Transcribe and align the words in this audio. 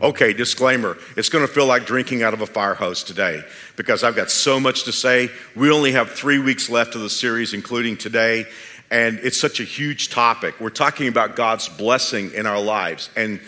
Okay, 0.00 0.32
disclaimer. 0.32 0.96
It's 1.16 1.28
going 1.28 1.44
to 1.44 1.52
feel 1.52 1.66
like 1.66 1.84
drinking 1.84 2.22
out 2.22 2.32
of 2.32 2.40
a 2.40 2.46
fire 2.46 2.74
hose 2.74 3.02
today 3.02 3.42
because 3.74 4.04
I've 4.04 4.14
got 4.14 4.30
so 4.30 4.60
much 4.60 4.84
to 4.84 4.92
say. 4.92 5.28
We 5.56 5.72
only 5.72 5.92
have 5.92 6.10
three 6.10 6.38
weeks 6.38 6.70
left 6.70 6.94
of 6.94 7.00
the 7.00 7.10
series, 7.10 7.52
including 7.52 7.96
today, 7.96 8.46
and 8.92 9.18
it's 9.18 9.36
such 9.36 9.58
a 9.58 9.64
huge 9.64 10.10
topic. 10.10 10.60
We're 10.60 10.70
talking 10.70 11.08
about 11.08 11.34
God's 11.34 11.68
blessing 11.68 12.32
in 12.32 12.46
our 12.46 12.60
lives. 12.60 13.10
And 13.16 13.40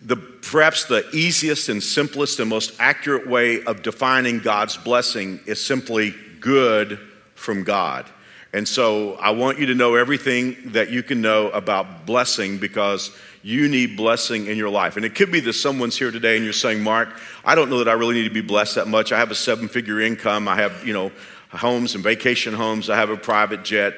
the, 0.00 0.16
perhaps 0.16 0.86
the 0.86 1.08
easiest 1.12 1.68
and 1.68 1.82
simplest 1.82 2.40
and 2.40 2.48
most 2.48 2.72
accurate 2.78 3.26
way 3.28 3.62
of 3.62 3.82
defining 3.82 4.38
God's 4.38 4.78
blessing 4.78 5.40
is 5.44 5.62
simply 5.62 6.14
good 6.40 6.98
from 7.34 7.64
God. 7.64 8.06
And 8.52 8.68
so 8.68 9.14
I 9.14 9.30
want 9.30 9.58
you 9.58 9.66
to 9.66 9.74
know 9.74 9.94
everything 9.94 10.56
that 10.72 10.90
you 10.90 11.02
can 11.02 11.22
know 11.22 11.48
about 11.50 12.04
blessing 12.04 12.58
because 12.58 13.10
you 13.42 13.66
need 13.68 13.96
blessing 13.96 14.46
in 14.46 14.58
your 14.58 14.68
life. 14.68 14.96
And 14.96 15.04
it 15.06 15.14
could 15.14 15.32
be 15.32 15.40
that 15.40 15.54
someone's 15.54 15.98
here 15.98 16.10
today 16.10 16.36
and 16.36 16.44
you're 16.44 16.52
saying, 16.52 16.82
Mark, 16.82 17.08
I 17.44 17.54
don't 17.54 17.70
know 17.70 17.78
that 17.78 17.88
I 17.88 17.94
really 17.94 18.14
need 18.14 18.28
to 18.28 18.34
be 18.34 18.42
blessed 18.42 18.74
that 18.74 18.88
much. 18.88 19.10
I 19.10 19.18
have 19.18 19.30
a 19.30 19.34
seven 19.34 19.68
figure 19.68 20.00
income. 20.00 20.48
I 20.48 20.56
have, 20.56 20.86
you 20.86 20.92
know, 20.92 21.10
homes 21.50 21.94
and 21.94 22.04
vacation 22.04 22.52
homes. 22.54 22.90
I 22.90 22.96
have 22.96 23.10
a 23.10 23.16
private 23.16 23.64
jet. 23.64 23.94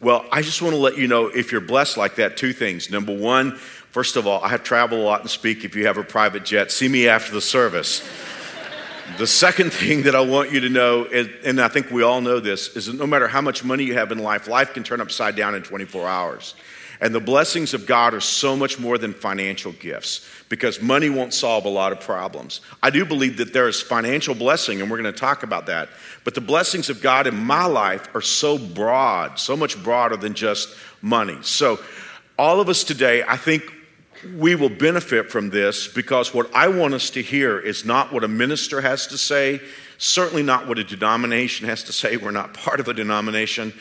Well, 0.00 0.24
I 0.30 0.42
just 0.42 0.62
want 0.62 0.74
to 0.74 0.80
let 0.80 0.96
you 0.96 1.08
know 1.08 1.26
if 1.26 1.52
you're 1.52 1.60
blessed 1.60 1.96
like 1.96 2.16
that, 2.16 2.36
two 2.36 2.52
things. 2.52 2.90
Number 2.90 3.16
one, 3.16 3.56
first 3.90 4.16
of 4.16 4.26
all, 4.26 4.42
I 4.42 4.48
have 4.48 4.62
traveled 4.62 5.00
a 5.00 5.04
lot 5.04 5.22
and 5.22 5.30
speak. 5.30 5.64
If 5.64 5.74
you 5.74 5.86
have 5.86 5.98
a 5.98 6.04
private 6.04 6.44
jet, 6.44 6.70
see 6.70 6.88
me 6.88 7.08
after 7.08 7.32
the 7.32 7.40
service. 7.40 8.06
The 9.18 9.26
second 9.26 9.72
thing 9.72 10.02
that 10.02 10.14
I 10.14 10.20
want 10.20 10.52
you 10.52 10.60
to 10.60 10.68
know, 10.68 11.04
is, 11.04 11.28
and 11.44 11.60
I 11.60 11.68
think 11.68 11.90
we 11.90 12.02
all 12.02 12.20
know 12.20 12.40
this, 12.40 12.76
is 12.76 12.86
that 12.86 12.96
no 12.96 13.06
matter 13.06 13.28
how 13.28 13.40
much 13.40 13.64
money 13.64 13.84
you 13.84 13.94
have 13.94 14.12
in 14.12 14.18
life, 14.18 14.48
life 14.48 14.74
can 14.74 14.82
turn 14.82 15.00
upside 15.00 15.36
down 15.36 15.54
in 15.54 15.62
24 15.62 16.06
hours. 16.06 16.54
And 17.00 17.14
the 17.14 17.20
blessings 17.20 17.74
of 17.74 17.86
God 17.86 18.14
are 18.14 18.20
so 18.20 18.56
much 18.56 18.78
more 18.78 18.96
than 18.98 19.12
financial 19.12 19.72
gifts 19.72 20.26
because 20.48 20.80
money 20.80 21.10
won't 21.10 21.34
solve 21.34 21.64
a 21.64 21.68
lot 21.70 21.92
of 21.92 22.00
problems. 22.00 22.60
I 22.82 22.90
do 22.90 23.04
believe 23.04 23.36
that 23.38 23.52
there 23.52 23.68
is 23.68 23.82
financial 23.82 24.34
blessing, 24.34 24.80
and 24.80 24.90
we're 24.90 25.00
going 25.00 25.12
to 25.12 25.18
talk 25.18 25.42
about 25.42 25.66
that. 25.66 25.88
But 26.24 26.34
the 26.34 26.40
blessings 26.40 26.88
of 26.88 27.02
God 27.02 27.26
in 27.26 27.36
my 27.36 27.66
life 27.66 28.08
are 28.14 28.22
so 28.22 28.58
broad, 28.58 29.38
so 29.38 29.56
much 29.56 29.82
broader 29.82 30.16
than 30.16 30.34
just 30.34 30.74
money. 31.02 31.38
So, 31.42 31.78
all 32.38 32.60
of 32.60 32.68
us 32.68 32.84
today, 32.84 33.24
I 33.26 33.38
think 33.38 33.72
we 34.36 34.54
will 34.54 34.68
benefit 34.68 35.30
from 35.30 35.50
this 35.50 35.88
because 35.88 36.32
what 36.34 36.52
I 36.54 36.68
want 36.68 36.94
us 36.94 37.10
to 37.10 37.22
hear 37.22 37.58
is 37.58 37.84
not 37.84 38.12
what 38.12 38.24
a 38.24 38.28
minister 38.28 38.80
has 38.80 39.06
to 39.08 39.18
say, 39.18 39.60
certainly 39.98 40.42
not 40.42 40.66
what 40.66 40.78
a 40.78 40.84
denomination 40.84 41.66
has 41.66 41.82
to 41.84 41.92
say. 41.92 42.16
We're 42.16 42.30
not 42.30 42.54
part 42.54 42.80
of 42.80 42.88
a 42.88 42.94
denomination. 42.94 43.72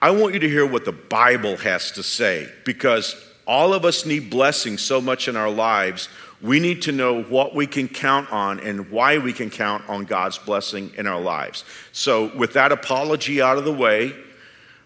I 0.00 0.10
want 0.10 0.34
you 0.34 0.40
to 0.40 0.48
hear 0.48 0.66
what 0.66 0.84
the 0.84 0.92
Bible 0.92 1.56
has 1.58 1.90
to 1.92 2.02
say 2.02 2.48
because 2.64 3.16
all 3.46 3.72
of 3.72 3.84
us 3.84 4.06
need 4.06 4.30
blessing 4.30 4.78
so 4.78 5.00
much 5.00 5.28
in 5.28 5.36
our 5.36 5.50
lives. 5.50 6.08
We 6.42 6.60
need 6.60 6.82
to 6.82 6.92
know 6.92 7.22
what 7.22 7.54
we 7.54 7.66
can 7.66 7.88
count 7.88 8.30
on 8.32 8.60
and 8.60 8.90
why 8.90 9.18
we 9.18 9.32
can 9.32 9.50
count 9.50 9.88
on 9.88 10.04
God's 10.04 10.38
blessing 10.38 10.92
in 10.96 11.06
our 11.06 11.20
lives. 11.20 11.64
So, 11.92 12.34
with 12.36 12.52
that 12.54 12.72
apology 12.72 13.40
out 13.40 13.56
of 13.56 13.64
the 13.64 13.72
way, 13.72 14.14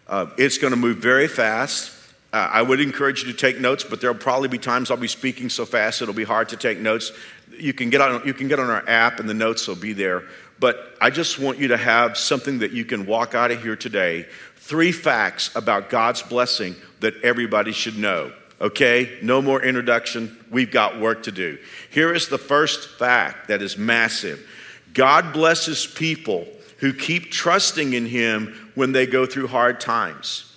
uh, 0.06 0.26
it's 0.38 0.59
going 0.59 0.72
to 0.72 0.76
move 0.76 0.98
very 0.98 1.26
fast. 1.26 1.97
Uh, 2.33 2.49
I 2.53 2.62
would 2.62 2.81
encourage 2.81 3.22
you 3.22 3.33
to 3.33 3.37
take 3.37 3.59
notes, 3.59 3.84
but 3.84 4.00
there'll 4.00 4.16
probably 4.16 4.49
be 4.49 4.59
times 4.59 4.91
I'll 4.91 4.99
be 4.99 5.09
speaking 5.09 5.49
so 5.49 5.65
fast 5.65 6.03
it'll 6.03 6.15
be 6.15 6.25
hard 6.25 6.50
to 6.50 6.56
take 6.56 6.78
notes. 6.78 7.12
You 7.59 7.72
can 7.72 7.89
get 7.89 8.00
on, 8.00 8.27
you 8.27 8.34
can 8.34 8.49
get 8.49 8.61
on 8.61 8.69
our 8.69 8.87
app, 8.89 9.19
and 9.19 9.28
the 9.28 9.34
notes 9.34 9.66
will 9.66 9.77
be 9.77 9.94
there. 9.94 10.25
But 10.61 10.94
I 11.00 11.11
just 11.11 11.39
want 11.39 11.59
you 11.59 11.69
to 11.69 11.77
have 11.77 12.19
something 12.19 12.59
that 12.59 12.72
you 12.72 12.84
can 12.84 13.06
walk 13.06 13.34
out 13.34 13.50
of 13.50 13.62
here 13.62 13.77
today 13.77 14.27
three 14.56 14.93
facts 14.93 15.55
about 15.56 15.89
God's 15.89 16.21
blessing 16.21 16.77
that 17.00 17.15
everybody 17.22 17.72
should 17.72 17.97
know. 17.97 18.33
Okay, 18.60 19.19
no 19.22 19.41
more 19.41 19.62
introduction. 19.62 20.37
We've 20.50 20.71
got 20.71 21.00
work 21.00 21.22
to 21.22 21.33
do. 21.33 21.59
Here 21.91 22.12
is 22.12 22.28
the 22.28 22.39
first 22.39 22.99
fact 22.99 23.49
that 23.49 23.62
is 23.62 23.78
massive 23.78 24.47
God 24.93 25.33
blesses 25.33 25.87
people 25.87 26.47
who 26.78 26.93
keep 26.93 27.31
trusting 27.31 27.93
in 27.93 28.06
Him 28.06 28.72
when 28.75 28.93
they 28.93 29.06
go 29.06 29.27
through 29.27 29.49
hard 29.49 29.81
times. 29.81 30.47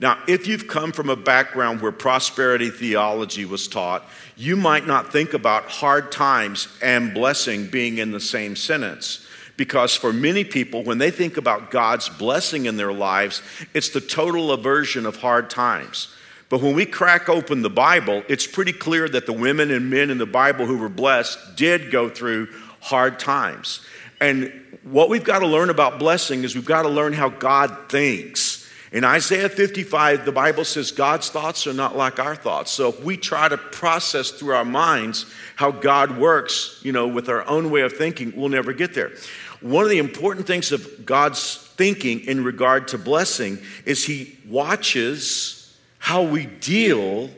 Now, 0.00 0.18
if 0.26 0.46
you've 0.46 0.66
come 0.66 0.92
from 0.92 1.10
a 1.10 1.16
background 1.16 1.82
where 1.82 1.92
prosperity 1.92 2.70
theology 2.70 3.44
was 3.44 3.68
taught, 3.68 4.02
you 4.34 4.56
might 4.56 4.86
not 4.86 5.12
think 5.12 5.34
about 5.34 5.64
hard 5.64 6.10
times 6.10 6.68
and 6.82 7.12
blessing 7.12 7.66
being 7.66 7.98
in 7.98 8.10
the 8.10 8.20
same 8.20 8.56
sentence. 8.56 9.26
Because 9.58 9.94
for 9.94 10.10
many 10.10 10.42
people, 10.42 10.82
when 10.84 10.96
they 10.96 11.10
think 11.10 11.36
about 11.36 11.70
God's 11.70 12.08
blessing 12.08 12.64
in 12.64 12.78
their 12.78 12.94
lives, 12.94 13.42
it's 13.74 13.90
the 13.90 14.00
total 14.00 14.52
aversion 14.52 15.04
of 15.04 15.16
hard 15.16 15.50
times. 15.50 16.08
But 16.48 16.62
when 16.62 16.74
we 16.74 16.86
crack 16.86 17.28
open 17.28 17.60
the 17.60 17.68
Bible, 17.68 18.24
it's 18.26 18.46
pretty 18.46 18.72
clear 18.72 19.06
that 19.06 19.26
the 19.26 19.34
women 19.34 19.70
and 19.70 19.90
men 19.90 20.08
in 20.08 20.16
the 20.16 20.24
Bible 20.24 20.64
who 20.64 20.78
were 20.78 20.88
blessed 20.88 21.56
did 21.56 21.90
go 21.90 22.08
through 22.08 22.48
hard 22.80 23.18
times. 23.18 23.84
And 24.18 24.50
what 24.82 25.10
we've 25.10 25.22
got 25.22 25.40
to 25.40 25.46
learn 25.46 25.68
about 25.68 25.98
blessing 25.98 26.42
is 26.42 26.54
we've 26.54 26.64
got 26.64 26.82
to 26.82 26.88
learn 26.88 27.12
how 27.12 27.28
God 27.28 27.90
thinks. 27.90 28.49
In 28.92 29.04
Isaiah 29.04 29.48
55, 29.48 30.24
the 30.24 30.32
Bible 30.32 30.64
says 30.64 30.90
God's 30.90 31.30
thoughts 31.30 31.68
are 31.68 31.72
not 31.72 31.96
like 31.96 32.18
our 32.18 32.34
thoughts. 32.34 32.72
So 32.72 32.88
if 32.88 33.04
we 33.04 33.16
try 33.16 33.48
to 33.48 33.56
process 33.56 34.30
through 34.30 34.54
our 34.54 34.64
minds 34.64 35.26
how 35.54 35.70
God 35.70 36.18
works, 36.18 36.80
you 36.82 36.90
know, 36.90 37.06
with 37.06 37.28
our 37.28 37.46
own 37.46 37.70
way 37.70 37.82
of 37.82 37.92
thinking, 37.92 38.32
we'll 38.34 38.48
never 38.48 38.72
get 38.72 38.94
there. 38.94 39.12
One 39.60 39.84
of 39.84 39.90
the 39.90 39.98
important 39.98 40.46
things 40.48 40.72
of 40.72 41.06
God's 41.06 41.56
thinking 41.76 42.20
in 42.20 42.42
regard 42.42 42.88
to 42.88 42.98
blessing 42.98 43.58
is 43.84 44.04
He 44.04 44.36
watches 44.48 45.78
how 45.98 46.22
we 46.22 46.46
deal 46.46 47.30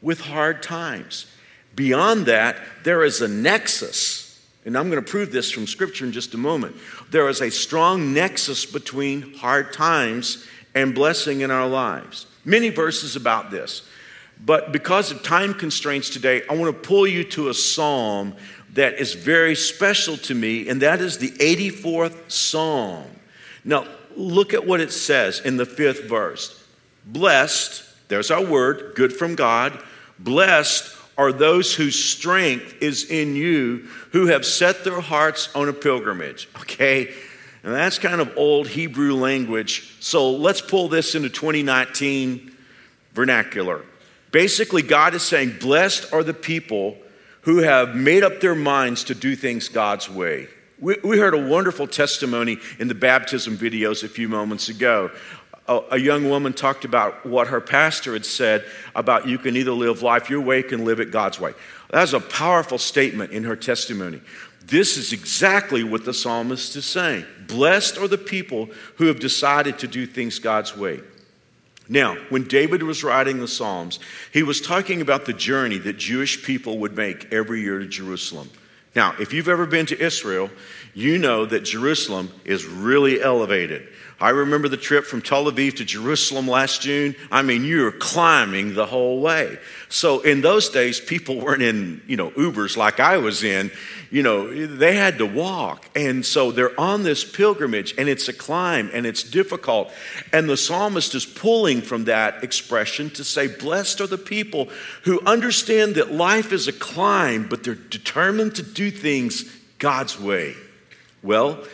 with 0.00 0.20
hard 0.20 0.62
times. 0.62 1.26
Beyond 1.74 2.26
that, 2.26 2.56
there 2.84 3.02
is 3.02 3.20
a 3.20 3.26
nexus, 3.26 4.46
and 4.64 4.78
I'm 4.78 4.90
going 4.90 5.02
to 5.02 5.10
prove 5.10 5.32
this 5.32 5.50
from 5.50 5.66
Scripture 5.66 6.04
in 6.04 6.12
just 6.12 6.34
a 6.34 6.38
moment. 6.38 6.76
There 7.10 7.28
is 7.28 7.40
a 7.40 7.50
strong 7.50 8.12
nexus 8.12 8.64
between 8.64 9.34
hard 9.34 9.72
times 9.72 10.46
and 10.74 10.94
blessing 10.94 11.40
in 11.40 11.50
our 11.50 11.68
lives. 11.68 12.26
Many 12.44 12.68
verses 12.68 13.16
about 13.16 13.50
this. 13.50 13.88
But 14.44 14.72
because 14.72 15.10
of 15.10 15.22
time 15.22 15.54
constraints 15.54 16.10
today, 16.10 16.42
I 16.50 16.54
want 16.54 16.74
to 16.74 16.88
pull 16.88 17.06
you 17.06 17.24
to 17.24 17.48
a 17.48 17.54
psalm 17.54 18.34
that 18.74 18.94
is 18.94 19.14
very 19.14 19.54
special 19.54 20.16
to 20.16 20.34
me, 20.34 20.68
and 20.68 20.82
that 20.82 21.00
is 21.00 21.18
the 21.18 21.30
84th 21.30 22.30
Psalm. 22.30 23.06
Now, 23.64 23.86
look 24.16 24.52
at 24.52 24.66
what 24.66 24.80
it 24.80 24.92
says 24.92 25.40
in 25.40 25.56
the 25.56 25.66
fifth 25.66 26.04
verse. 26.08 26.62
Blessed, 27.06 27.84
there's 28.08 28.30
our 28.30 28.44
word, 28.44 28.94
good 28.94 29.12
from 29.12 29.36
God. 29.36 29.80
Blessed 30.18 30.96
are 31.16 31.32
those 31.32 31.74
whose 31.74 32.02
strength 32.02 32.74
is 32.80 33.08
in 33.08 33.36
you, 33.36 33.88
who 34.10 34.26
have 34.26 34.44
set 34.44 34.82
their 34.84 35.00
hearts 35.00 35.48
on 35.54 35.68
a 35.68 35.72
pilgrimage. 35.72 36.48
Okay? 36.60 37.14
And 37.64 37.72
that's 37.72 37.98
kind 37.98 38.20
of 38.20 38.36
old 38.36 38.68
Hebrew 38.68 39.14
language. 39.14 39.96
So 39.98 40.30
let's 40.30 40.60
pull 40.60 40.88
this 40.88 41.14
into 41.14 41.30
2019 41.30 42.54
vernacular. 43.14 43.82
Basically, 44.30 44.82
God 44.82 45.14
is 45.14 45.22
saying, 45.22 45.56
Blessed 45.60 46.12
are 46.12 46.22
the 46.22 46.34
people 46.34 46.98
who 47.42 47.58
have 47.58 47.96
made 47.96 48.22
up 48.22 48.40
their 48.40 48.54
minds 48.54 49.04
to 49.04 49.14
do 49.14 49.34
things 49.34 49.68
God's 49.68 50.10
way. 50.10 50.48
We, 50.78 50.96
we 51.02 51.18
heard 51.18 51.32
a 51.32 51.48
wonderful 51.48 51.86
testimony 51.86 52.58
in 52.78 52.88
the 52.88 52.94
baptism 52.94 53.56
videos 53.56 54.04
a 54.04 54.08
few 54.08 54.28
moments 54.28 54.68
ago. 54.68 55.10
A, 55.66 55.80
a 55.92 55.98
young 55.98 56.28
woman 56.28 56.52
talked 56.52 56.84
about 56.84 57.24
what 57.24 57.48
her 57.48 57.62
pastor 57.62 58.12
had 58.12 58.26
said 58.26 58.66
about 58.94 59.26
you 59.26 59.38
can 59.38 59.56
either 59.56 59.72
live 59.72 60.02
life 60.02 60.28
your 60.28 60.42
way, 60.42 60.58
you 60.58 60.64
can 60.64 60.84
live 60.84 61.00
it 61.00 61.10
God's 61.10 61.40
way. 61.40 61.54
That 61.90 62.02
was 62.02 62.12
a 62.12 62.20
powerful 62.20 62.76
statement 62.76 63.30
in 63.30 63.44
her 63.44 63.56
testimony. 63.56 64.20
This 64.66 64.96
is 64.96 65.12
exactly 65.12 65.84
what 65.84 66.04
the 66.04 66.14
psalmist 66.14 66.74
is 66.76 66.86
saying. 66.86 67.24
Blessed 67.46 67.98
are 67.98 68.08
the 68.08 68.18
people 68.18 68.70
who 68.96 69.06
have 69.06 69.20
decided 69.20 69.78
to 69.80 69.88
do 69.88 70.06
things 70.06 70.38
God's 70.38 70.76
way. 70.76 71.00
Now, 71.88 72.16
when 72.30 72.44
David 72.44 72.82
was 72.82 73.04
writing 73.04 73.40
the 73.40 73.48
Psalms, 73.48 73.98
he 74.32 74.42
was 74.42 74.62
talking 74.62 75.02
about 75.02 75.26
the 75.26 75.34
journey 75.34 75.76
that 75.78 75.98
Jewish 75.98 76.42
people 76.42 76.78
would 76.78 76.96
make 76.96 77.30
every 77.32 77.60
year 77.60 77.78
to 77.78 77.86
Jerusalem. 77.86 78.48
Now, 78.96 79.14
if 79.20 79.32
you've 79.32 79.48
ever 79.48 79.66
been 79.66 79.86
to 79.86 80.00
Israel, 80.00 80.48
you 80.94 81.18
know 81.18 81.44
that 81.44 81.64
Jerusalem 81.64 82.30
is 82.44 82.64
really 82.64 83.20
elevated. 83.20 83.88
I 84.20 84.30
remember 84.30 84.68
the 84.68 84.76
trip 84.76 85.04
from 85.04 85.22
Tel 85.22 85.46
Aviv 85.46 85.76
to 85.76 85.84
Jerusalem 85.84 86.46
last 86.46 86.82
June. 86.82 87.16
I 87.32 87.42
mean, 87.42 87.64
you 87.64 87.82
were 87.82 87.92
climbing 87.92 88.74
the 88.74 88.86
whole 88.86 89.20
way. 89.20 89.58
So 89.88 90.20
in 90.20 90.40
those 90.40 90.68
days, 90.68 91.00
people 91.00 91.40
weren't 91.40 91.62
in, 91.62 92.00
you 92.06 92.16
know, 92.16 92.30
Ubers 92.30 92.76
like 92.76 93.00
I 93.00 93.18
was 93.18 93.42
in. 93.42 93.72
You 94.10 94.22
know, 94.22 94.66
they 94.66 94.94
had 94.94 95.18
to 95.18 95.26
walk. 95.26 95.88
And 95.96 96.24
so 96.24 96.52
they're 96.52 96.78
on 96.78 97.02
this 97.02 97.24
pilgrimage 97.24 97.94
and 97.98 98.08
it's 98.08 98.28
a 98.28 98.32
climb 98.32 98.88
and 98.94 99.04
it's 99.04 99.24
difficult. 99.24 99.90
And 100.32 100.48
the 100.48 100.56
psalmist 100.56 101.14
is 101.16 101.26
pulling 101.26 101.82
from 101.82 102.04
that 102.04 102.44
expression 102.44 103.10
to 103.10 103.24
say, 103.24 103.48
Blessed 103.48 104.00
are 104.00 104.06
the 104.06 104.16
people 104.16 104.68
who 105.02 105.20
understand 105.26 105.96
that 105.96 106.12
life 106.12 106.52
is 106.52 106.68
a 106.68 106.72
climb, 106.72 107.48
but 107.48 107.64
they're 107.64 107.74
determined 107.74 108.54
to 108.56 108.62
do 108.62 108.92
things 108.92 109.44
God's 109.78 110.18
way. 110.20 110.54
Well, 111.22 111.64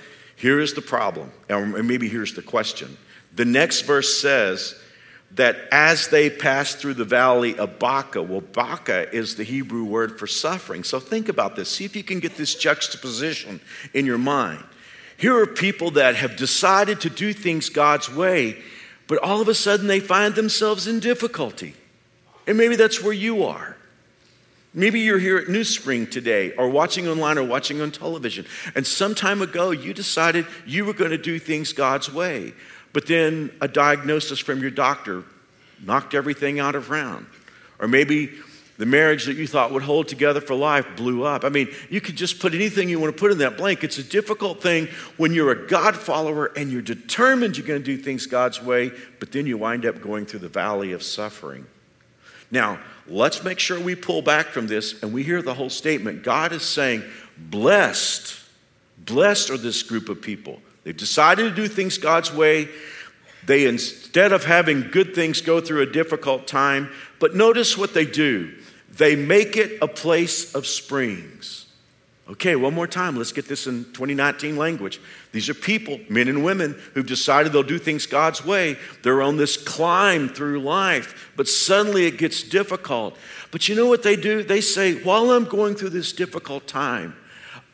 here 0.40 0.58
is 0.58 0.72
the 0.72 0.80
problem, 0.80 1.30
and 1.50 1.86
maybe 1.86 2.08
here's 2.08 2.32
the 2.32 2.40
question. 2.40 2.96
The 3.34 3.44
next 3.44 3.82
verse 3.82 4.18
says 4.22 4.74
that 5.32 5.56
as 5.70 6.08
they 6.08 6.30
pass 6.30 6.74
through 6.74 6.94
the 6.94 7.04
valley 7.04 7.58
of 7.58 7.78
Baca, 7.78 8.22
well, 8.22 8.40
Baca 8.40 9.14
is 9.14 9.36
the 9.36 9.44
Hebrew 9.44 9.84
word 9.84 10.18
for 10.18 10.26
suffering. 10.26 10.82
So 10.82 10.98
think 10.98 11.28
about 11.28 11.56
this. 11.56 11.68
See 11.68 11.84
if 11.84 11.94
you 11.94 12.02
can 12.02 12.20
get 12.20 12.38
this 12.38 12.54
juxtaposition 12.54 13.60
in 13.92 14.06
your 14.06 14.16
mind. 14.16 14.64
Here 15.18 15.38
are 15.38 15.46
people 15.46 15.90
that 15.92 16.16
have 16.16 16.36
decided 16.36 17.02
to 17.02 17.10
do 17.10 17.34
things 17.34 17.68
God's 17.68 18.10
way, 18.10 18.56
but 19.08 19.18
all 19.18 19.42
of 19.42 19.48
a 19.48 19.54
sudden 19.54 19.88
they 19.88 20.00
find 20.00 20.34
themselves 20.34 20.86
in 20.86 21.00
difficulty. 21.00 21.74
And 22.46 22.56
maybe 22.56 22.76
that's 22.76 23.02
where 23.02 23.12
you 23.12 23.44
are. 23.44 23.76
Maybe 24.72 25.00
you're 25.00 25.18
here 25.18 25.36
at 25.36 25.48
New 25.48 25.64
Spring 25.64 26.06
today, 26.06 26.52
or 26.52 26.68
watching 26.68 27.08
online, 27.08 27.38
or 27.38 27.44
watching 27.44 27.80
on 27.80 27.90
television, 27.90 28.46
and 28.76 28.86
some 28.86 29.16
time 29.16 29.42
ago 29.42 29.72
you 29.72 29.92
decided 29.92 30.46
you 30.64 30.84
were 30.84 30.92
going 30.92 31.10
to 31.10 31.18
do 31.18 31.40
things 31.40 31.72
God's 31.72 32.12
way, 32.12 32.52
but 32.92 33.06
then 33.06 33.50
a 33.60 33.66
diagnosis 33.66 34.38
from 34.38 34.60
your 34.60 34.70
doctor 34.70 35.24
knocked 35.84 36.14
everything 36.14 36.60
out 36.60 36.76
of 36.76 36.90
round. 36.90 37.26
Or 37.80 37.88
maybe 37.88 38.30
the 38.78 38.86
marriage 38.86 39.24
that 39.26 39.36
you 39.36 39.46
thought 39.46 39.72
would 39.72 39.82
hold 39.82 40.08
together 40.08 40.40
for 40.40 40.54
life 40.54 40.86
blew 40.96 41.24
up. 41.24 41.44
I 41.44 41.48
mean, 41.48 41.68
you 41.88 42.00
could 42.00 42.16
just 42.16 42.38
put 42.38 42.54
anything 42.54 42.88
you 42.88 43.00
want 43.00 43.14
to 43.14 43.20
put 43.20 43.32
in 43.32 43.38
that 43.38 43.56
blank. 43.56 43.82
It's 43.82 43.98
a 43.98 44.04
difficult 44.04 44.62
thing 44.62 44.88
when 45.16 45.32
you're 45.34 45.50
a 45.50 45.66
God 45.66 45.96
follower 45.96 46.46
and 46.56 46.70
you're 46.70 46.80
determined 46.80 47.56
you're 47.56 47.66
going 47.66 47.82
to 47.82 47.84
do 47.84 48.00
things 48.00 48.26
God's 48.26 48.62
way, 48.62 48.92
but 49.18 49.32
then 49.32 49.46
you 49.46 49.58
wind 49.58 49.84
up 49.84 50.00
going 50.00 50.26
through 50.26 50.40
the 50.40 50.48
valley 50.48 50.92
of 50.92 51.02
suffering. 51.02 51.66
Now, 52.50 52.80
let's 53.06 53.44
make 53.44 53.58
sure 53.58 53.78
we 53.78 53.94
pull 53.94 54.22
back 54.22 54.46
from 54.46 54.66
this 54.66 55.02
and 55.02 55.12
we 55.12 55.22
hear 55.22 55.42
the 55.42 55.54
whole 55.54 55.70
statement. 55.70 56.22
God 56.22 56.52
is 56.52 56.62
saying, 56.62 57.02
Blessed, 57.36 58.38
blessed 58.98 59.50
are 59.50 59.56
this 59.56 59.82
group 59.82 60.08
of 60.08 60.20
people. 60.20 60.60
They've 60.84 60.96
decided 60.96 61.48
to 61.48 61.54
do 61.54 61.68
things 61.68 61.98
God's 61.98 62.32
way. 62.32 62.68
They, 63.46 63.66
instead 63.66 64.32
of 64.32 64.44
having 64.44 64.90
good 64.90 65.14
things, 65.14 65.40
go 65.40 65.60
through 65.60 65.82
a 65.82 65.86
difficult 65.86 66.46
time. 66.46 66.90
But 67.18 67.34
notice 67.34 67.76
what 67.76 67.94
they 67.94 68.04
do 68.04 68.54
they 68.92 69.14
make 69.14 69.56
it 69.56 69.78
a 69.80 69.88
place 69.88 70.54
of 70.54 70.66
springs. 70.66 71.59
Okay, 72.30 72.54
one 72.54 72.74
more 72.74 72.86
time. 72.86 73.16
Let's 73.16 73.32
get 73.32 73.48
this 73.48 73.66
in 73.66 73.84
2019 73.86 74.56
language. 74.56 75.00
These 75.32 75.48
are 75.48 75.54
people, 75.54 75.98
men 76.08 76.28
and 76.28 76.44
women, 76.44 76.80
who've 76.94 77.06
decided 77.06 77.52
they'll 77.52 77.64
do 77.64 77.78
things 77.78 78.06
God's 78.06 78.44
way. 78.44 78.76
They're 79.02 79.20
on 79.20 79.36
this 79.36 79.56
climb 79.56 80.28
through 80.28 80.60
life, 80.60 81.32
but 81.36 81.48
suddenly 81.48 82.06
it 82.06 82.18
gets 82.18 82.44
difficult. 82.44 83.16
But 83.50 83.68
you 83.68 83.74
know 83.74 83.86
what 83.86 84.04
they 84.04 84.14
do? 84.14 84.44
They 84.44 84.60
say, 84.60 85.02
while 85.02 85.32
I'm 85.32 85.44
going 85.44 85.74
through 85.74 85.90
this 85.90 86.12
difficult 86.12 86.68
time, 86.68 87.16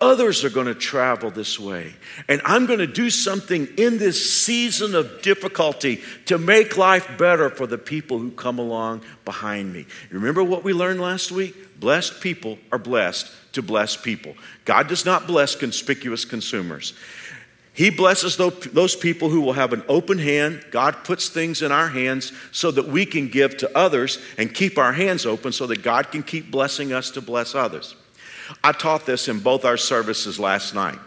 others 0.00 0.44
are 0.44 0.50
going 0.50 0.66
to 0.66 0.75
travel 0.75 1.31
this 1.31 1.58
way. 1.58 1.94
And 2.28 2.40
I'm 2.44 2.66
going 2.66 2.78
to 2.81 2.87
do 2.87 3.10
something 3.10 3.69
in 3.76 3.98
this 3.98 4.31
season 4.31 4.94
of 4.94 5.22
difficulty 5.22 6.02
to 6.26 6.38
make 6.38 6.76
life 6.76 7.16
better 7.19 7.50
for 7.50 7.66
the 7.66 7.78
people 7.78 8.19
who 8.19 8.31
come 8.31 8.58
along 8.58 9.02
behind 9.25 9.72
me. 9.72 9.87
Remember 10.10 10.43
what 10.44 10.64
we 10.64 10.72
learned 10.72 11.00
last 11.00 11.32
week? 11.32 11.78
Blessed 11.81 12.20
people 12.20 12.58
are 12.72 12.78
blessed 12.78 13.31
to 13.52 13.62
bless 13.62 13.96
people. 13.96 14.34
God 14.64 14.88
does 14.88 15.04
not 15.04 15.26
bless 15.26 15.54
conspicuous 15.54 16.25
consumers. 16.25 16.94
He 17.72 17.90
blesses 17.90 18.38
those 18.38 18.96
people 18.96 19.28
who 19.28 19.43
will 19.43 19.52
have 19.52 19.75
an 19.75 19.82
open 19.87 20.19
hand. 20.19 20.64
God 20.70 21.04
puts 21.04 21.28
things 21.28 21.60
in 21.60 21.72
our 21.72 21.88
hands 21.88 22.32
so 22.50 22.70
that 22.70 22.88
we 22.88 23.04
can 23.04 23.28
give 23.28 23.58
to 23.58 23.76
others 23.76 24.19
and 24.38 24.54
keep 24.54 24.78
our 24.78 24.94
hands 24.94 25.26
open 25.26 25.52
so 25.52 25.66
that 25.66 25.82
God 25.82 26.10
can 26.10 26.22
keep 26.22 26.50
blessing 26.50 26.94
us 26.94 27.10
to 27.10 27.20
bless 27.20 27.54
others. 27.54 27.94
I 28.62 28.72
taught 28.72 29.06
this 29.06 29.28
in 29.28 29.40
both 29.40 29.64
our 29.64 29.76
services 29.76 30.38
last 30.38 30.75
night. 30.75 30.98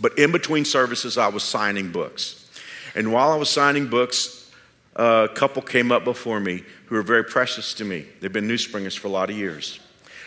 But 0.00 0.18
in 0.18 0.32
between 0.32 0.64
services, 0.64 1.18
I 1.18 1.28
was 1.28 1.42
signing 1.42 1.90
books. 1.90 2.48
And 2.94 3.12
while 3.12 3.30
I 3.30 3.36
was 3.36 3.50
signing 3.50 3.88
books, 3.88 4.50
a 4.96 5.28
couple 5.34 5.62
came 5.62 5.92
up 5.92 6.04
before 6.04 6.40
me 6.40 6.62
who 6.86 6.96
are 6.96 7.02
very 7.02 7.24
precious 7.24 7.74
to 7.74 7.84
me. 7.84 8.06
They've 8.20 8.32
been 8.32 8.48
New 8.48 8.58
Springers 8.58 8.94
for 8.94 9.08
a 9.08 9.10
lot 9.10 9.30
of 9.30 9.36
years. 9.36 9.80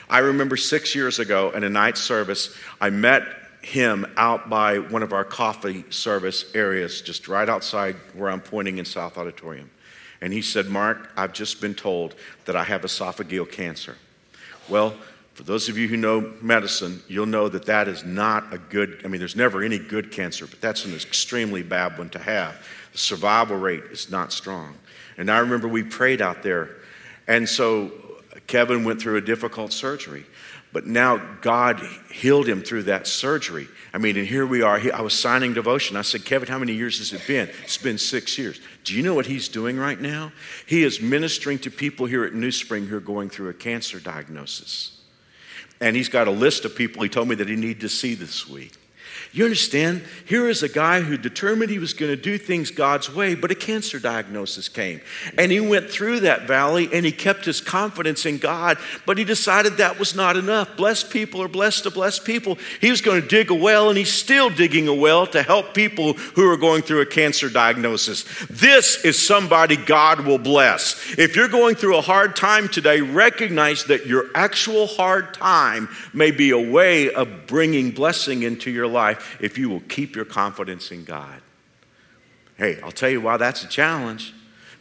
I 0.09 0.19
remember 0.19 0.57
six 0.57 0.93
years 0.93 1.19
ago 1.19 1.51
in 1.51 1.63
a 1.63 1.69
night 1.69 1.97
service, 1.97 2.55
I 2.79 2.89
met 2.89 3.23
him 3.61 4.05
out 4.17 4.49
by 4.49 4.79
one 4.79 5.03
of 5.03 5.13
our 5.13 5.23
coffee 5.23 5.85
service 5.89 6.45
areas, 6.53 7.01
just 7.01 7.27
right 7.27 7.47
outside 7.47 7.95
where 8.13 8.29
I'm 8.29 8.41
pointing 8.41 8.77
in 8.77 8.85
South 8.85 9.17
Auditorium. 9.17 9.69
And 10.19 10.33
he 10.33 10.41
said, 10.41 10.67
Mark, 10.67 11.09
I've 11.15 11.33
just 11.33 11.61
been 11.61 11.75
told 11.75 12.15
that 12.45 12.55
I 12.55 12.63
have 12.63 12.81
esophageal 12.81 13.51
cancer. 13.51 13.97
Well, 14.67 14.93
for 15.33 15.43
those 15.43 15.69
of 15.69 15.77
you 15.77 15.87
who 15.87 15.97
know 15.97 16.33
medicine, 16.41 17.01
you'll 17.07 17.25
know 17.25 17.47
that 17.47 17.65
that 17.65 17.87
is 17.87 18.03
not 18.03 18.53
a 18.53 18.57
good, 18.57 19.01
I 19.05 19.07
mean, 19.07 19.19
there's 19.19 19.35
never 19.35 19.63
any 19.63 19.79
good 19.79 20.11
cancer, 20.11 20.45
but 20.45 20.59
that's 20.59 20.85
an 20.85 20.93
extremely 20.93 21.63
bad 21.63 21.97
one 21.97 22.09
to 22.09 22.19
have. 22.19 22.67
The 22.91 22.97
survival 22.97 23.57
rate 23.57 23.83
is 23.91 24.11
not 24.11 24.33
strong. 24.33 24.75
And 25.17 25.31
I 25.31 25.39
remember 25.39 25.67
we 25.67 25.83
prayed 25.83 26.21
out 26.21 26.43
there. 26.43 26.69
And 27.27 27.47
so 27.47 27.91
Kevin 28.47 28.83
went 28.83 29.01
through 29.01 29.15
a 29.17 29.21
difficult 29.21 29.71
surgery, 29.71 30.25
but 30.73 30.85
now 30.85 31.17
God 31.41 31.81
healed 32.11 32.47
him 32.47 32.61
through 32.61 32.83
that 32.83 33.07
surgery. 33.07 33.67
I 33.93 33.97
mean, 33.97 34.17
and 34.17 34.27
here 34.27 34.45
we 34.45 34.61
are. 34.61 34.79
I 34.93 35.01
was 35.01 35.17
signing 35.17 35.53
devotion. 35.53 35.95
I 35.95 36.01
said, 36.01 36.25
Kevin, 36.25 36.49
how 36.49 36.59
many 36.59 36.73
years 36.73 36.99
has 36.99 37.13
it 37.13 37.25
been? 37.25 37.49
It's 37.63 37.77
been 37.77 37.97
six 37.97 38.37
years. 38.37 38.59
Do 38.83 38.93
you 38.95 39.03
know 39.03 39.13
what 39.13 39.25
he's 39.25 39.47
doing 39.47 39.77
right 39.77 39.99
now? 39.99 40.33
He 40.65 40.83
is 40.83 41.01
ministering 41.01 41.59
to 41.59 41.71
people 41.71 42.05
here 42.05 42.25
at 42.25 42.33
New 42.33 42.51
Spring 42.51 42.87
who 42.87 42.97
are 42.97 43.01
going 43.01 43.29
through 43.29 43.49
a 43.49 43.53
cancer 43.53 43.99
diagnosis. 43.99 45.00
And 45.81 45.95
he's 45.95 46.09
got 46.09 46.27
a 46.27 46.31
list 46.31 46.63
of 46.63 46.75
people 46.75 47.01
he 47.01 47.09
told 47.09 47.27
me 47.27 47.35
that 47.35 47.49
he 47.49 47.55
needed 47.55 47.81
to 47.81 47.89
see 47.89 48.13
this 48.13 48.47
week. 48.47 48.71
You 49.33 49.45
understand? 49.45 50.03
Here 50.25 50.49
is 50.49 50.61
a 50.61 50.67
guy 50.67 50.99
who 50.99 51.17
determined 51.17 51.71
he 51.71 51.79
was 51.79 51.93
going 51.93 52.11
to 52.11 52.21
do 52.21 52.37
things 52.37 52.69
God's 52.69 53.13
way, 53.13 53.33
but 53.33 53.49
a 53.49 53.55
cancer 53.55 53.97
diagnosis 53.97 54.67
came. 54.67 54.99
And 55.37 55.53
he 55.53 55.61
went 55.61 55.89
through 55.89 56.21
that 56.21 56.47
valley 56.47 56.89
and 56.91 57.05
he 57.05 57.13
kept 57.13 57.45
his 57.45 57.61
confidence 57.61 58.25
in 58.25 58.39
God, 58.39 58.77
but 59.05 59.17
he 59.17 59.23
decided 59.23 59.77
that 59.77 59.97
was 59.97 60.15
not 60.15 60.35
enough. 60.35 60.75
Blessed 60.75 61.11
people 61.11 61.41
are 61.41 61.47
blessed 61.47 61.83
to 61.83 61.91
bless 61.91 62.19
people. 62.19 62.57
He 62.81 62.91
was 62.91 62.99
going 62.99 63.21
to 63.21 63.27
dig 63.27 63.51
a 63.51 63.55
well 63.55 63.87
and 63.87 63.97
he's 63.97 64.11
still 64.11 64.49
digging 64.49 64.89
a 64.89 64.93
well 64.93 65.25
to 65.27 65.41
help 65.41 65.73
people 65.73 66.13
who 66.13 66.51
are 66.51 66.57
going 66.57 66.81
through 66.81 66.99
a 66.99 67.05
cancer 67.05 67.49
diagnosis. 67.49 68.25
This 68.49 69.05
is 69.05 69.25
somebody 69.25 69.77
God 69.77 70.25
will 70.25 70.39
bless. 70.39 71.17
If 71.17 71.37
you're 71.37 71.47
going 71.47 71.75
through 71.75 71.95
a 71.95 72.01
hard 72.01 72.35
time 72.35 72.67
today, 72.67 72.99
recognize 72.99 73.85
that 73.85 74.07
your 74.07 74.25
actual 74.35 74.87
hard 74.87 75.33
time 75.33 75.87
may 76.13 76.31
be 76.31 76.49
a 76.49 76.59
way 76.59 77.13
of 77.13 77.47
bringing 77.47 77.91
blessing 77.91 78.43
into 78.43 78.69
your 78.69 78.87
life 78.87 79.19
if 79.39 79.57
you 79.57 79.69
will 79.69 79.81
keep 79.81 80.15
your 80.15 80.25
confidence 80.25 80.91
in 80.91 81.03
God. 81.03 81.41
Hey, 82.57 82.79
I'll 82.81 82.91
tell 82.91 83.09
you 83.09 83.21
why 83.21 83.37
that's 83.37 83.63
a 83.63 83.67
challenge. 83.67 84.33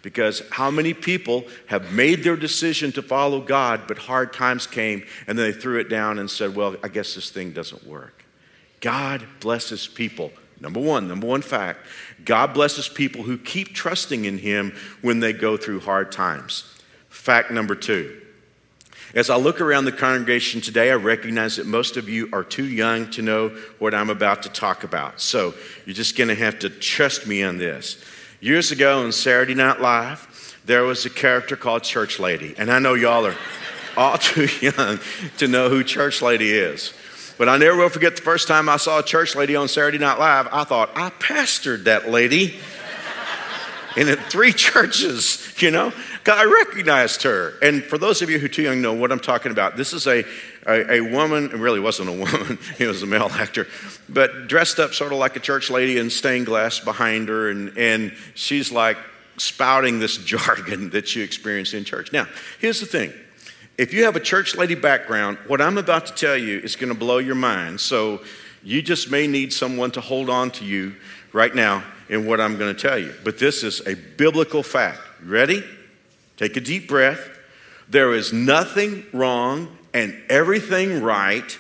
Because 0.03 0.43
how 0.51 0.71
many 0.71 0.95
people 0.95 1.45
have 1.67 1.93
made 1.93 2.25
their 2.25 2.37
decision 2.37 2.91
to 2.93 3.03
follow 3.03 3.41
God, 3.41 3.83
but 3.87 3.99
hard 3.99 4.33
times 4.33 4.67
came 4.67 5.05
and 5.27 5.39
then 5.39 5.51
they 5.51 5.59
threw 5.59 5.79
it 5.79 5.91
down 5.91 6.19
and 6.19 6.31
said, 6.31 6.57
Well, 6.57 6.77
I 6.83 6.89
guess 6.89 7.15
this 7.15 7.31
thing 7.31 7.53
doesn't 7.53 7.87
work. 7.87 8.25
God 8.81 9.27
blesses 9.41 9.87
people. 9.87 10.33
Number 10.59 10.81
one, 10.81 11.09
number 11.09 11.27
one 11.27 11.43
fact 11.43 11.81
God 12.25 12.55
blesses 12.55 12.89
people 12.89 13.23
who 13.23 13.39
keep 13.39 13.75
trusting 13.75 14.25
in 14.25 14.39
Him 14.39 14.75
when 15.03 15.21
they 15.21 15.33
go 15.33 15.57
through 15.57 15.81
hard 15.81 16.13
times. 16.13 16.79
Fact 17.09 17.51
number 17.51 17.75
two 17.75 18.20
as 19.15 19.29
I 19.29 19.37
look 19.37 19.61
around 19.61 19.87
the 19.87 19.93
congregation 19.93 20.61
today, 20.61 20.91
I 20.91 20.95
recognize 20.95 21.57
that 21.57 21.67
most 21.67 21.97
of 21.97 22.09
you 22.09 22.29
are 22.33 22.45
too 22.45 22.67
young 22.67 23.11
to 23.11 23.23
know 23.23 23.49
what 23.79 23.95
I'm 23.95 24.11
about 24.11 24.45
to 24.45 24.49
talk 24.49 24.85
about. 24.85 25.21
So 25.21 25.55
you're 25.85 25.95
just 25.95 26.17
going 26.17 26.29
to 26.29 26.35
have 26.35 26.61
to 26.61 26.71
trust 26.71 27.27
me 27.27 27.43
on 27.43 27.59
this. 27.59 28.03
Years 28.41 28.71
ago 28.71 29.03
on 29.03 29.13
Saturday 29.13 29.55
Night 29.55 29.81
Live, 29.81 30.59
there 30.65 30.85
was 30.85 31.05
a 31.07 31.11
character 31.11 31.57
called 31.57 31.83
Church 31.83 32.21
Lady. 32.21 32.55
And 32.57 32.71
I 32.71 32.79
know 32.79 32.95
y'all 32.95 33.27
are 33.27 33.37
all 33.97 34.17
too 34.19 34.49
young 34.61 35.01
to 35.39 35.49
know 35.49 35.69
who 35.69 35.83
Church 35.83 36.23
Lady 36.23 36.53
is. 36.53 36.95
But 37.37 37.49
I 37.49 37.57
never 37.57 37.77
will 37.79 37.89
forget 37.89 38.17
the 38.17 38.23
first 38.23 38.47
time 38.47 38.69
I 38.69 38.77
saw 38.77 38.99
a 38.99 39.03
church 39.03 39.35
lady 39.35 39.57
on 39.57 39.67
Saturday 39.67 39.97
Night 39.97 40.19
Live. 40.19 40.47
I 40.53 40.65
thought, 40.65 40.91
I 40.95 41.09
pastored 41.09 41.85
that 41.85 42.11
lady. 42.11 42.61
in 43.97 44.15
three 44.29 44.53
churches, 44.69 45.55
you 45.57 45.71
know, 45.71 45.93
I 46.27 46.45
recognized 46.45 47.23
her. 47.23 47.55
And 47.63 47.83
for 47.83 47.99
those 47.99 48.23
of 48.23 48.31
you 48.31 48.39
who 48.39 48.47
are 48.47 48.51
too 48.51 48.63
young 48.63 48.83
know 48.83 48.93
what 48.93 49.11
I'm 49.11 49.21
talking 49.21 49.53
about, 49.53 49.77
this 49.77 49.93
is 49.93 50.07
a, 50.07 50.25
a, 50.67 50.95
a 50.97 51.01
woman, 51.01 51.47
it 51.47 51.57
really 51.57 51.81
wasn't 51.81 52.09
a 52.09 52.13
woman, 52.13 52.59
he 52.77 52.87
was 52.87 53.03
a 53.03 53.07
male 53.07 53.31
actor, 53.31 53.67
but 54.09 54.49
dressed 54.49 54.79
up 54.79 54.93
sort 54.93 55.13
of 55.13 55.19
like 55.19 55.37
a 55.37 55.41
church 55.41 55.71
lady 55.71 55.99
and 55.99 56.13
stained 56.13 56.47
glass 56.47 56.79
behind 56.81 57.29
her. 57.29 57.51
And, 57.51 57.77
and 57.79 58.13
she's 58.35 58.71
like 58.71 58.99
spouting 59.39 59.99
this 59.99 60.17
jargon 60.25 60.91
that 60.91 61.15
you 61.17 61.25
experience 61.25 61.73
in 61.73 61.85
church. 61.85 62.13
Now, 62.13 62.27
here's 62.61 62.81
the 62.81 62.87
thing. 62.87 63.13
If 63.79 63.95
you 63.95 64.05
have 64.05 64.15
a 64.15 64.21
church 64.21 64.57
lady 64.57 64.75
background, 64.75 65.39
what 65.47 65.63
I'm 65.63 65.79
about 65.79 66.07
to 66.07 66.13
tell 66.13 66.37
you 66.37 66.59
is 66.59 66.77
going 66.77 66.93
to 66.93 66.99
blow 66.99 67.17
your 67.17 67.35
mind. 67.35 67.81
So 67.81 68.23
you 68.63 68.83
just 68.83 69.11
may 69.11 69.27
need 69.27 69.55
someone 69.55 69.91
to 69.93 70.03
hold 70.03 70.29
on 70.29 70.51
to 70.53 70.67
you 70.67 70.95
right 71.33 71.55
now 71.55 71.83
in 72.11 72.27
what 72.27 72.41
I'm 72.41 72.59
going 72.59 72.75
to 72.75 72.81
tell 72.81 72.99
you. 72.99 73.15
But 73.25 73.39
this 73.39 73.63
is 73.63 73.81
a 73.87 73.95
biblical 73.95 74.63
fact. 74.63 75.01
ready? 75.23 75.65
Take 76.41 76.57
a 76.57 76.61
deep 76.61 76.89
breath. 76.89 77.39
There 77.87 78.15
is 78.15 78.33
nothing 78.33 79.05
wrong 79.13 79.77
and 79.93 80.19
everything 80.31 81.03
right 81.03 81.59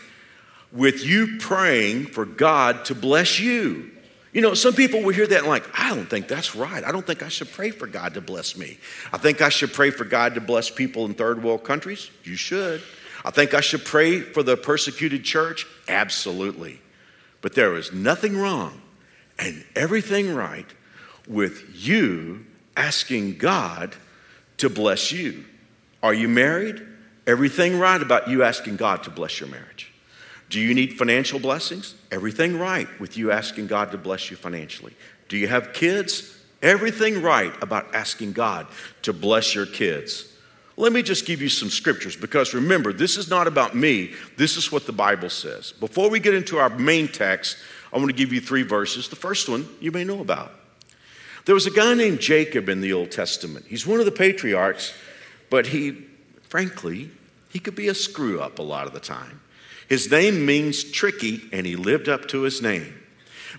with 0.72 1.04
you 1.04 1.36
praying 1.38 2.06
for 2.06 2.24
God 2.24 2.86
to 2.86 2.94
bless 2.94 3.38
you. 3.38 3.90
You 4.32 4.40
know, 4.40 4.54
some 4.54 4.72
people 4.72 5.02
will 5.02 5.12
hear 5.12 5.26
that 5.26 5.40
and 5.40 5.48
like, 5.48 5.68
I 5.78 5.94
don't 5.94 6.08
think 6.08 6.28
that's 6.28 6.56
right. 6.56 6.82
I 6.82 6.92
don't 6.92 7.06
think 7.06 7.22
I 7.22 7.28
should 7.28 7.52
pray 7.52 7.72
for 7.72 7.86
God 7.86 8.14
to 8.14 8.22
bless 8.22 8.56
me. 8.56 8.78
I 9.12 9.18
think 9.18 9.42
I 9.42 9.50
should 9.50 9.74
pray 9.74 9.90
for 9.90 10.06
God 10.06 10.34
to 10.36 10.40
bless 10.40 10.70
people 10.70 11.04
in 11.04 11.12
third 11.12 11.44
world 11.44 11.62
countries. 11.62 12.10
You 12.24 12.36
should. 12.36 12.80
I 13.22 13.30
think 13.30 13.52
I 13.52 13.60
should 13.60 13.84
pray 13.84 14.20
for 14.20 14.42
the 14.42 14.56
persecuted 14.56 15.24
church. 15.24 15.66
Absolutely. 15.88 16.80
But 17.42 17.54
there 17.54 17.76
is 17.76 17.92
nothing 17.92 18.38
wrong 18.38 18.80
and 19.38 19.62
everything 19.76 20.34
right 20.34 20.72
with 21.28 21.68
you 21.74 22.46
asking 22.78 23.36
God 23.36 23.94
to 24.60 24.70
bless 24.70 25.12
you. 25.12 25.44
Are 26.02 26.14
you 26.14 26.28
married? 26.28 26.86
Everything 27.26 27.78
right 27.78 28.00
about 28.00 28.28
you 28.28 28.42
asking 28.42 28.76
God 28.76 29.02
to 29.04 29.10
bless 29.10 29.40
your 29.40 29.48
marriage. 29.48 29.92
Do 30.48 30.58
you 30.58 30.74
need 30.74 30.98
financial 30.98 31.38
blessings? 31.38 31.94
Everything 32.10 32.58
right 32.58 32.88
with 32.98 33.16
you 33.16 33.30
asking 33.30 33.68
God 33.68 33.92
to 33.92 33.98
bless 33.98 34.30
you 34.30 34.36
financially. 34.36 34.94
Do 35.28 35.36
you 35.36 35.46
have 35.46 35.72
kids? 35.72 36.36
Everything 36.60 37.22
right 37.22 37.52
about 37.62 37.94
asking 37.94 38.32
God 38.32 38.66
to 39.02 39.12
bless 39.12 39.54
your 39.54 39.66
kids. 39.66 40.26
Let 40.76 40.92
me 40.92 41.02
just 41.02 41.26
give 41.26 41.40
you 41.40 41.48
some 41.48 41.68
scriptures 41.68 42.16
because 42.16 42.54
remember, 42.54 42.92
this 42.92 43.16
is 43.16 43.30
not 43.30 43.46
about 43.46 43.74
me. 43.74 44.12
This 44.36 44.56
is 44.56 44.72
what 44.72 44.86
the 44.86 44.92
Bible 44.92 45.30
says. 45.30 45.72
Before 45.72 46.10
we 46.10 46.20
get 46.20 46.34
into 46.34 46.58
our 46.58 46.70
main 46.70 47.06
text, 47.06 47.56
I 47.92 47.98
want 47.98 48.08
to 48.08 48.16
give 48.16 48.32
you 48.32 48.40
three 48.40 48.62
verses. 48.62 49.08
The 49.08 49.16
first 49.16 49.48
one 49.48 49.68
you 49.80 49.92
may 49.92 50.04
know 50.04 50.20
about. 50.20 50.52
There 51.46 51.54
was 51.54 51.66
a 51.66 51.70
guy 51.70 51.94
named 51.94 52.20
Jacob 52.20 52.68
in 52.68 52.80
the 52.80 52.92
Old 52.92 53.10
Testament. 53.10 53.66
He's 53.68 53.86
one 53.86 53.98
of 53.98 54.06
the 54.06 54.12
patriarchs, 54.12 54.92
but 55.48 55.68
he, 55.68 56.06
frankly, 56.48 57.10
he 57.50 57.58
could 57.58 57.74
be 57.74 57.88
a 57.88 57.94
screw 57.94 58.40
up 58.40 58.58
a 58.58 58.62
lot 58.62 58.86
of 58.86 58.92
the 58.92 59.00
time. 59.00 59.40
His 59.88 60.10
name 60.10 60.46
means 60.46 60.84
tricky, 60.84 61.42
and 61.52 61.66
he 61.66 61.76
lived 61.76 62.08
up 62.08 62.28
to 62.28 62.42
his 62.42 62.62
name. 62.62 62.94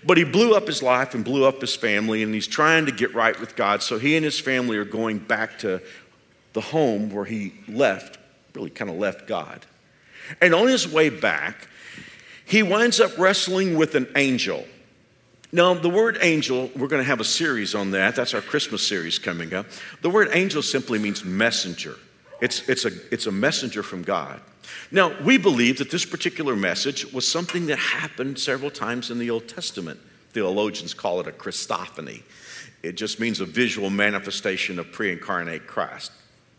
But 0.04 0.16
he 0.16 0.24
blew 0.24 0.54
up 0.54 0.66
his 0.66 0.82
life 0.82 1.14
and 1.14 1.24
blew 1.24 1.44
up 1.44 1.60
his 1.60 1.76
family, 1.76 2.22
and 2.22 2.32
he's 2.32 2.46
trying 2.46 2.86
to 2.86 2.92
get 2.92 3.14
right 3.14 3.38
with 3.38 3.56
God. 3.56 3.82
So 3.82 3.98
he 3.98 4.16
and 4.16 4.24
his 4.24 4.40
family 4.40 4.78
are 4.78 4.84
going 4.84 5.18
back 5.18 5.58
to 5.58 5.82
the 6.54 6.60
home 6.60 7.10
where 7.10 7.24
he 7.24 7.52
left, 7.68 8.18
really 8.54 8.70
kind 8.70 8.90
of 8.90 8.96
left 8.96 9.26
God. 9.26 9.66
And 10.40 10.54
on 10.54 10.68
his 10.68 10.88
way 10.88 11.10
back, 11.10 11.68
he 12.44 12.62
winds 12.62 13.00
up 13.00 13.16
wrestling 13.18 13.76
with 13.76 13.94
an 13.94 14.08
angel. 14.16 14.64
Now, 15.54 15.74
the 15.74 15.90
word 15.90 16.16
angel, 16.22 16.70
we're 16.74 16.88
going 16.88 17.02
to 17.02 17.08
have 17.08 17.20
a 17.20 17.24
series 17.24 17.74
on 17.74 17.90
that. 17.90 18.16
That's 18.16 18.32
our 18.32 18.40
Christmas 18.40 18.86
series 18.86 19.18
coming 19.18 19.52
up. 19.52 19.66
The 20.00 20.08
word 20.08 20.30
angel 20.32 20.62
simply 20.62 20.98
means 20.98 21.24
messenger, 21.24 21.96
it's, 22.40 22.68
it's, 22.68 22.86
a, 22.86 22.90
it's 23.12 23.26
a 23.26 23.32
messenger 23.32 23.82
from 23.82 24.02
God. 24.02 24.40
Now, 24.90 25.14
we 25.22 25.38
believe 25.38 25.78
that 25.78 25.90
this 25.90 26.06
particular 26.06 26.56
message 26.56 27.12
was 27.12 27.28
something 27.28 27.66
that 27.66 27.78
happened 27.78 28.38
several 28.38 28.70
times 28.70 29.10
in 29.10 29.18
the 29.18 29.28
Old 29.28 29.46
Testament. 29.46 30.00
Theologians 30.30 30.94
call 30.94 31.20
it 31.20 31.26
a 31.26 31.32
Christophany. 31.32 32.22
It 32.82 32.92
just 32.92 33.20
means 33.20 33.40
a 33.40 33.44
visual 33.44 33.90
manifestation 33.90 34.78
of 34.78 34.90
pre 34.90 35.12
incarnate 35.12 35.66
Christ. 35.66 36.12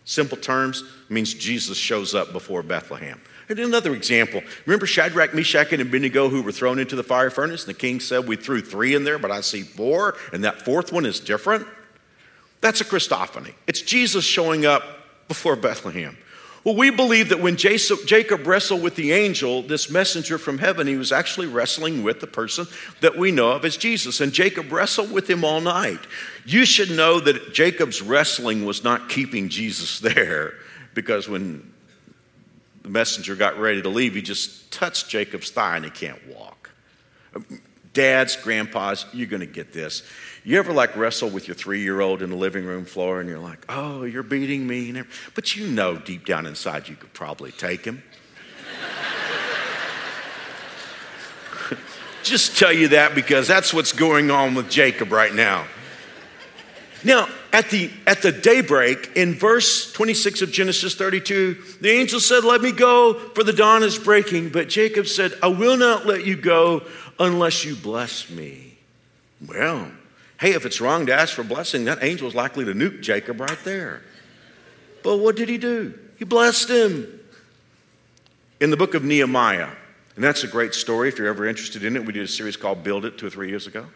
Simple 0.05 0.37
terms 0.37 0.83
means 1.09 1.33
Jesus 1.33 1.77
shows 1.77 2.13
up 2.13 2.31
before 2.31 2.61
Bethlehem. 2.61 3.19
And 3.49 3.59
another 3.59 3.93
example 3.93 4.41
remember 4.65 4.85
Shadrach, 4.85 5.33
Meshach, 5.33 5.73
and 5.73 5.81
Abednego 5.81 6.29
who 6.29 6.41
were 6.41 6.51
thrown 6.51 6.79
into 6.79 6.95
the 6.95 7.03
fire 7.03 7.29
furnace? 7.29 7.65
And 7.65 7.75
the 7.75 7.79
king 7.79 7.99
said, 7.99 8.27
We 8.27 8.35
threw 8.35 8.61
three 8.61 8.95
in 8.95 9.03
there, 9.03 9.19
but 9.19 9.31
I 9.31 9.41
see 9.41 9.61
four, 9.61 10.15
and 10.31 10.43
that 10.43 10.61
fourth 10.61 10.91
one 10.91 11.05
is 11.05 11.19
different. 11.19 11.67
That's 12.61 12.79
a 12.79 12.85
Christophany. 12.85 13.53
It's 13.67 13.81
Jesus 13.81 14.23
showing 14.23 14.65
up 14.65 14.83
before 15.27 15.55
Bethlehem. 15.55 16.17
Well, 16.63 16.77
we 16.77 16.91
believe 16.91 17.27
that 17.29 17.41
when 17.41 17.57
Jacob 17.57 18.47
wrestled 18.47 18.81
with 18.81 18.95
the 18.95 19.11
angel, 19.11 19.63
this 19.63 19.89
messenger 19.89 20.37
from 20.37 20.59
heaven, 20.59 20.87
he 20.87 20.95
was 20.95 21.11
actually 21.11 21.47
wrestling 21.47 22.03
with 22.03 22.21
the 22.21 22.27
person 22.27 22.67
that 23.01 23.17
we 23.17 23.31
know 23.31 23.51
of 23.51 23.65
as 23.65 23.75
Jesus. 23.75 24.21
And 24.21 24.31
Jacob 24.31 24.71
wrestled 24.71 25.11
with 25.11 25.29
him 25.29 25.43
all 25.43 25.59
night. 25.59 25.99
You 26.45 26.63
should 26.63 26.89
know 26.89 27.19
that 27.19 27.53
Jacob's 27.53 28.01
wrestling 28.01 28.63
was 28.63 28.81
not 28.81 29.09
keeping 29.09 29.49
Jesus 29.49 29.99
there 29.99 30.53
because 30.93 31.27
when 31.27 31.72
the 32.83 32.89
messenger 32.89 33.35
got 33.35 33.57
ready 33.57 33.81
to 33.81 33.89
leave, 33.89 34.13
he 34.13 34.21
just 34.21 34.71
touched 34.71 35.09
Jacob's 35.09 35.49
thigh 35.49 35.77
and 35.77 35.85
he 35.85 35.91
can't 35.91 36.19
walk. 36.27 36.69
Dads, 37.93 38.35
grandpas, 38.35 39.05
you're 39.13 39.27
going 39.27 39.39
to 39.39 39.45
get 39.45 39.73
this. 39.73 40.03
You 40.43 40.59
ever 40.59 40.73
like 40.73 40.95
wrestle 40.97 41.29
with 41.29 41.47
your 41.47 41.55
three 41.55 41.81
year 41.81 42.01
old 42.01 42.21
in 42.21 42.29
the 42.29 42.35
living 42.35 42.65
room 42.65 42.83
floor 42.85 43.21
and 43.21 43.29
you're 43.29 43.39
like, 43.39 43.65
oh, 43.69 44.03
you're 44.03 44.23
beating 44.23 44.67
me? 44.67 45.03
But 45.35 45.55
you 45.55 45.67
know 45.67 45.97
deep 45.97 46.25
down 46.25 46.45
inside 46.45 46.89
you 46.89 46.95
could 46.95 47.13
probably 47.13 47.51
take 47.51 47.85
him. 47.85 48.03
Just 52.23 52.57
tell 52.57 52.73
you 52.73 52.89
that 52.89 53.15
because 53.15 53.47
that's 53.47 53.73
what's 53.73 53.93
going 53.93 54.29
on 54.31 54.55
with 54.55 54.69
Jacob 54.69 55.11
right 55.11 55.33
now. 55.33 55.65
Now, 57.05 57.27
at 57.51 57.69
the, 57.69 57.91
at 58.07 58.21
the 58.21 58.31
daybreak, 58.31 59.11
in 59.15 59.33
verse 59.33 59.91
26 59.91 60.41
of 60.41 60.51
Genesis 60.51 60.95
32, 60.95 61.61
the 61.81 61.89
angel 61.89 62.19
said, 62.19 62.43
Let 62.43 62.61
me 62.61 62.71
go, 62.71 63.13
for 63.13 63.43
the 63.43 63.53
dawn 63.53 63.83
is 63.83 63.97
breaking. 63.97 64.49
But 64.49 64.69
Jacob 64.69 65.07
said, 65.07 65.33
I 65.43 65.47
will 65.47 65.77
not 65.77 66.05
let 66.05 66.25
you 66.25 66.35
go 66.35 66.83
unless 67.19 67.65
you 67.65 67.75
bless 67.75 68.29
me. 68.29 68.77
Well, 69.45 69.91
hey, 70.39 70.53
if 70.53 70.65
it's 70.65 70.79
wrong 70.79 71.05
to 71.07 71.13
ask 71.13 71.33
for 71.33 71.43
blessing, 71.43 71.85
that 71.85 72.03
angel 72.03 72.27
is 72.27 72.35
likely 72.35 72.65
to 72.65 72.73
nuke 72.73 73.01
Jacob 73.01 73.39
right 73.41 73.59
there. 73.63 74.01
But 75.03 75.17
what 75.17 75.35
did 75.35 75.49
he 75.49 75.57
do? 75.57 75.97
He 76.17 76.25
blessed 76.25 76.69
him. 76.69 77.19
In 78.61 78.69
the 78.69 78.77
book 78.77 78.93
of 78.93 79.03
Nehemiah, 79.03 79.69
and 80.15 80.23
that's 80.23 80.43
a 80.43 80.47
great 80.47 80.73
story 80.73 81.09
if 81.09 81.17
you're 81.17 81.27
ever 81.27 81.45
interested 81.45 81.83
in 81.83 81.97
it, 81.97 82.05
we 82.05 82.13
did 82.13 82.23
a 82.23 82.27
series 82.27 82.55
called 82.55 82.83
Build 82.83 83.03
It 83.03 83.17
two 83.17 83.27
or 83.27 83.29
three 83.29 83.49
years 83.49 83.67
ago. 83.67 83.87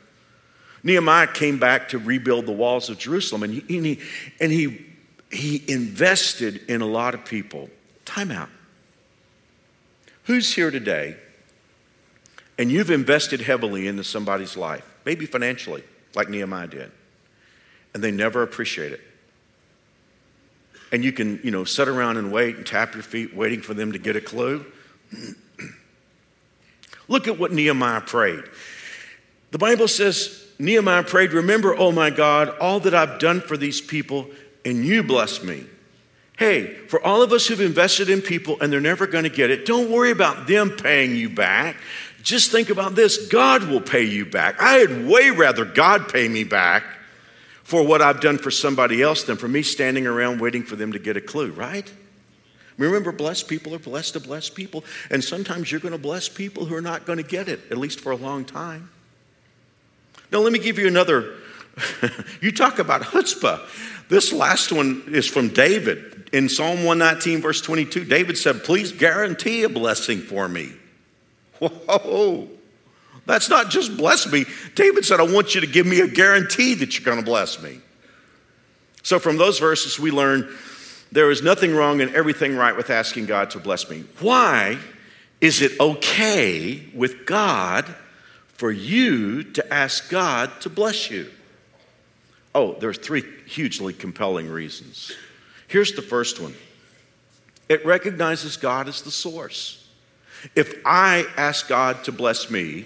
Nehemiah 0.84 1.27
came 1.27 1.60
back 1.60 1.89
to 1.89 1.98
rebuild 1.98 2.46
the 2.46 2.51
walls 2.51 2.89
of 2.89 2.98
Jerusalem, 2.98 3.43
and 3.43 3.53
he, 3.53 3.77
and 3.77 3.86
he, 3.86 4.00
and 4.39 4.51
he, 4.51 4.86
he 5.31 5.63
invested 5.67 6.62
in 6.69 6.81
a 6.81 6.86
lot 6.86 7.13
of 7.13 7.25
people. 7.25 7.69
Time 8.05 8.31
out. 8.31 8.50
Who's 10.24 10.53
here 10.53 10.72
today 10.72 11.15
and 12.57 12.72
you've 12.72 12.89
invested 12.89 13.41
heavily 13.41 13.88
into 13.88 14.03
somebody's 14.03 14.57
life, 14.57 14.86
maybe 15.05 15.25
financially, 15.25 15.84
like 16.15 16.29
Nehemiah 16.29 16.67
did, 16.67 16.91
and 17.93 18.03
they 18.03 18.12
never 18.12 18.41
appreciate 18.43 18.93
it? 18.93 19.01
And 20.91 21.03
you 21.03 21.12
can, 21.12 21.39
you 21.43 21.51
know, 21.51 21.65
sit 21.65 21.88
around 21.88 22.17
and 22.17 22.31
wait 22.31 22.55
and 22.55 22.65
tap 22.65 22.93
your 22.93 23.03
feet, 23.03 23.36
waiting 23.36 23.62
for 23.62 23.74
them 23.74 23.91
to 23.91 24.00
get 24.00 24.15
a 24.15 24.22
clue. 24.22 24.65
Look 27.07 27.27
at 27.27 27.38
what 27.38 27.51
Nehemiah 27.51 28.01
prayed. 28.01 28.43
The 29.51 29.57
Bible 29.57 29.88
says 29.88 30.47
Nehemiah 30.60 31.04
prayed, 31.04 31.34
Remember, 31.34 31.76
oh 31.78 31.92
my 31.92 32.10
God, 32.10 32.50
all 32.60 32.80
that 32.82 32.94
I've 32.94 33.20
done 33.20 33.42
for 33.42 33.58
these 33.58 33.82
people, 33.82 34.28
and 34.66 34.86
you 34.86 35.04
bless 35.04 35.44
me. 35.44 35.66
Hey, 36.38 36.76
for 36.88 37.02
all 37.04 37.24
of 37.24 37.34
us 37.34 37.48
who've 37.48 37.60
invested 37.62 38.10
in 38.10 38.22
people 38.22 38.58
and 38.62 38.72
they're 38.72 38.80
never 38.80 39.08
going 39.08 39.24
to 39.24 39.30
get 39.30 39.50
it, 39.50 39.66
don't 39.66 39.90
worry 39.90 40.12
about 40.12 40.48
them 40.48 40.70
paying 40.70 41.16
you 41.16 41.30
back. 41.30 41.78
Just 42.22 42.52
think 42.52 42.70
about 42.70 42.94
this 42.94 43.28
God 43.28 43.64
will 43.64 43.82
pay 43.82 44.04
you 44.04 44.26
back. 44.26 44.62
I'd 44.62 45.08
way 45.08 45.32
rather 45.32 45.66
God 45.66 46.12
pay 46.12 46.28
me 46.28 46.44
back 46.44 46.84
for 47.64 47.84
what 47.84 48.02
I've 48.02 48.22
done 48.22 48.38
for 48.38 48.52
somebody 48.52 49.02
else 49.02 49.24
than 49.24 49.36
for 49.38 49.48
me 49.48 49.64
standing 49.64 50.06
around 50.06 50.40
waiting 50.40 50.64
for 50.64 50.76
them 50.76 50.92
to 50.94 51.00
get 51.00 51.18
a 51.18 51.22
clue, 51.22 51.52
right? 51.52 51.92
Remember, 52.78 53.12
blessed 53.12 53.48
people 53.48 53.74
are 53.74 53.80
blessed 53.80 54.14
to 54.14 54.20
bless 54.20 54.50
people. 54.50 54.84
And 55.10 55.24
sometimes 55.24 55.72
you're 55.72 55.82
going 55.82 55.94
to 55.94 55.98
bless 55.98 56.30
people 56.30 56.66
who 56.66 56.76
are 56.76 56.82
not 56.82 57.06
going 57.06 57.18
to 57.18 57.24
get 57.24 57.50
it, 57.50 57.60
at 57.72 57.78
least 57.78 58.00
for 58.00 58.12
a 58.12 58.16
long 58.16 58.46
time. 58.46 58.90
Now, 60.31 60.39
let 60.39 60.51
me 60.51 60.60
give 60.60 60.77
you 60.77 60.88
another. 60.88 61.36
you 62.41 62.51
talk 62.51 62.79
about 62.79 63.01
chutzpah. 63.01 63.62
This 64.10 64.31
last 64.31 64.72
one 64.72 65.03
is 65.07 65.27
from 65.27 65.50
David. 65.50 66.29
In 66.34 66.50
Psalm 66.50 66.84
119, 66.84 67.41
verse 67.41 67.62
22, 67.62 68.05
David 68.05 68.38
said, 68.38 68.63
Please 68.63 68.91
guarantee 68.91 69.63
a 69.63 69.69
blessing 69.69 70.19
for 70.19 70.48
me. 70.48 70.72
Whoa. 71.60 72.50
That's 73.25 73.50
not 73.50 73.69
just 73.69 73.98
bless 73.98 74.31
me. 74.31 74.46
David 74.75 75.05
said, 75.05 75.19
I 75.19 75.24
want 75.24 75.53
you 75.55 75.62
to 75.62 75.67
give 75.67 75.86
me 75.86 76.00
a 76.00 76.07
guarantee 76.07 76.74
that 76.75 76.98
you're 76.98 77.05
going 77.05 77.19
to 77.19 77.25
bless 77.25 77.62
me. 77.62 77.81
So, 79.03 79.19
from 79.19 79.38
those 79.38 79.60
verses, 79.60 80.00
we 80.00 80.12
learn 80.12 80.50
there 81.12 81.31
is 81.31 81.41
nothing 81.41 81.75
wrong 81.75 82.01
and 82.01 82.13
everything 82.15 82.55
right 82.55 82.75
with 82.75 82.89
asking 82.89 83.25
God 83.25 83.51
to 83.51 83.60
bless 83.60 83.89
me. 83.89 84.03
Why 84.19 84.77
is 85.39 85.62
it 85.62 85.79
okay 85.79 86.84
with 86.93 87.25
God 87.25 87.86
for 88.58 88.72
you 88.72 89.44
to 89.44 89.74
ask 89.74 90.10
God 90.10 90.52
to 90.62 90.70
bless 90.70 91.10
you? 91.10 91.32
Oh, 92.54 92.74
there 92.74 92.90
are 92.90 92.94
three 92.94 93.24
hugely 93.46 93.94
compelling 93.94 94.50
reasons. 94.50 95.12
Here's 95.68 95.94
the 95.94 96.02
first 96.02 96.40
one 96.40 96.56
it 97.70 97.86
recognizes 97.86 98.58
God 98.58 98.88
as 98.88 99.02
the 99.02 99.12
source. 99.12 99.88
If 100.56 100.82
I 100.86 101.26
ask 101.36 101.68
God 101.68 102.04
to 102.06 102.12
bless 102.12 102.50
me, 102.50 102.86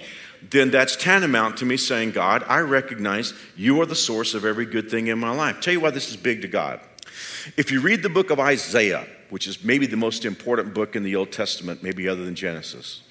then 0.49 0.71
that's 0.71 0.95
tantamount 0.95 1.57
to 1.57 1.65
me 1.65 1.77
saying, 1.77 2.11
God, 2.11 2.43
I 2.47 2.59
recognize 2.59 3.33
you 3.55 3.79
are 3.81 3.85
the 3.85 3.95
source 3.95 4.33
of 4.33 4.45
every 4.45 4.65
good 4.65 4.89
thing 4.89 5.07
in 5.07 5.19
my 5.19 5.31
life. 5.31 5.59
Tell 5.59 5.73
you 5.73 5.81
why 5.81 5.91
this 5.91 6.09
is 6.09 6.17
big 6.17 6.41
to 6.41 6.47
God. 6.47 6.79
If 7.57 7.71
you 7.71 7.81
read 7.81 8.01
the 8.01 8.09
book 8.09 8.29
of 8.29 8.39
Isaiah, 8.39 9.05
which 9.29 9.47
is 9.47 9.63
maybe 9.63 9.85
the 9.85 9.97
most 9.97 10.25
important 10.25 10.73
book 10.73 10.95
in 10.95 11.03
the 11.03 11.15
Old 11.15 11.31
Testament, 11.31 11.83
maybe 11.83 12.07
other 12.07 12.23
than 12.23 12.35
Genesis, 12.35 13.03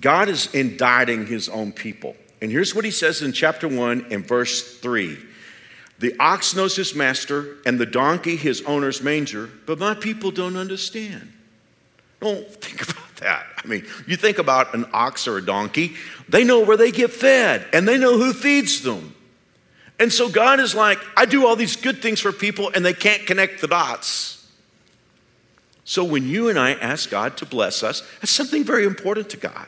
God 0.00 0.28
is 0.28 0.54
indicting 0.54 1.26
his 1.26 1.48
own 1.48 1.72
people. 1.72 2.16
And 2.40 2.50
here's 2.50 2.74
what 2.74 2.84
he 2.84 2.90
says 2.90 3.22
in 3.22 3.32
chapter 3.32 3.66
1 3.66 4.06
and 4.10 4.26
verse 4.26 4.78
3 4.78 5.18
The 5.98 6.14
ox 6.18 6.54
knows 6.54 6.76
his 6.76 6.94
master, 6.94 7.56
and 7.64 7.78
the 7.78 7.86
donkey 7.86 8.36
his 8.36 8.62
owner's 8.62 9.02
manger, 9.02 9.48
but 9.66 9.78
my 9.78 9.94
people 9.94 10.30
don't 10.30 10.56
understand. 10.56 11.32
Don't 12.20 12.48
think 12.62 12.82
about 12.90 13.16
that. 13.16 13.46
I 13.62 13.66
mean, 13.66 13.86
you 14.06 14.16
think 14.16 14.38
about 14.38 14.74
an 14.74 14.86
ox 14.92 15.26
or 15.26 15.38
a 15.38 15.44
donkey, 15.44 15.94
they 16.28 16.44
know 16.44 16.60
where 16.60 16.76
they 16.76 16.90
get 16.90 17.10
fed, 17.10 17.66
and 17.72 17.88
they 17.88 17.98
know 17.98 18.18
who 18.18 18.32
feeds 18.32 18.82
them. 18.82 19.14
And 19.98 20.12
so 20.12 20.28
God 20.28 20.60
is 20.60 20.74
like, 20.74 20.98
I 21.16 21.24
do 21.24 21.46
all 21.46 21.56
these 21.56 21.76
good 21.76 22.02
things 22.02 22.20
for 22.20 22.32
people, 22.32 22.70
and 22.74 22.84
they 22.84 22.92
can't 22.92 23.26
connect 23.26 23.62
the 23.62 23.68
dots. 23.68 24.46
So 25.84 26.04
when 26.04 26.28
you 26.28 26.48
and 26.48 26.58
I 26.58 26.72
ask 26.72 27.08
God 27.08 27.36
to 27.38 27.46
bless 27.46 27.82
us, 27.82 28.02
that's 28.20 28.32
something 28.32 28.64
very 28.64 28.84
important 28.84 29.30
to 29.30 29.36
God. 29.36 29.66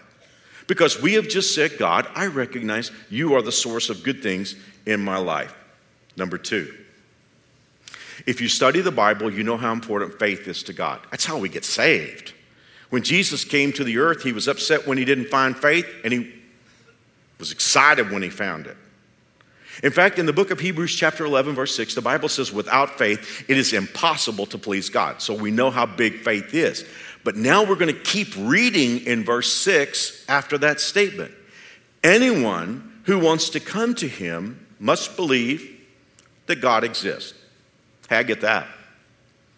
Because 0.68 1.00
we 1.00 1.14
have 1.14 1.28
just 1.28 1.54
said, 1.54 1.78
God, 1.78 2.06
I 2.14 2.26
recognize 2.26 2.92
you 3.10 3.34
are 3.34 3.42
the 3.42 3.50
source 3.50 3.90
of 3.90 4.04
good 4.04 4.22
things 4.22 4.54
in 4.86 5.00
my 5.00 5.16
life. 5.16 5.56
Number 6.16 6.38
two, 6.38 6.72
if 8.26 8.40
you 8.40 8.48
study 8.48 8.80
the 8.80 8.92
Bible, 8.92 9.32
you 9.32 9.42
know 9.42 9.56
how 9.56 9.72
important 9.72 10.18
faith 10.18 10.46
is 10.46 10.62
to 10.64 10.72
God. 10.72 11.00
That's 11.10 11.24
how 11.24 11.38
we 11.38 11.48
get 11.48 11.64
saved. 11.64 12.34
When 12.90 13.02
Jesus 13.02 13.44
came 13.44 13.72
to 13.72 13.84
the 13.84 13.98
earth, 13.98 14.22
he 14.22 14.32
was 14.32 14.46
upset 14.46 14.86
when 14.86 14.98
he 14.98 15.04
didn't 15.04 15.28
find 15.28 15.56
faith, 15.56 15.86
and 16.04 16.12
he 16.12 16.34
was 17.38 17.50
excited 17.50 18.10
when 18.10 18.22
he 18.22 18.30
found 18.30 18.66
it. 18.66 18.76
In 19.82 19.92
fact, 19.92 20.18
in 20.18 20.26
the 20.26 20.32
book 20.32 20.50
of 20.50 20.58
Hebrews, 20.58 20.94
chapter 20.94 21.24
11, 21.24 21.54
verse 21.54 21.74
6, 21.76 21.94
the 21.94 22.02
Bible 22.02 22.28
says, 22.28 22.52
without 22.52 22.98
faith, 22.98 23.44
it 23.48 23.56
is 23.56 23.72
impossible 23.72 24.44
to 24.46 24.58
please 24.58 24.90
God. 24.90 25.22
So 25.22 25.34
we 25.34 25.50
know 25.50 25.70
how 25.70 25.86
big 25.86 26.18
faith 26.18 26.52
is. 26.52 26.84
But 27.28 27.36
now 27.36 27.62
we're 27.62 27.74
going 27.74 27.94
to 27.94 28.00
keep 28.00 28.28
reading 28.38 29.04
in 29.04 29.22
verse 29.22 29.52
6 29.52 30.24
after 30.30 30.56
that 30.56 30.80
statement. 30.80 31.30
Anyone 32.02 33.02
who 33.04 33.18
wants 33.18 33.50
to 33.50 33.60
come 33.60 33.94
to 33.96 34.08
him 34.08 34.66
must 34.80 35.14
believe 35.14 35.78
that 36.46 36.62
God 36.62 36.84
exists. 36.84 37.34
Hey, 38.08 38.16
I 38.16 38.22
get 38.22 38.40
that. 38.40 38.66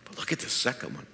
But 0.05 0.19
look 0.19 0.33
at 0.33 0.41
the 0.41 0.49
second 0.49 0.97
one. 0.97 1.07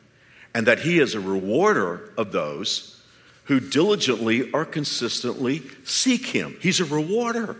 And 0.54 0.66
that 0.66 0.78
he 0.78 0.98
is 0.98 1.14
a 1.14 1.20
rewarder 1.20 2.14
of 2.16 2.32
those 2.32 3.02
who 3.44 3.60
diligently 3.60 4.50
or 4.52 4.64
consistently 4.64 5.60
seek 5.84 6.24
him. 6.24 6.56
He's 6.62 6.80
a 6.80 6.86
rewarder. 6.86 7.58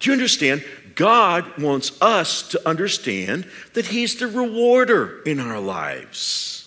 Do 0.00 0.10
you 0.10 0.12
understand? 0.12 0.62
God 0.96 1.56
wants 1.56 1.96
us 2.02 2.46
to 2.48 2.68
understand 2.68 3.48
that 3.72 3.86
He's 3.86 4.16
the 4.16 4.26
rewarder 4.26 5.22
in 5.22 5.40
our 5.40 5.60
lives. 5.60 6.57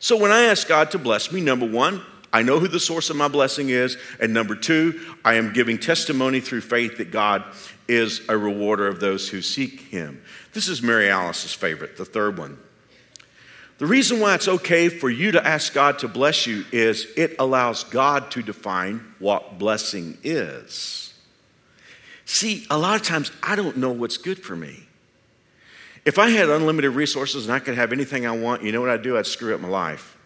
So 0.00 0.16
when 0.16 0.32
I 0.32 0.44
ask 0.44 0.66
God 0.66 0.90
to 0.92 0.98
bless 0.98 1.30
me, 1.30 1.42
number 1.42 1.66
one, 1.66 2.02
I 2.32 2.42
know 2.42 2.58
who 2.58 2.68
the 2.68 2.80
source 2.80 3.10
of 3.10 3.16
my 3.16 3.28
blessing 3.28 3.68
is. 3.68 3.98
And 4.18 4.32
number 4.32 4.54
two, 4.54 5.00
I 5.24 5.34
am 5.34 5.52
giving 5.52 5.78
testimony 5.78 6.40
through 6.40 6.62
faith 6.62 6.96
that 6.98 7.10
God 7.10 7.44
is 7.86 8.22
a 8.28 8.36
rewarder 8.36 8.86
of 8.86 8.98
those 8.98 9.28
who 9.28 9.42
seek 9.42 9.80
Him. 9.80 10.22
This 10.54 10.68
is 10.68 10.82
Mary 10.82 11.10
Alice's 11.10 11.52
favorite, 11.52 11.96
the 11.96 12.04
third 12.04 12.38
one. 12.38 12.58
The 13.76 13.86
reason 13.86 14.20
why 14.20 14.34
it's 14.34 14.48
okay 14.48 14.88
for 14.88 15.10
you 15.10 15.32
to 15.32 15.46
ask 15.46 15.74
God 15.74 15.98
to 16.00 16.08
bless 16.08 16.46
you 16.46 16.64
is 16.72 17.06
it 17.16 17.36
allows 17.38 17.84
God 17.84 18.30
to 18.32 18.42
define 18.42 19.14
what 19.18 19.58
blessing 19.58 20.16
is. 20.22 21.12
See, 22.24 22.66
a 22.70 22.78
lot 22.78 22.96
of 22.96 23.02
times 23.06 23.32
I 23.42 23.56
don't 23.56 23.78
know 23.78 23.90
what's 23.90 24.18
good 24.18 24.38
for 24.38 24.54
me. 24.54 24.86
If 26.04 26.18
I 26.18 26.30
had 26.30 26.48
unlimited 26.48 26.92
resources 26.92 27.46
and 27.46 27.54
I 27.54 27.58
could 27.58 27.74
have 27.74 27.92
anything 27.92 28.26
I 28.26 28.32
want, 28.32 28.62
you 28.62 28.72
know 28.72 28.80
what 28.80 28.90
I'd 28.90 29.02
do? 29.02 29.18
I'd 29.18 29.26
screw 29.26 29.54
up 29.54 29.60
my 29.60 29.68
life 29.68 30.16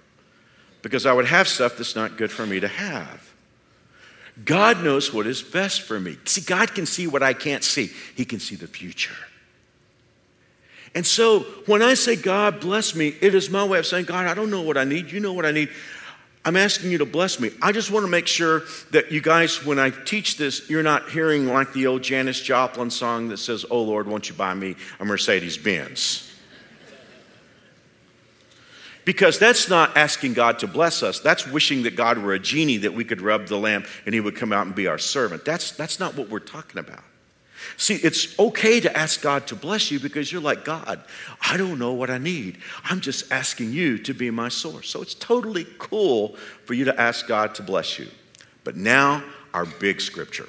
because 0.83 1.07
I 1.07 1.13
would 1.13 1.27
have 1.27 1.49
stuff 1.49 1.77
that's 1.77 1.97
not 1.97 2.17
good 2.17 2.31
for 2.31 2.47
me 2.47 2.61
to 2.61 2.69
have. 2.69 3.33
God 4.45 4.83
knows 4.83 5.13
what 5.13 5.27
is 5.27 5.43
best 5.43 5.83
for 5.83 5.99
me. 5.99 6.17
See, 6.25 6.41
God 6.41 6.75
can 6.75 6.87
see 6.87 7.07
what 7.07 7.23
I 7.23 7.33
can't 7.33 7.65
see, 7.65 7.91
He 8.17 8.25
can 8.25 8.41
see 8.41 8.57
the 8.57 8.67
future. 8.67 9.15
And 10.95 11.05
so 11.05 11.41
when 11.67 11.83
I 11.83 11.95
say, 11.95 12.15
God 12.15 12.61
bless 12.61 12.95
me, 12.95 13.17
it 13.21 13.35
is 13.35 13.51
my 13.51 13.65
way 13.65 13.81
of 13.81 13.87
saying, 13.87 14.05
God, 14.05 14.27
I 14.27 14.35
don't 14.35 14.51
know 14.51 14.63
what 14.63 14.77
I 14.77 14.85
need. 14.85 15.11
You 15.11 15.19
know 15.19 15.33
what 15.33 15.45
I 15.45 15.51
need. 15.51 15.71
I'm 16.45 16.57
asking 16.57 16.91
you 16.91 16.99
to 16.99 17.07
bless 17.07 17.41
me. 17.41 17.51
I 17.63 17.73
just 17.73 17.91
want 17.91 18.05
to 18.05 18.11
make 18.11 18.27
sure 18.27 18.65
that 18.91 19.11
you 19.11 19.23
guys, 19.23 19.65
when 19.65 19.79
I 19.79 19.91
teach 19.91 20.37
this, 20.37 20.69
you're 20.69 20.83
not 20.83 21.09
hearing 21.09 21.47
like 21.47 21.73
the 21.73 21.87
old 21.87 22.03
Janis 22.03 22.41
Joplin 22.41 22.91
song 22.91 23.29
that 23.29 23.39
says, 23.39 23.65
Oh 23.71 23.83
Lord, 23.83 24.07
won't 24.07 24.29
you 24.29 24.35
buy 24.35 24.53
me 24.53 24.77
a 25.01 25.05
Mercedes 25.05 25.57
Benz? 25.57 26.31
Because 29.07 29.39
that's 29.39 29.69
not 29.69 29.97
asking 29.97 30.35
God 30.35 30.59
to 30.61 30.67
bless 30.67 31.03
us. 31.03 31.21
That's 31.21 31.47
wishing 31.47 31.83
that 31.83 31.97
God 31.97 32.19
were 32.19 32.33
a 32.33 32.39
genie 32.39 32.79
that 32.79 32.95
we 32.95 33.05
could 33.05 33.21
rub 33.21 33.47
the 33.47 33.59
lamp 33.59 33.87
and 34.07 34.15
he 34.15 34.21
would 34.21 34.37
come 34.37 34.53
out 34.53 34.67
and 34.67 34.75
be 34.75 34.87
our 34.87 34.99
servant. 34.99 35.45
That's, 35.45 35.73
that's 35.73 36.01
not 36.01 36.15
what 36.15 36.31
we're 36.31 36.39
talking 36.39 36.79
about. 36.79 37.05
See, 37.77 37.97
it's 37.97 38.39
okay 38.39 38.81
to 38.81 38.97
ask 38.97 39.23
God 39.23 39.47
to 39.49 39.57
bless 39.57 39.91
you 39.91 40.01
because 40.01 40.31
you're 40.31 40.43
like, 40.43 40.65
God, 40.65 41.03
I 41.41 41.57
don't 41.57 41.79
know 41.79 41.93
what 41.93 42.11
I 42.11 42.19
need. 42.19 42.59
I'm 42.85 43.01
just 43.01 43.31
asking 43.33 43.73
you 43.73 43.99
to 43.99 44.15
be 44.15 44.31
my 44.31 44.49
source. 44.49 44.91
So 44.91 45.03
it's 45.03 45.15
totally 45.15 45.67
cool 45.79 46.37
for 46.65 46.75
you 46.75 46.85
to 46.85 47.01
ask 47.01 47.27
God 47.27 47.55
to 47.57 47.63
bless 47.63 47.99
you. 47.99 48.09
But 48.65 48.77
now, 48.77 49.23
our 49.53 49.65
big 49.65 50.01
scripture. 50.01 50.49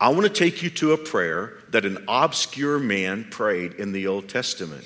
I 0.00 0.08
want 0.08 0.22
to 0.22 0.28
take 0.28 0.62
you 0.62 0.70
to 0.70 0.92
a 0.92 0.98
prayer 0.98 1.54
that 1.70 1.84
an 1.84 2.04
obscure 2.08 2.78
man 2.78 3.24
prayed 3.30 3.74
in 3.74 3.92
the 3.92 4.06
Old 4.06 4.28
Testament. 4.28 4.84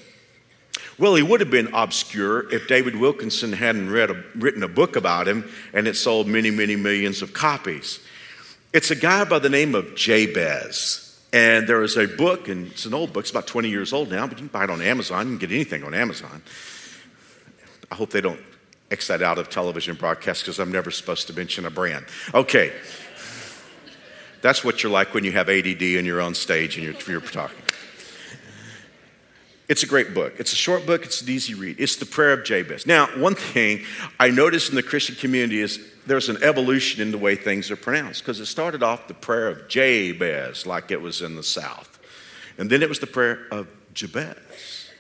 Well, 0.99 1.15
he 1.15 1.23
would 1.23 1.41
have 1.41 1.51
been 1.51 1.73
obscure 1.75 2.53
if 2.53 2.67
David 2.67 2.97
Wilkinson 2.97 3.53
hadn't 3.53 3.89
a, 3.89 4.25
written 4.35 4.63
a 4.65 4.69
book 4.69 4.97
about 4.97 5.29
him 5.29 5.49
and 5.73 5.87
it 5.87 5.97
sold 5.97 6.27
many, 6.27 6.51
many 6.51 6.75
millions 6.75 7.23
of 7.23 7.33
copies. 7.33 8.01
It's 8.73 8.91
a 8.91 8.97
guy 8.97 9.25
by 9.25 9.39
the 9.39 9.49
name 9.49 9.75
of 9.75 9.95
Jabez. 9.95 11.05
And 11.33 11.67
there 11.67 11.83
is 11.83 11.97
a 11.97 12.07
book, 12.07 12.49
and 12.49 12.69
it's 12.69 12.87
an 12.87 12.95
old 12.95 13.13
book, 13.13 13.25
it's 13.25 13.31
about 13.31 13.47
20 13.47 13.69
years 13.69 13.93
old 13.93 14.11
now, 14.11 14.27
but 14.27 14.39
you 14.39 14.49
can 14.49 14.49
buy 14.49 14.65
it 14.65 14.71
on 14.71 14.81
Amazon. 14.81 15.27
You 15.27 15.39
can 15.39 15.49
get 15.49 15.55
anything 15.55 15.85
on 15.85 15.93
Amazon. 15.93 16.43
I 17.91 17.95
hope 17.95 18.11
they 18.11 18.23
don't 18.23 18.41
X 18.91 19.09
that 19.09 19.21
out 19.21 19.39
of 19.39 19.51
television 19.51 19.95
broadcast 19.97 20.43
because 20.43 20.59
I'm 20.59 20.73
never 20.73 20.91
supposed 20.91 21.27
to 21.27 21.35
mention 21.35 21.67
a 21.67 21.71
brand. 21.71 22.07
Okay. 22.33 22.73
That's 24.41 24.65
what 24.65 24.83
you're 24.83 24.93
like 24.93 25.13
when 25.13 25.25
you 25.25 25.33
have 25.33 25.49
ADD 25.49 25.83
and 25.83 26.07
you're 26.07 26.23
on 26.23 26.35
stage 26.35 26.77
and 26.77 26.85
you're, 26.85 26.95
you're 27.07 27.21
talking. 27.21 27.59
It's 29.69 29.83
a 29.83 29.87
great 29.87 30.15
book. 30.15 30.35
It's 30.39 30.53
a 30.55 30.57
short 30.57 30.87
book, 30.87 31.05
it's 31.05 31.21
an 31.21 31.29
easy 31.29 31.53
read. 31.53 31.77
It's 31.79 31.97
the 31.97 32.07
prayer 32.07 32.33
of 32.33 32.45
Jabez. 32.45 32.87
Now, 32.87 33.07
one 33.19 33.35
thing 33.35 33.85
I 34.19 34.31
noticed 34.31 34.71
in 34.71 34.77
the 34.77 34.83
Christian 34.83 35.15
community 35.15 35.61
is 35.61 35.79
there's 36.07 36.31
an 36.31 36.43
evolution 36.43 37.03
in 37.03 37.11
the 37.11 37.19
way 37.19 37.37
things 37.37 37.71
are 37.71 37.77
pronounced 37.77 38.23
because 38.23 38.41
it 38.41 38.47
started 38.47 38.83
off 38.83 39.09
the 39.09 39.15
prayer 39.15 39.49
of 39.49 39.69
Jabez, 39.69 40.65
like 40.65 40.91
it 40.91 41.03
was 41.03 41.21
in 41.21 41.37
the 41.37 41.43
South. 41.43 41.99
And 42.57 42.71
then 42.71 42.83
it 42.83 42.89
was 42.89 42.99
the 42.99 43.07
prayer 43.07 43.47
of 43.51 43.69
Jabez. 43.93 44.91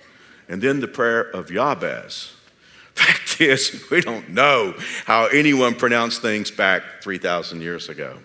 And 0.50 0.60
then 0.60 0.80
the 0.80 0.88
prayer 0.88 1.22
of 1.22 1.46
Yabez. 1.48 2.32
Fact 2.94 3.40
is, 3.40 3.84
we 3.90 4.02
don't 4.02 4.30
know 4.30 4.74
how 5.06 5.26
anyone 5.26 5.76
pronounced 5.76 6.20
things 6.20 6.50
back 6.50 6.82
3,000 7.02 7.62
years 7.62 7.88
ago. 7.88 8.18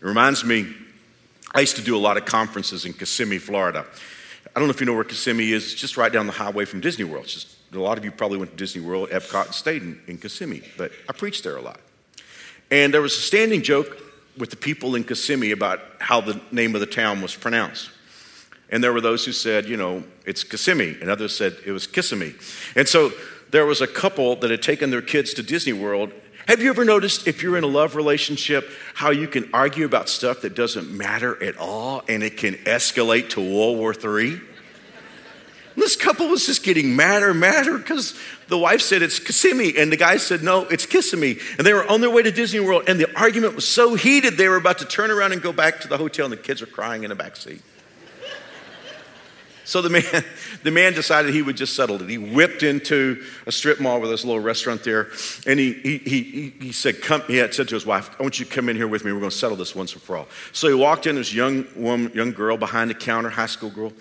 It 0.00 0.04
reminds 0.04 0.44
me, 0.44 0.74
I 1.54 1.60
used 1.60 1.76
to 1.76 1.82
do 1.82 1.96
a 1.96 1.98
lot 1.98 2.16
of 2.16 2.24
conferences 2.24 2.84
in 2.84 2.92
Kissimmee, 2.92 3.38
Florida. 3.38 3.86
I 4.56 4.58
don't 4.58 4.68
know 4.68 4.72
if 4.72 4.80
you 4.80 4.86
know 4.86 4.94
where 4.94 5.04
Kissimmee 5.04 5.52
is. 5.52 5.72
It's 5.72 5.74
just 5.74 5.98
right 5.98 6.10
down 6.10 6.26
the 6.26 6.32
highway 6.32 6.64
from 6.64 6.80
Disney 6.80 7.04
World. 7.04 7.24
It's 7.24 7.34
just, 7.34 7.48
a 7.74 7.78
lot 7.78 7.98
of 7.98 8.06
you 8.06 8.10
probably 8.10 8.38
went 8.38 8.52
to 8.52 8.56
Disney 8.56 8.80
World, 8.80 9.10
Epcot, 9.10 9.44
and 9.44 9.54
stayed 9.54 9.82
in, 9.82 10.00
in 10.06 10.16
Kissimmee. 10.16 10.62
But 10.78 10.92
I 11.06 11.12
preached 11.12 11.44
there 11.44 11.58
a 11.58 11.60
lot. 11.60 11.78
And 12.70 12.94
there 12.94 13.02
was 13.02 13.12
a 13.18 13.20
standing 13.20 13.60
joke 13.60 13.98
with 14.38 14.48
the 14.48 14.56
people 14.56 14.94
in 14.94 15.04
Kissimmee 15.04 15.50
about 15.50 15.80
how 15.98 16.22
the 16.22 16.40
name 16.50 16.74
of 16.74 16.80
the 16.80 16.86
town 16.86 17.20
was 17.20 17.36
pronounced. 17.36 17.90
And 18.70 18.82
there 18.82 18.94
were 18.94 19.02
those 19.02 19.26
who 19.26 19.32
said, 19.32 19.66
you 19.66 19.76
know, 19.76 20.02
it's 20.24 20.42
Kissimmee, 20.42 20.96
and 21.02 21.10
others 21.10 21.36
said 21.36 21.54
it 21.66 21.72
was 21.72 21.86
Kissimmee. 21.86 22.32
And 22.74 22.88
so 22.88 23.12
there 23.50 23.66
was 23.66 23.82
a 23.82 23.86
couple 23.86 24.36
that 24.36 24.50
had 24.50 24.62
taken 24.62 24.88
their 24.88 25.02
kids 25.02 25.34
to 25.34 25.42
Disney 25.42 25.74
World, 25.74 26.12
Have 26.46 26.62
you 26.62 26.70
ever 26.70 26.84
noticed 26.84 27.26
if 27.26 27.42
you're 27.42 27.56
in 27.56 27.64
a 27.64 27.68
love 27.68 27.96
relationship 27.96 28.70
how 28.94 29.10
you 29.10 29.26
can 29.26 29.50
argue 29.52 29.84
about 29.84 30.08
stuff 30.08 30.42
that 30.42 30.54
doesn't 30.54 30.88
matter 30.96 31.42
at 31.42 31.56
all 31.58 32.04
and 32.08 32.22
it 32.22 32.36
can 32.36 32.54
escalate 32.54 33.30
to 33.30 33.40
World 33.40 33.78
War 33.78 33.92
III? 33.92 34.40
This 35.76 35.96
couple 35.96 36.28
was 36.28 36.46
just 36.46 36.62
getting 36.62 36.94
madder 36.94 37.34
madder 37.34 37.76
because 37.76 38.18
the 38.48 38.56
wife 38.56 38.80
said 38.80 39.02
it's 39.02 39.18
Kissimmee 39.18 39.76
and 39.76 39.90
the 39.90 39.96
guy 39.96 40.18
said 40.18 40.42
no, 40.42 40.62
it's 40.62 40.86
Kissimmee. 40.86 41.38
And 41.58 41.66
they 41.66 41.72
were 41.72 41.86
on 41.90 42.00
their 42.00 42.10
way 42.10 42.22
to 42.22 42.30
Disney 42.30 42.60
World 42.60 42.84
and 42.86 43.00
the 43.00 43.12
argument 43.18 43.56
was 43.56 43.66
so 43.66 43.96
heated 43.96 44.36
they 44.36 44.48
were 44.48 44.56
about 44.56 44.78
to 44.78 44.84
turn 44.84 45.10
around 45.10 45.32
and 45.32 45.42
go 45.42 45.52
back 45.52 45.80
to 45.80 45.88
the 45.88 45.98
hotel 45.98 46.26
and 46.26 46.32
the 46.32 46.38
kids 46.38 46.62
are 46.62 46.66
crying 46.66 47.02
in 47.02 47.10
the 47.10 47.16
back 47.16 47.34
seat. 47.36 47.60
So 49.66 49.82
the 49.82 49.90
man, 49.90 50.24
the 50.62 50.70
man 50.70 50.94
decided 50.94 51.34
he 51.34 51.42
would 51.42 51.56
just 51.56 51.74
settle 51.74 52.00
it. 52.00 52.08
He 52.08 52.18
whipped 52.18 52.62
into 52.62 53.22
a 53.46 53.52
strip 53.52 53.80
mall 53.80 54.00
with 54.00 54.10
this 54.10 54.24
little 54.24 54.40
restaurant 54.40 54.84
there, 54.84 55.10
and 55.46 55.58
he, 55.58 55.72
he, 55.74 55.98
he, 55.98 56.54
he 56.60 56.72
said, 56.72 57.02
come, 57.02 57.22
he 57.26 57.36
had 57.36 57.52
said 57.52 57.68
to 57.68 57.74
his 57.74 57.84
wife, 57.84 58.08
I 58.18 58.22
want 58.22 58.38
you 58.38 58.46
to 58.46 58.50
come 58.50 58.68
in 58.68 58.76
here 58.76 58.88
with 58.88 59.04
me. 59.04 59.12
We're 59.12 59.20
going 59.20 59.30
to 59.30 59.36
settle 59.36 59.56
this 59.56 59.74
once 59.74 59.92
and 59.92 60.00
for 60.00 60.16
all. 60.16 60.28
So 60.52 60.68
he 60.68 60.74
walked 60.74 61.06
in, 61.06 61.16
this 61.16 61.34
young 61.34 61.66
woman, 61.74 62.12
young 62.14 62.32
girl 62.32 62.56
behind 62.56 62.90
the 62.90 62.94
counter, 62.94 63.28
high 63.28 63.46
school 63.46 63.70
girl, 63.70 63.92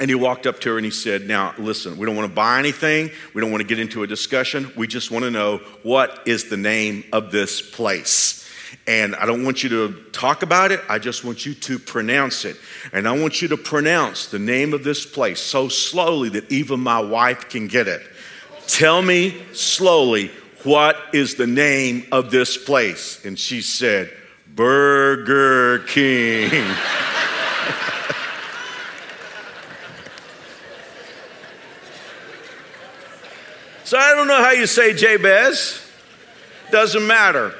and 0.00 0.10
he 0.10 0.16
walked 0.16 0.46
up 0.46 0.58
to 0.60 0.70
her 0.70 0.76
and 0.76 0.84
he 0.84 0.90
said, 0.90 1.28
Now, 1.28 1.54
listen, 1.56 1.96
we 1.96 2.04
don't 2.04 2.16
want 2.16 2.28
to 2.28 2.34
buy 2.34 2.58
anything. 2.58 3.10
We 3.32 3.40
don't 3.40 3.52
want 3.52 3.60
to 3.60 3.66
get 3.66 3.78
into 3.78 4.02
a 4.02 4.08
discussion. 4.08 4.72
We 4.76 4.88
just 4.88 5.12
want 5.12 5.24
to 5.24 5.30
know 5.30 5.58
what 5.84 6.26
is 6.26 6.48
the 6.48 6.56
name 6.56 7.04
of 7.12 7.30
this 7.30 7.62
place. 7.62 8.43
And 8.86 9.16
I 9.16 9.26
don't 9.26 9.44
want 9.44 9.62
you 9.62 9.68
to 9.70 10.02
talk 10.12 10.42
about 10.42 10.72
it, 10.72 10.80
I 10.88 10.98
just 10.98 11.24
want 11.24 11.46
you 11.46 11.54
to 11.54 11.78
pronounce 11.78 12.44
it. 12.44 12.56
And 12.92 13.08
I 13.08 13.18
want 13.18 13.40
you 13.40 13.48
to 13.48 13.56
pronounce 13.56 14.26
the 14.26 14.38
name 14.38 14.74
of 14.74 14.84
this 14.84 15.06
place 15.06 15.40
so 15.40 15.68
slowly 15.68 16.28
that 16.30 16.50
even 16.52 16.80
my 16.80 17.00
wife 17.00 17.48
can 17.48 17.68
get 17.68 17.88
it. 17.88 18.02
Tell 18.66 19.02
me 19.02 19.42
slowly, 19.52 20.30
what 20.62 20.96
is 21.12 21.34
the 21.34 21.46
name 21.46 22.06
of 22.10 22.30
this 22.30 22.56
place? 22.56 23.24
And 23.24 23.38
she 23.38 23.60
said, 23.60 24.10
Burger 24.54 25.80
King. 25.80 26.50
so 33.84 33.98
I 33.98 34.14
don't 34.14 34.28
know 34.28 34.42
how 34.42 34.52
you 34.52 34.66
say 34.66 34.94
Jabez. 34.94 35.80
Doesn't 36.70 37.06
matter. 37.06 37.54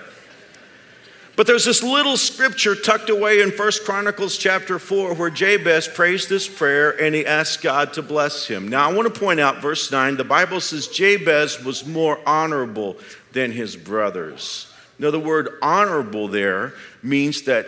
But 1.37 1.49
there's 1.49 1.65
this 1.65 1.83
little 1.83 2.17
scripture 2.17 2.77
tucked 2.77 3.11
away 3.11 3.41
in 3.41 3.51
First 3.51 3.85
Chronicles 3.85 4.39
chapter 4.39 4.79
4 4.79 5.15
where 5.15 5.31
Jabez 5.31 5.89
prays 5.89 6.29
this 6.29 6.47
prayer 6.47 6.91
and 6.91 7.15
he 7.15 7.27
asks 7.27 7.61
God 7.61 7.93
to 7.95 8.03
bless 8.03 8.47
him. 8.47 8.69
Now, 8.69 8.89
I 8.89 8.93
want 8.93 9.13
to 9.13 9.21
point 9.21 9.41
out 9.41 9.61
verse 9.61 9.91
9 9.91 10.17
the 10.17 10.23
Bible 10.23 10.61
says 10.61 10.87
Jabez 10.87 11.63
was 11.65 11.85
more 11.85 12.21
honorable 12.25 12.97
than 13.33 13.51
his 13.51 13.75
brothers. 13.75 14.73
Now, 14.99 15.11
the 15.11 15.19
word 15.19 15.49
honorable 15.61 16.29
there 16.29 16.75
means 17.03 17.43
that 17.43 17.67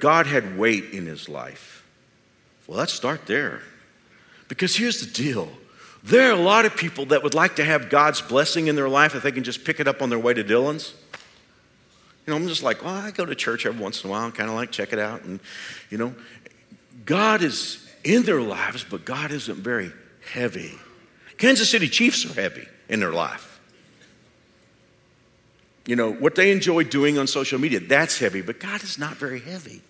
God 0.00 0.26
had 0.26 0.56
weight 0.56 0.90
in 0.92 1.06
his 1.06 1.28
life. 1.28 1.84
Well, 2.68 2.78
let's 2.78 2.92
start 2.92 3.26
there. 3.26 3.62
Because 4.46 4.76
here's 4.76 5.04
the 5.04 5.12
deal 5.12 5.48
there 6.04 6.28
are 6.28 6.32
a 6.32 6.42
lot 6.42 6.66
of 6.66 6.76
people 6.76 7.06
that 7.06 7.22
would 7.22 7.34
like 7.34 7.56
to 7.56 7.64
have 7.64 7.88
God's 7.88 8.20
blessing 8.20 8.66
in 8.68 8.76
their 8.76 8.88
life 8.88 9.14
if 9.14 9.22
they 9.22 9.32
can 9.32 9.44
just 9.44 9.64
pick 9.64 9.80
it 9.80 9.88
up 9.88 10.02
on 10.02 10.10
their 10.10 10.18
way 10.18 10.34
to 10.34 10.44
Dillon's. 10.44 10.94
You 12.26 12.32
know, 12.32 12.36
I'm 12.36 12.46
just 12.46 12.62
like, 12.62 12.84
well, 12.84 12.94
I 12.94 13.10
go 13.10 13.24
to 13.24 13.34
church 13.34 13.66
every 13.66 13.82
once 13.82 14.04
in 14.04 14.10
a 14.10 14.12
while 14.12 14.24
and 14.24 14.34
kind 14.34 14.48
of 14.48 14.54
like 14.54 14.70
check 14.70 14.92
it 14.92 14.98
out. 14.98 15.22
And, 15.22 15.40
you 15.90 15.98
know, 15.98 16.14
God 17.04 17.42
is 17.42 17.88
in 18.04 18.22
their 18.22 18.40
lives, 18.40 18.84
but 18.88 19.04
God 19.04 19.32
isn't 19.32 19.58
very 19.58 19.92
heavy. 20.32 20.72
Kansas 21.38 21.70
City 21.70 21.88
Chiefs 21.88 22.24
are 22.24 22.40
heavy 22.40 22.66
in 22.88 23.00
their 23.00 23.12
life. 23.12 23.60
You 25.86 25.96
know, 25.96 26.12
what 26.12 26.36
they 26.36 26.52
enjoy 26.52 26.84
doing 26.84 27.18
on 27.18 27.26
social 27.26 27.58
media, 27.58 27.80
that's 27.80 28.18
heavy, 28.18 28.40
but 28.40 28.60
God 28.60 28.84
is 28.84 28.98
not 28.98 29.16
very 29.16 29.40
heavy. 29.40 29.82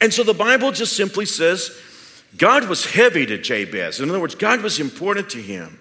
And 0.00 0.14
so 0.14 0.22
the 0.22 0.32
Bible 0.32 0.72
just 0.72 0.96
simply 0.96 1.26
says 1.26 1.70
God 2.38 2.68
was 2.68 2.86
heavy 2.86 3.26
to 3.26 3.36
Jabez. 3.36 4.00
In 4.00 4.08
other 4.08 4.20
words, 4.20 4.34
God 4.34 4.62
was 4.62 4.80
important 4.80 5.30
to 5.30 5.42
him. 5.42 5.78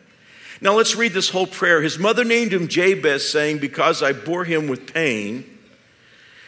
Now 0.60 0.76
let's 0.76 0.96
read 0.96 1.14
this 1.14 1.30
whole 1.30 1.48
prayer. 1.48 1.82
His 1.82 1.98
mother 1.98 2.24
named 2.24 2.54
him 2.54 2.68
Jabez, 2.68 3.28
saying, 3.28 3.60
Because 3.60 4.04
I 4.04 4.14
bore 4.14 4.44
him 4.44 4.68
with 4.68 4.94
pain. 4.94 5.53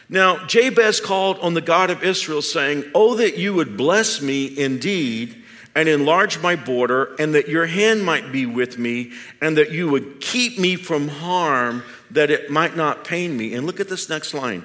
Now, 0.08 0.46
Jabez 0.46 1.00
called 1.00 1.38
on 1.40 1.54
the 1.54 1.60
God 1.60 1.90
of 1.90 2.04
Israel, 2.04 2.42
saying, 2.42 2.84
Oh, 2.94 3.16
that 3.16 3.38
you 3.38 3.54
would 3.54 3.76
bless 3.76 4.22
me 4.22 4.56
indeed 4.56 5.42
and 5.74 5.88
enlarge 5.90 6.40
my 6.40 6.56
border, 6.56 7.14
and 7.18 7.34
that 7.34 7.48
your 7.48 7.66
hand 7.66 8.02
might 8.02 8.32
be 8.32 8.46
with 8.46 8.78
me, 8.78 9.12
and 9.42 9.58
that 9.58 9.72
you 9.72 9.90
would 9.90 10.20
keep 10.20 10.58
me 10.58 10.74
from 10.74 11.06
harm, 11.06 11.82
that 12.10 12.30
it 12.30 12.50
might 12.50 12.76
not 12.76 13.04
pain 13.04 13.36
me. 13.36 13.52
And 13.52 13.66
look 13.66 13.78
at 13.78 13.88
this 13.88 14.08
next 14.08 14.32
line. 14.32 14.64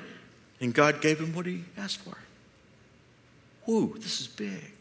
And 0.62 0.74
God 0.74 1.02
gave 1.02 1.20
him 1.20 1.34
what 1.34 1.46
he 1.46 1.66
asked 1.78 2.00
for. 2.00 2.16
Whoo, 3.66 3.96
this 4.00 4.22
is 4.22 4.28
big. 4.28 4.72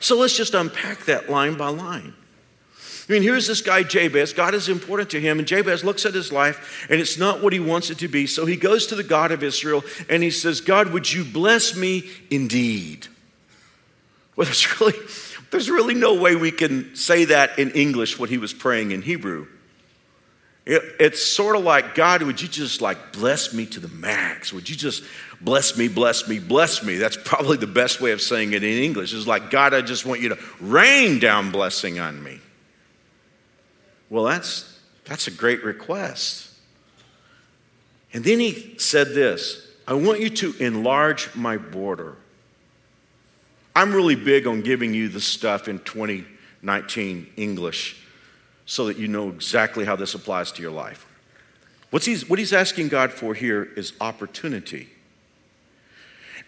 So 0.00 0.18
let's 0.18 0.36
just 0.36 0.52
unpack 0.52 1.06
that 1.06 1.30
line 1.30 1.56
by 1.56 1.68
line. 1.68 2.12
I 3.08 3.12
mean, 3.12 3.22
here's 3.22 3.46
this 3.46 3.62
guy, 3.62 3.84
Jabez. 3.84 4.34
God 4.34 4.54
is 4.54 4.68
important 4.68 5.08
to 5.10 5.20
him, 5.20 5.38
and 5.38 5.48
Jabez 5.48 5.82
looks 5.82 6.04
at 6.04 6.12
his 6.12 6.30
life, 6.30 6.86
and 6.90 7.00
it's 7.00 7.16
not 7.16 7.42
what 7.42 7.54
he 7.54 7.60
wants 7.60 7.88
it 7.88 7.98
to 7.98 8.08
be. 8.08 8.26
So 8.26 8.44
he 8.44 8.56
goes 8.56 8.86
to 8.88 8.94
the 8.94 9.02
God 9.02 9.32
of 9.32 9.42
Israel, 9.42 9.82
and 10.10 10.22
he 10.22 10.30
says, 10.30 10.60
God, 10.60 10.92
would 10.92 11.10
you 11.10 11.24
bless 11.24 11.74
me 11.74 12.04
indeed? 12.30 13.06
Well, 14.36 14.44
there's 14.44 14.80
really, 14.80 14.98
there's 15.50 15.70
really 15.70 15.94
no 15.94 16.20
way 16.20 16.36
we 16.36 16.50
can 16.50 16.94
say 16.94 17.24
that 17.26 17.58
in 17.58 17.70
English, 17.70 18.18
what 18.18 18.28
he 18.28 18.36
was 18.36 18.52
praying 18.52 18.90
in 18.90 19.00
Hebrew. 19.00 19.46
It, 20.66 20.82
it's 21.00 21.24
sort 21.24 21.56
of 21.56 21.64
like, 21.64 21.94
God, 21.94 22.22
would 22.22 22.42
you 22.42 22.48
just 22.48 22.82
like 22.82 23.14
bless 23.14 23.54
me 23.54 23.64
to 23.66 23.80
the 23.80 23.88
max? 23.88 24.52
Would 24.52 24.68
you 24.68 24.76
just 24.76 25.02
bless 25.40 25.78
me, 25.78 25.88
bless 25.88 26.28
me, 26.28 26.40
bless 26.40 26.84
me? 26.84 26.98
That's 26.98 27.16
probably 27.24 27.56
the 27.56 27.66
best 27.66 28.02
way 28.02 28.12
of 28.12 28.20
saying 28.20 28.52
it 28.52 28.62
in 28.62 28.82
English. 28.82 29.14
It's 29.14 29.26
like, 29.26 29.48
God, 29.50 29.72
I 29.72 29.80
just 29.80 30.04
want 30.04 30.20
you 30.20 30.28
to 30.28 30.38
rain 30.60 31.20
down 31.20 31.50
blessing 31.50 31.98
on 31.98 32.22
me. 32.22 32.40
Well, 34.10 34.24
that's, 34.24 34.78
that's 35.04 35.26
a 35.26 35.30
great 35.30 35.62
request. 35.64 36.52
And 38.12 38.24
then 38.24 38.38
he 38.40 38.74
said 38.78 39.08
this 39.08 39.68
I 39.86 39.94
want 39.94 40.20
you 40.20 40.30
to 40.30 40.54
enlarge 40.58 41.34
my 41.34 41.56
border. 41.56 42.16
I'm 43.74 43.94
really 43.94 44.16
big 44.16 44.46
on 44.46 44.62
giving 44.62 44.92
you 44.92 45.08
the 45.08 45.20
stuff 45.20 45.68
in 45.68 45.78
2019 45.80 47.28
English 47.36 48.02
so 48.66 48.86
that 48.86 48.98
you 48.98 49.08
know 49.08 49.28
exactly 49.28 49.84
how 49.84 49.96
this 49.96 50.14
applies 50.14 50.50
to 50.52 50.62
your 50.62 50.72
life. 50.72 51.06
What's 51.90 52.04
he's, 52.04 52.28
what 52.28 52.38
he's 52.38 52.52
asking 52.52 52.88
God 52.88 53.12
for 53.12 53.34
here 53.34 53.62
is 53.76 53.92
opportunity. 54.00 54.88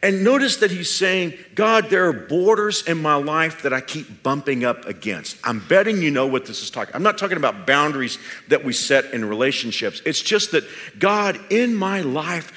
And 0.03 0.25
notice 0.25 0.57
that 0.59 0.71
he's 0.71 0.91
saying, 0.91 1.35
God, 1.55 1.91
there 1.91 2.09
are 2.09 2.13
borders 2.13 2.87
in 2.87 3.03
my 3.03 3.17
life 3.17 3.63
that 3.63 3.73
I 3.73 3.83
keep 3.83 4.23
bumping 4.23 4.65
up 4.65 4.87
against. 4.87 5.37
I'm 5.45 5.61
betting 5.61 6.01
you 6.01 6.11
know 6.11 6.27
what 6.27 6.47
this 6.47 6.63
is 6.63 6.71
talking. 6.71 6.95
I'm 6.95 7.03
not 7.03 7.19
talking 7.19 7.37
about 7.37 7.67
boundaries 7.67 8.19
that 8.49 8.65
we 8.65 8.73
set 8.73 9.13
in 9.13 9.25
relationships. 9.25 10.01
It's 10.07 10.23
just 10.23 10.53
that 10.53 10.65
God, 10.99 11.39
in 11.51 11.75
my 11.75 12.01
life, 12.01 12.53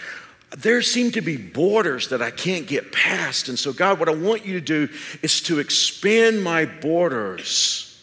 there 0.58 0.82
seem 0.82 1.12
to 1.12 1.22
be 1.22 1.36
borders 1.36 2.10
that 2.10 2.22
I 2.22 2.32
can't 2.32 2.66
get 2.66 2.94
past. 2.94 3.50
And 3.50 3.60
so, 3.60 3.74
God, 3.74 4.00
what 4.00 4.08
I 4.08 4.16
want 4.16 4.46
you 4.46 4.54
to 4.54 4.66
do 4.66 4.94
is 5.22 5.42
to 5.42 5.60
expand 5.60 6.44
my 6.44 6.66
borders 6.66 8.02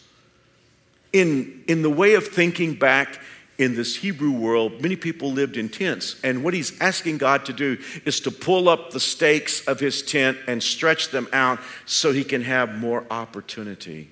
in, 1.13 1.63
in 1.67 1.81
the 1.81 1.89
way 1.89 2.13
of 2.13 2.27
thinking 2.27 2.75
back 2.75 3.19
in 3.61 3.75
this 3.75 3.95
Hebrew 3.95 4.31
world, 4.31 4.81
many 4.81 4.95
people 4.95 5.31
lived 5.31 5.55
in 5.55 5.69
tents. 5.69 6.19
And 6.23 6.43
what 6.43 6.55
he's 6.55 6.79
asking 6.81 7.19
God 7.19 7.45
to 7.45 7.53
do 7.53 7.77
is 8.05 8.19
to 8.21 8.31
pull 8.31 8.67
up 8.67 8.89
the 8.89 8.99
stakes 8.99 9.67
of 9.67 9.79
his 9.79 10.01
tent 10.01 10.39
and 10.47 10.63
stretch 10.63 11.09
them 11.09 11.27
out 11.31 11.59
so 11.85 12.11
he 12.11 12.23
can 12.23 12.41
have 12.41 12.79
more 12.79 13.05
opportunity. 13.11 14.09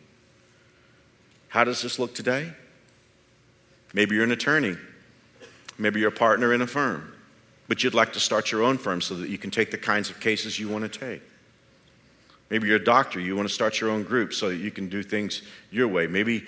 How 1.47 1.63
does 1.63 1.81
this 1.81 1.97
look 1.97 2.13
today? 2.13 2.53
Maybe 3.91 4.13
you're 4.13 4.23
an 4.23 4.31
attorney, 4.31 4.77
maybe 5.79 5.99
you're 5.99 6.09
a 6.09 6.11
partner 6.11 6.53
in 6.53 6.61
a 6.61 6.67
firm, 6.67 7.11
but 7.67 7.83
you'd 7.83 7.95
like 7.95 8.13
to 8.13 8.19
start 8.19 8.51
your 8.51 8.61
own 8.61 8.77
firm 8.77 9.01
so 9.01 9.15
that 9.15 9.29
you 9.29 9.39
can 9.39 9.49
take 9.49 9.71
the 9.71 9.79
kinds 9.79 10.11
of 10.11 10.19
cases 10.19 10.59
you 10.59 10.69
want 10.69 10.91
to 10.91 10.99
take. 10.99 11.23
Maybe 12.51 12.67
you're 12.67 12.77
a 12.77 12.83
doctor, 12.83 13.19
you 13.19 13.35
want 13.35 13.47
to 13.47 13.53
start 13.53 13.81
your 13.81 13.89
own 13.89 14.03
group 14.03 14.31
so 14.31 14.49
that 14.49 14.57
you 14.57 14.69
can 14.69 14.89
do 14.89 15.01
things 15.01 15.41
your 15.71 15.87
way. 15.87 16.05
Maybe 16.05 16.45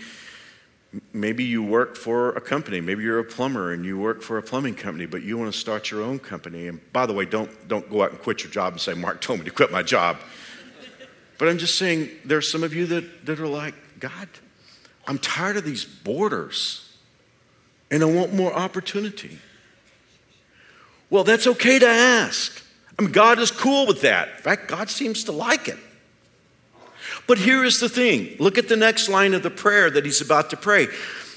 Maybe 1.13 1.43
you 1.45 1.63
work 1.63 1.95
for 1.95 2.31
a 2.31 2.41
company. 2.41 2.81
Maybe 2.81 3.03
you're 3.03 3.19
a 3.19 3.23
plumber 3.23 3.71
and 3.71 3.85
you 3.85 3.97
work 3.97 4.21
for 4.21 4.37
a 4.37 4.43
plumbing 4.43 4.75
company, 4.75 5.05
but 5.05 5.23
you 5.23 5.37
want 5.37 5.53
to 5.53 5.57
start 5.57 5.89
your 5.89 6.03
own 6.03 6.19
company. 6.19 6.67
And 6.67 6.81
by 6.91 7.05
the 7.05 7.13
way, 7.13 7.25
don't, 7.25 7.67
don't 7.69 7.89
go 7.89 8.03
out 8.03 8.11
and 8.11 8.19
quit 8.19 8.43
your 8.43 8.51
job 8.51 8.73
and 8.73 8.81
say, 8.81 8.93
Mark 8.93 9.21
told 9.21 9.39
me 9.39 9.45
to 9.45 9.51
quit 9.51 9.71
my 9.71 9.83
job. 9.83 10.17
But 11.37 11.47
I'm 11.47 11.57
just 11.57 11.77
saying, 11.77 12.09
there's 12.25 12.51
some 12.51 12.63
of 12.63 12.73
you 12.73 12.85
that, 12.87 13.25
that 13.25 13.39
are 13.39 13.47
like, 13.47 13.73
God, 13.99 14.27
I'm 15.07 15.17
tired 15.17 15.57
of 15.57 15.63
these 15.63 15.85
borders 15.85 16.97
and 17.89 18.03
I 18.03 18.05
want 18.05 18.33
more 18.33 18.53
opportunity. 18.53 19.37
Well, 21.09 21.23
that's 21.23 21.47
okay 21.47 21.79
to 21.79 21.87
ask. 21.87 22.63
I 22.97 23.01
mean, 23.01 23.11
God 23.11 23.39
is 23.39 23.49
cool 23.49 23.87
with 23.87 24.01
that. 24.01 24.29
In 24.29 24.43
fact, 24.43 24.67
God 24.67 24.89
seems 24.89 25.23
to 25.25 25.31
like 25.31 25.67
it. 25.67 25.77
But 27.31 27.37
here 27.37 27.63
is 27.63 27.79
the 27.79 27.87
thing 27.87 28.35
look 28.39 28.57
at 28.57 28.67
the 28.67 28.75
next 28.75 29.07
line 29.07 29.33
of 29.33 29.41
the 29.41 29.49
prayer 29.49 29.89
that 29.89 30.03
he's 30.03 30.19
about 30.19 30.49
to 30.49 30.57
pray. 30.57 30.89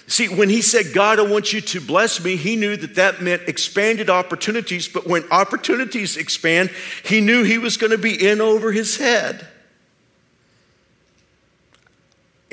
See, 0.08 0.26
when 0.26 0.48
he 0.48 0.60
said, 0.60 0.86
God, 0.92 1.20
I 1.20 1.22
want 1.22 1.52
you 1.52 1.60
to 1.60 1.80
bless 1.80 2.20
me, 2.24 2.34
he 2.34 2.56
knew 2.56 2.76
that 2.76 2.96
that 2.96 3.22
meant 3.22 3.42
expanded 3.46 4.10
opportunities. 4.10 4.88
But 4.88 5.06
when 5.06 5.22
opportunities 5.30 6.16
expand, 6.16 6.70
he 7.04 7.20
knew 7.20 7.44
he 7.44 7.58
was 7.58 7.76
going 7.76 7.92
to 7.92 7.96
be 7.96 8.26
in 8.28 8.40
over 8.40 8.72
his 8.72 8.96
head 8.96 9.46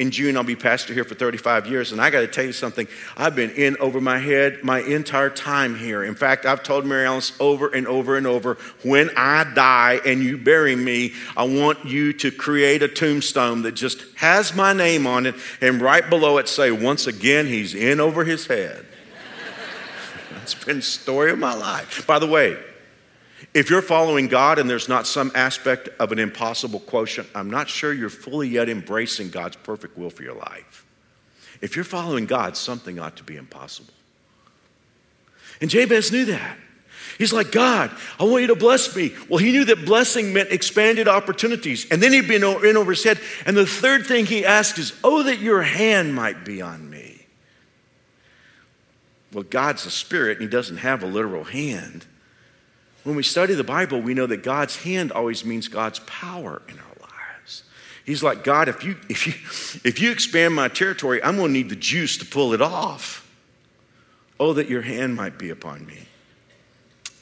in 0.01 0.09
June, 0.09 0.35
I'll 0.35 0.43
be 0.43 0.55
pastor 0.55 0.95
here 0.95 1.03
for 1.03 1.13
35 1.13 1.67
years. 1.67 1.91
And 1.91 2.01
I 2.01 2.09
got 2.09 2.21
to 2.21 2.27
tell 2.27 2.43
you 2.43 2.53
something. 2.53 2.87
I've 3.15 3.35
been 3.35 3.51
in 3.51 3.77
over 3.77 4.01
my 4.01 4.17
head 4.17 4.63
my 4.63 4.81
entire 4.81 5.29
time 5.29 5.75
here. 5.75 6.03
In 6.03 6.15
fact, 6.15 6.47
I've 6.47 6.63
told 6.63 6.87
Mary 6.87 7.05
Alice 7.05 7.33
over 7.39 7.67
and 7.67 7.87
over 7.87 8.17
and 8.17 8.25
over 8.25 8.57
when 8.81 9.11
I 9.15 9.43
die 9.53 10.01
and 10.03 10.23
you 10.23 10.39
bury 10.39 10.75
me, 10.75 11.13
I 11.37 11.43
want 11.43 11.85
you 11.85 12.13
to 12.13 12.31
create 12.31 12.81
a 12.81 12.87
tombstone 12.87 13.61
that 13.61 13.73
just 13.73 14.01
has 14.15 14.55
my 14.55 14.73
name 14.73 15.05
on 15.05 15.27
it. 15.27 15.35
And 15.61 15.79
right 15.79 16.09
below 16.09 16.39
it, 16.39 16.47
say, 16.47 16.71
once 16.71 17.05
again, 17.05 17.45
he's 17.45 17.75
in 17.75 17.99
over 17.99 18.23
his 18.23 18.47
head. 18.47 18.83
That's 20.31 20.55
been 20.55 20.77
the 20.77 20.81
story 20.81 21.29
of 21.29 21.37
my 21.37 21.53
life. 21.53 22.07
By 22.07 22.17
the 22.17 22.27
way, 22.27 22.57
if 23.53 23.69
you're 23.69 23.81
following 23.81 24.27
God 24.27 24.59
and 24.59 24.69
there's 24.69 24.87
not 24.87 25.05
some 25.05 25.31
aspect 25.35 25.89
of 25.99 26.11
an 26.11 26.19
impossible 26.19 26.79
quotient, 26.79 27.27
I'm 27.35 27.49
not 27.49 27.67
sure 27.67 27.91
you're 27.91 28.09
fully 28.09 28.47
yet 28.47 28.69
embracing 28.69 29.29
God's 29.29 29.57
perfect 29.57 29.97
will 29.97 30.09
for 30.09 30.23
your 30.23 30.35
life. 30.35 30.85
If 31.59 31.75
you're 31.75 31.85
following 31.85 32.25
God, 32.25 32.55
something 32.55 32.97
ought 32.97 33.17
to 33.17 33.23
be 33.23 33.35
impossible. 33.35 33.93
And 35.59 35.69
Jabez 35.69 36.11
knew 36.11 36.25
that. 36.25 36.57
He's 37.17 37.33
like, 37.33 37.51
God, 37.51 37.91
I 38.19 38.23
want 38.23 38.41
you 38.41 38.47
to 38.47 38.55
bless 38.55 38.95
me. 38.95 39.13
Well, 39.29 39.37
he 39.37 39.51
knew 39.51 39.65
that 39.65 39.85
blessing 39.85 40.33
meant 40.33 40.51
expanded 40.51 41.07
opportunities. 41.07 41.85
And 41.91 42.01
then 42.01 42.13
he'd 42.13 42.27
been 42.27 42.43
in 42.43 42.77
over 42.77 42.91
his 42.91 43.03
head. 43.03 43.19
And 43.45 43.55
the 43.55 43.65
third 43.65 44.07
thing 44.07 44.25
he 44.25 44.45
asked 44.45 44.79
is, 44.79 44.93
Oh, 45.03 45.23
that 45.23 45.39
your 45.39 45.61
hand 45.61 46.15
might 46.15 46.45
be 46.45 46.61
on 46.61 46.89
me. 46.89 47.25
Well, 49.33 49.43
God's 49.43 49.85
a 49.85 49.91
spirit 49.91 50.37
and 50.37 50.41
he 50.41 50.47
doesn't 50.47 50.77
have 50.77 51.03
a 51.03 51.05
literal 51.05 51.43
hand. 51.43 52.05
When 53.03 53.15
we 53.15 53.23
study 53.23 53.53
the 53.53 53.63
Bible, 53.63 53.99
we 53.99 54.13
know 54.13 54.27
that 54.27 54.43
God's 54.43 54.77
hand 54.77 55.11
always 55.11 55.43
means 55.43 55.67
God's 55.67 55.99
power 55.99 56.61
in 56.67 56.77
our 56.77 56.95
lives. 57.01 57.63
He's 58.05 58.21
like, 58.21 58.43
God, 58.43 58.69
if 58.69 58.83
you, 58.83 58.95
if 59.09 59.27
you, 59.27 59.33
if 59.83 59.99
you 59.99 60.11
expand 60.11 60.53
my 60.53 60.67
territory, 60.67 61.23
I'm 61.23 61.37
going 61.37 61.49
to 61.49 61.53
need 61.53 61.69
the 61.69 61.75
juice 61.75 62.17
to 62.17 62.25
pull 62.25 62.53
it 62.53 62.61
off. 62.61 63.27
Oh, 64.39 64.53
that 64.53 64.69
your 64.69 64.81
hand 64.81 65.15
might 65.15 65.37
be 65.37 65.49
upon 65.49 65.85
me. 65.85 66.07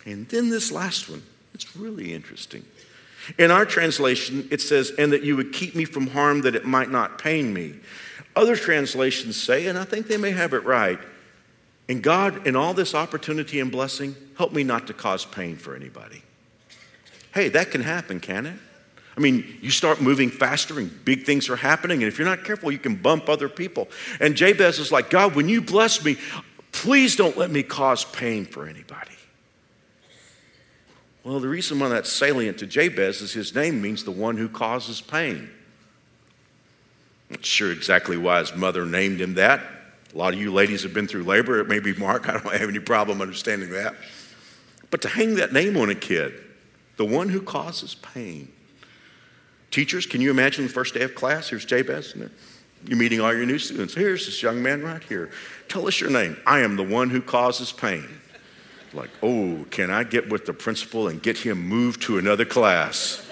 And 0.06 0.28
then 0.30 0.50
this 0.50 0.72
last 0.72 1.10
one, 1.10 1.24
it's 1.54 1.76
really 1.76 2.14
interesting. 2.14 2.66
In 3.38 3.52
our 3.52 3.66
translation, 3.66 4.48
it 4.52 4.62
says, 4.62 4.92
and 4.98 5.12
that 5.12 5.24
you 5.24 5.36
would 5.36 5.54
keep 5.54 5.76
me 5.76 5.86
from 5.86 6.08
harm 6.08 6.42
that 6.42 6.56
it 6.56 6.66
might 6.66 6.90
not 6.90 7.20
pain 7.20 7.54
me. 7.54 7.76
Other 8.36 8.56
translations 8.56 9.42
say, 9.42 9.68
and 9.68 9.78
I 9.78 9.84
think 9.84 10.08
they 10.08 10.18
may 10.18 10.32
have 10.32 10.54
it 10.54 10.64
right, 10.64 11.00
and 11.90 12.04
God, 12.04 12.46
in 12.46 12.56
all 12.56 12.76
this 12.76 12.94
opportunity 12.94 13.60
and 13.60 13.72
blessing, 13.72 14.16
help 14.38 14.54
me 14.54 14.64
not 14.64 14.86
to 14.88 14.94
cause 14.94 15.26
pain 15.26 15.58
for 15.58 15.76
anybody. 15.76 16.22
Hey, 17.34 17.50
that 17.50 17.72
can 17.72 17.82
happen, 17.82 18.20
can 18.20 18.46
it? 18.46 18.60
I 19.18 19.20
mean, 19.20 19.58
you 19.60 19.72
start 19.72 20.00
moving 20.00 20.30
faster 20.30 20.80
and 20.80 21.04
big 21.04 21.26
things 21.26 21.50
are 21.50 21.56
happening, 21.56 22.04
and 22.04 22.08
if 22.08 22.20
you're 22.20 22.28
not 22.28 22.46
careful, 22.46 22.72
you 22.72 22.78
can 22.78 22.96
bump 22.96 23.28
other 23.28 23.50
people. 23.50 23.90
And 24.22 24.36
Jabez 24.36 24.78
is 24.78 24.92
like, 24.92 25.10
God, 25.10 25.36
when 25.36 25.50
you 25.50 25.62
bless 25.62 26.06
me, 26.06 26.18
please 26.72 27.16
don't 27.16 27.38
let 27.38 27.50
me 27.50 27.64
cause 27.64 28.06
pain 28.06 28.46
for 28.46 28.68
anybody. 28.68 29.12
Well, 31.24 31.40
the 31.40 31.50
reason 31.50 31.80
why 31.80 31.90
that's 31.90 32.12
salient 32.12 32.60
to 32.60 32.68
Jabez 32.68 33.22
is 33.22 33.34
his 33.34 33.54
name 33.54 33.82
means 33.82 34.04
the 34.04 34.12
one 34.12 34.38
who 34.38 34.48
causes 34.48 35.02
pain. 35.02 35.50
Not 37.32 37.44
sure 37.44 37.72
exactly 37.72 38.16
why 38.16 38.40
his 38.40 38.56
mother 38.56 38.86
named 38.86 39.20
him 39.20 39.34
that. 39.34 39.79
A 40.14 40.18
lot 40.18 40.34
of 40.34 40.40
you 40.40 40.52
ladies 40.52 40.84
have 40.84 40.94
been 40.94 41.08
through 41.08 41.24
labor. 41.24 41.60
It 41.60 41.68
may 41.68 41.80
be 41.80 41.94
Mark. 41.94 42.28
I 42.28 42.34
don't 42.34 42.54
have 42.54 42.70
any 42.70 42.80
problem 42.80 43.22
understanding 43.22 43.70
that. 43.72 43.96
But 44.92 45.02
to 45.04 45.08
hang 45.08 45.36
that 45.36 45.54
name 45.54 45.78
on 45.78 45.90
a 45.90 45.96
kid, 45.96 46.34
the 46.98 47.06
one 47.06 47.30
who 47.30 47.42
causes 47.42 47.96
pain. 47.96 48.52
Teachers, 49.72 50.06
can 50.06 50.20
you 50.20 50.32
imagine 50.32 50.66
the 50.66 50.74
first 50.74 50.96
day 50.96 51.02
of 51.04 51.14
class? 51.14 51.50
Here's 51.50 51.64
Jabez. 51.64 52.14
And 52.16 52.32
You're 52.86 52.98
meeting 52.98 53.22
all 53.22 53.34
your 53.34 53.46
new 53.46 53.60
students. 53.60 53.94
Here's 53.94 54.26
this 54.26 54.42
young 54.42 54.64
man 54.64 54.82
right 54.82 55.04
here. 55.04 55.30
Tell 55.68 55.88
us 55.88 56.02
your 56.02 56.10
name. 56.10 56.38
I 56.48 56.62
am 56.62 56.76
the 56.76 56.84
one 56.84 57.12
who 57.12 57.22
causes 57.22 57.72
pain. 57.72 58.08
Like, 58.94 59.12
oh, 59.22 59.66
can 59.70 59.92
I 59.92 60.04
get 60.04 60.30
with 60.30 60.48
the 60.48 60.54
principal 60.54 61.08
and 61.08 61.22
get 61.22 61.38
him 61.38 61.60
moved 61.60 62.02
to 62.04 62.18
another 62.18 62.46
class? 62.46 63.29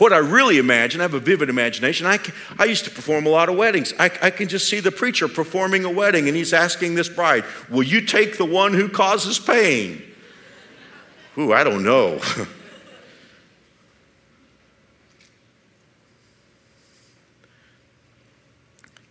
What 0.00 0.12
I 0.14 0.18
really 0.18 0.56
imagine, 0.56 1.02
I 1.02 1.04
have 1.04 1.12
a 1.12 1.20
vivid 1.20 1.50
imagination. 1.50 2.06
I, 2.06 2.18
I 2.58 2.64
used 2.64 2.86
to 2.86 2.90
perform 2.90 3.26
a 3.26 3.28
lot 3.28 3.50
of 3.50 3.56
weddings. 3.56 3.92
I, 3.98 4.06
I 4.22 4.30
can 4.30 4.48
just 4.48 4.66
see 4.66 4.80
the 4.80 4.90
preacher 4.90 5.28
performing 5.28 5.84
a 5.84 5.90
wedding 5.90 6.26
and 6.26 6.34
he's 6.34 6.54
asking 6.54 6.94
this 6.94 7.10
bride, 7.10 7.44
Will 7.68 7.82
you 7.82 8.00
take 8.00 8.38
the 8.38 8.46
one 8.46 8.72
who 8.72 8.88
causes 8.88 9.38
pain? 9.38 10.00
Ooh, 11.36 11.52
I 11.52 11.64
don't 11.64 11.84
know. 11.84 12.18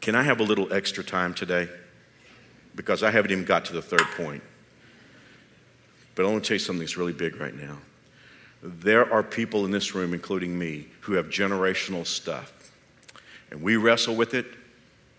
Can 0.02 0.16
I 0.16 0.24
have 0.24 0.40
a 0.40 0.44
little 0.44 0.74
extra 0.74 1.04
time 1.04 1.36
today? 1.36 1.70
Because 2.76 3.04
I 3.04 3.12
haven't 3.12 3.30
even 3.30 3.46
got 3.46 3.66
to 3.66 3.74
the 3.74 3.84
third 3.84 4.08
point. 4.18 4.42
But 6.16 6.26
I 6.26 6.30
want 6.30 6.46
to 6.46 6.48
tell 6.48 6.56
you 6.56 6.60
something 6.60 6.80
that's 6.80 6.98
really 6.98 7.14
big 7.14 7.40
right 7.40 7.54
now. 7.56 7.78
There 8.62 9.12
are 9.12 9.24
people 9.24 9.66
in 9.66 9.72
this 9.72 9.96
room, 9.96 10.14
including 10.14 10.58
me, 10.58 10.88
who 11.02 11.14
have 11.14 11.28
generational 11.28 12.06
stuff. 12.06 12.72
And 13.52 13.62
we 13.62 13.78
wrestle 13.78 14.16
with 14.16 14.34
it. 14.34 14.46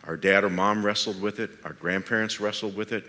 Our 0.04 0.16
dad 0.16 0.44
or 0.44 0.50
mom 0.50 0.84
wrestled 0.84 1.20
with 1.20 1.40
it. 1.40 1.50
Our 1.64 1.72
grandparents 1.72 2.40
wrestled 2.40 2.76
with 2.76 2.92
it. 2.92 3.04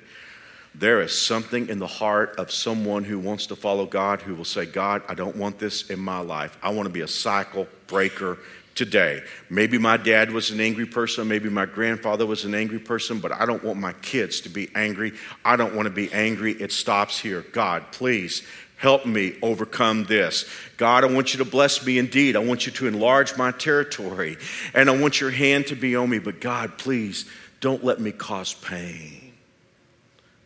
There 0.74 1.02
is 1.02 1.20
something 1.20 1.67
in 1.67 1.80
the 1.80 1.88
heart 1.88 2.36
of 2.38 2.50
someone 2.50 3.04
who 3.04 3.20
wants 3.20 3.48
to 3.48 3.58
follow 3.58 3.86
God 3.86 4.22
who 4.22 4.36
will 4.36 4.46
say, 4.46 4.65
God, 4.65 5.02
I 5.10 5.15
don't 5.15 5.36
want 5.36 5.60
this 5.60 5.89
in 5.89 6.00
my 6.00 6.20
life. 6.20 6.58
I 6.63 6.70
want 6.70 6.86
to 6.86 6.94
be 6.94 7.02
a 7.02 7.08
cycle 7.08 7.67
breaker 7.88 8.38
today. 8.74 9.22
Maybe 9.50 9.78
my 9.78 9.98
dad 9.98 10.32
was 10.32 10.50
an 10.52 10.62
angry 10.62 10.86
person, 10.86 11.28
maybe 11.28 11.50
my 11.50 11.65
grandfather 11.65 12.26
was 12.26 12.46
an 12.46 12.56
angry 12.56 12.80
person, 12.80 13.20
but 13.20 13.34
I 13.34 13.46
don't 13.46 13.63
want 13.63 13.80
my 13.80 13.91
kids 13.94 14.39
to 14.41 14.50
be 14.50 14.70
angry. 14.74 15.12
I 15.44 15.58
don't 15.58 15.76
want 15.76 15.88
to 15.88 15.94
be 15.94 16.12
angry. 16.13 16.54
It 16.54 16.72
stops 16.72 17.20
here. 17.20 17.41
God, 17.52 17.91
please 17.91 18.44
Help 18.82 19.06
me 19.06 19.36
overcome 19.44 20.06
this. 20.06 20.50
God, 20.78 21.04
I 21.04 21.08
want 21.13 21.36
you 21.36 21.38
to 21.38 21.46
bless 21.46 21.86
me 21.86 22.00
indeed. 22.00 22.36
I 22.36 22.39
want 22.39 22.65
you 22.65 22.72
to 22.72 22.88
enlarge 22.88 23.38
my 23.38 23.52
territory. 23.52 24.38
And 24.74 24.89
I 24.89 25.00
want 25.00 25.22
your 25.22 25.30
hand 25.30 25.67
to 25.67 25.76
be 25.76 25.96
on 25.96 26.10
me. 26.10 26.17
But 26.17 26.41
God, 26.41 26.80
please 26.80 27.30
don't 27.60 27.84
let 27.84 28.00
me 28.00 28.12
cause 28.12 28.56
pain 28.56 29.34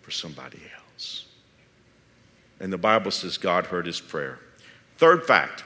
for 0.01 0.11
somebody 0.11 0.59
else. 0.75 1.27
And 2.59 2.73
the 2.73 2.77
Bible 2.77 3.09
says 3.09 3.37
God 3.37 3.67
heard 3.67 3.85
his 3.85 4.01
prayer. 4.01 4.37
Third 4.97 5.23
fact 5.23 5.63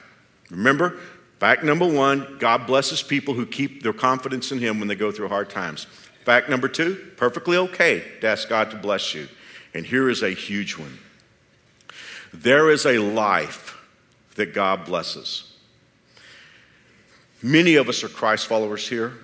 remember, 0.48 0.96
fact 1.40 1.64
number 1.64 1.92
one 1.92 2.36
God 2.38 2.68
blesses 2.68 3.02
people 3.02 3.34
who 3.34 3.46
keep 3.46 3.82
their 3.82 3.92
confidence 3.92 4.52
in 4.52 4.60
him 4.60 4.78
when 4.78 4.86
they 4.86 4.94
go 4.94 5.10
through 5.10 5.26
hard 5.26 5.50
times. 5.50 5.88
Fact 6.24 6.48
number 6.48 6.68
two 6.68 7.10
perfectly 7.16 7.56
okay 7.56 8.04
to 8.20 8.28
ask 8.28 8.48
God 8.48 8.70
to 8.70 8.76
bless 8.76 9.12
you. 9.12 9.26
And 9.74 9.84
here 9.84 10.08
is 10.08 10.22
a 10.22 10.30
huge 10.30 10.78
one 10.78 11.00
there 12.32 12.70
is 12.70 12.86
a 12.86 12.98
life 12.98 13.76
that 14.36 14.54
God 14.54 14.84
blesses. 14.84 15.52
Many 17.42 17.76
of 17.76 17.88
us 17.88 18.04
are 18.04 18.08
Christ 18.08 18.46
followers 18.46 18.88
here. 18.88 19.14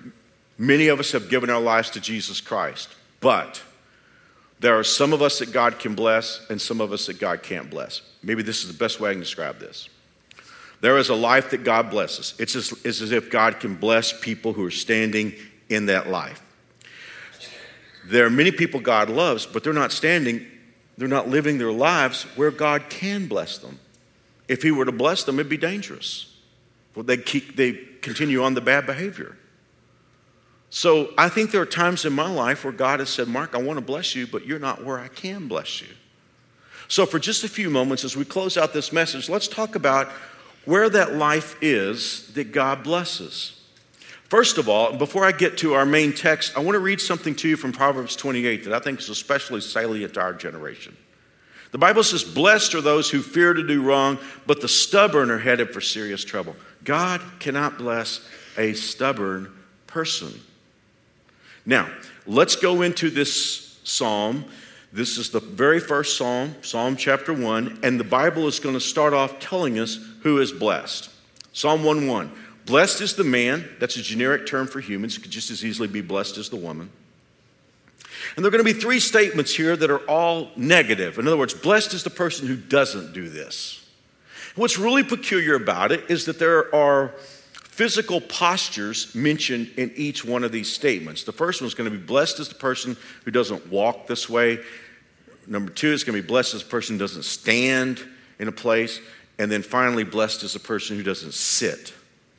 Many 0.57 0.87
of 0.87 0.99
us 0.99 1.11
have 1.11 1.29
given 1.29 1.49
our 1.49 1.61
lives 1.61 1.91
to 1.91 1.99
Jesus 1.99 2.41
Christ. 2.41 2.89
But 3.19 3.61
there 4.59 4.77
are 4.77 4.83
some 4.83 5.13
of 5.13 5.21
us 5.21 5.39
that 5.39 5.51
God 5.51 5.79
can 5.79 5.93
bless 5.93 6.45
and 6.49 6.59
some 6.59 6.81
of 6.81 6.91
us 6.91 7.05
that 7.05 7.19
God 7.19 7.43
can't 7.43 7.69
bless. 7.69 8.01
Maybe 8.23 8.41
this 8.41 8.63
is 8.63 8.71
the 8.71 8.77
best 8.77 8.99
way 8.99 9.11
I 9.11 9.13
can 9.13 9.21
describe 9.21 9.59
this. 9.59 9.87
There 10.81 10.97
is 10.97 11.09
a 11.09 11.15
life 11.15 11.51
that 11.51 11.63
God 11.63 11.89
blesses. 11.89 12.33
It's 12.39 12.55
as, 12.55 12.71
it's 12.83 13.01
as 13.01 13.11
if 13.11 13.31
God 13.31 13.59
can 13.59 13.75
bless 13.75 14.19
people 14.19 14.53
who 14.53 14.65
are 14.65 14.71
standing 14.71 15.33
in 15.69 15.87
that 15.87 16.09
life. 16.09 16.41
There 18.05 18.25
are 18.25 18.29
many 18.29 18.51
people 18.51 18.79
God 18.79 19.09
loves, 19.09 19.45
but 19.45 19.63
they're 19.63 19.73
not 19.73 19.91
standing 19.91 20.45
they're 20.97 21.07
not 21.07 21.29
living 21.29 21.57
their 21.57 21.71
lives 21.71 22.23
where 22.35 22.51
God 22.51 22.89
can 22.89 23.27
bless 23.27 23.57
them. 23.57 23.79
If 24.47 24.63
He 24.63 24.71
were 24.71 24.85
to 24.85 24.91
bless 24.91 25.23
them, 25.23 25.39
it'd 25.39 25.49
be 25.49 25.57
dangerous. 25.57 26.33
Well, 26.95 27.03
they, 27.03 27.17
keep, 27.17 27.55
they 27.55 27.73
continue 28.01 28.43
on 28.43 28.55
the 28.55 28.61
bad 28.61 28.85
behavior. 28.85 29.37
So 30.69 31.13
I 31.17 31.29
think 31.29 31.51
there 31.51 31.61
are 31.61 31.65
times 31.65 32.05
in 32.05 32.13
my 32.13 32.29
life 32.29 32.63
where 32.63 32.73
God 32.73 32.99
has 32.99 33.09
said, 33.09 33.27
Mark, 33.27 33.55
I 33.55 33.61
want 33.61 33.77
to 33.77 33.85
bless 33.85 34.15
you, 34.15 34.27
but 34.27 34.45
you're 34.45 34.59
not 34.59 34.83
where 34.83 34.99
I 34.99 35.07
can 35.07 35.47
bless 35.47 35.81
you. 35.81 35.87
So, 36.89 37.05
for 37.05 37.19
just 37.19 37.43
a 37.43 37.49
few 37.49 37.69
moments, 37.69 38.05
as 38.05 38.15
we 38.15 38.23
close 38.23 38.57
out 38.57 38.71
this 38.71 38.93
message, 38.93 39.27
let's 39.27 39.47
talk 39.49 39.75
about 39.75 40.09
where 40.63 40.89
that 40.89 41.15
life 41.15 41.57
is 41.61 42.31
that 42.33 42.53
God 42.53 42.83
blesses. 42.83 43.56
First 44.27 44.57
of 44.57 44.67
all, 44.67 44.93
before 44.93 45.23
I 45.23 45.31
get 45.31 45.57
to 45.59 45.73
our 45.73 45.85
main 45.85 46.11
text, 46.11 46.57
I 46.57 46.59
want 46.59 46.75
to 46.75 46.79
read 46.79 46.99
something 46.99 47.33
to 47.35 47.47
you 47.47 47.55
from 47.55 47.71
Proverbs 47.71 48.15
28 48.15 48.65
that 48.65 48.73
I 48.73 48.79
think 48.79 48.99
is 48.99 49.09
especially 49.09 49.61
salient 49.61 50.15
to 50.15 50.21
our 50.21 50.33
generation. 50.33 50.97
The 51.71 51.77
Bible 51.77 52.03
says, 52.03 52.23
Blessed 52.25 52.75
are 52.75 52.81
those 52.81 53.09
who 53.09 53.21
fear 53.21 53.53
to 53.53 53.65
do 53.65 53.81
wrong, 53.81 54.17
but 54.45 54.61
the 54.61 54.67
stubborn 54.67 55.31
are 55.31 55.39
headed 55.39 55.71
for 55.73 55.79
serious 55.79 56.25
trouble. 56.25 56.57
God 56.83 57.21
cannot 57.39 57.77
bless 57.77 58.27
a 58.57 58.73
stubborn 58.73 59.53
person. 59.85 60.33
Now, 61.65 61.89
let's 62.25 62.55
go 62.57 62.81
into 62.81 63.09
this 63.09 63.79
psalm. 63.83 64.45
This 64.91 65.17
is 65.17 65.29
the 65.29 65.39
very 65.39 65.79
first 65.79 66.17
psalm, 66.17 66.55
Psalm 66.61 66.97
chapter 66.97 67.33
1, 67.33 67.79
and 67.83 67.99
the 67.99 68.05
Bible 68.05 68.47
is 68.47 68.59
going 68.59 68.75
to 68.75 68.81
start 68.81 69.13
off 69.13 69.39
telling 69.39 69.79
us 69.79 69.99
who 70.23 70.39
is 70.39 70.51
blessed. 70.51 71.09
Psalm 71.53 71.83
1 71.83 72.07
1. 72.07 72.31
Blessed 72.67 72.99
is 72.99 73.15
the 73.15 73.23
man, 73.23 73.67
that's 73.79 73.95
a 73.95 74.01
generic 74.01 74.45
term 74.45 74.67
for 74.67 74.81
humans, 74.81 75.17
could 75.17 75.31
just 75.31 75.49
as 75.49 75.63
easily 75.63 75.87
be 75.87 76.01
blessed 76.01 76.37
as 76.37 76.49
the 76.49 76.57
woman. 76.57 76.91
And 78.35 78.43
there 78.43 78.49
are 78.49 78.51
going 78.51 78.63
to 78.63 78.73
be 78.73 78.79
three 78.79 78.99
statements 78.99 79.55
here 79.55 79.77
that 79.77 79.89
are 79.89 80.05
all 80.09 80.51
negative. 80.57 81.17
In 81.17 81.27
other 81.27 81.37
words, 81.37 81.53
blessed 81.53 81.93
is 81.93 82.03
the 82.03 82.09
person 82.09 82.45
who 82.45 82.57
doesn't 82.57 83.13
do 83.13 83.29
this. 83.29 83.87
What's 84.55 84.77
really 84.77 85.03
peculiar 85.03 85.55
about 85.55 85.93
it 85.93 86.09
is 86.09 86.25
that 86.25 86.39
there 86.39 86.73
are 86.75 87.13
physical 87.63 88.19
postures 88.19 89.15
mentioned 89.15 89.71
in 89.77 89.91
each 89.95 90.25
one 90.25 90.43
of 90.43 90.51
these 90.51 90.71
statements. 90.71 91.23
The 91.23 91.31
first 91.31 91.61
one 91.61 91.67
is 91.67 91.73
going 91.73 91.89
to 91.89 91.97
be 91.97 92.03
blessed 92.03 92.39
is 92.41 92.49
the 92.49 92.55
person 92.55 92.97
who 93.23 93.31
doesn't 93.31 93.67
walk 93.71 94.07
this 94.07 94.27
way. 94.27 94.59
Number 95.45 95.71
two 95.71 95.93
is 95.93 96.03
going 96.03 96.17
to 96.17 96.21
be 96.21 96.27
blessed 96.27 96.53
as 96.55 96.63
the 96.63 96.69
person 96.69 96.95
who 96.95 96.99
doesn't 96.99 97.23
stand 97.23 98.01
in 98.39 98.49
a 98.49 98.51
place. 98.51 98.99
And 99.39 99.49
then 99.49 99.61
finally, 99.61 100.03
blessed 100.03 100.43
is 100.43 100.51
the 100.53 100.59
person 100.59 100.97
who 100.97 101.03
doesn't 101.03 101.33
sit. 101.33 101.93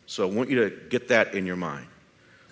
So 0.09 0.27
I 0.27 0.33
want 0.33 0.49
you 0.49 0.69
to 0.69 0.75
get 0.89 1.09
that 1.09 1.35
in 1.35 1.45
your 1.45 1.55
mind. 1.55 1.87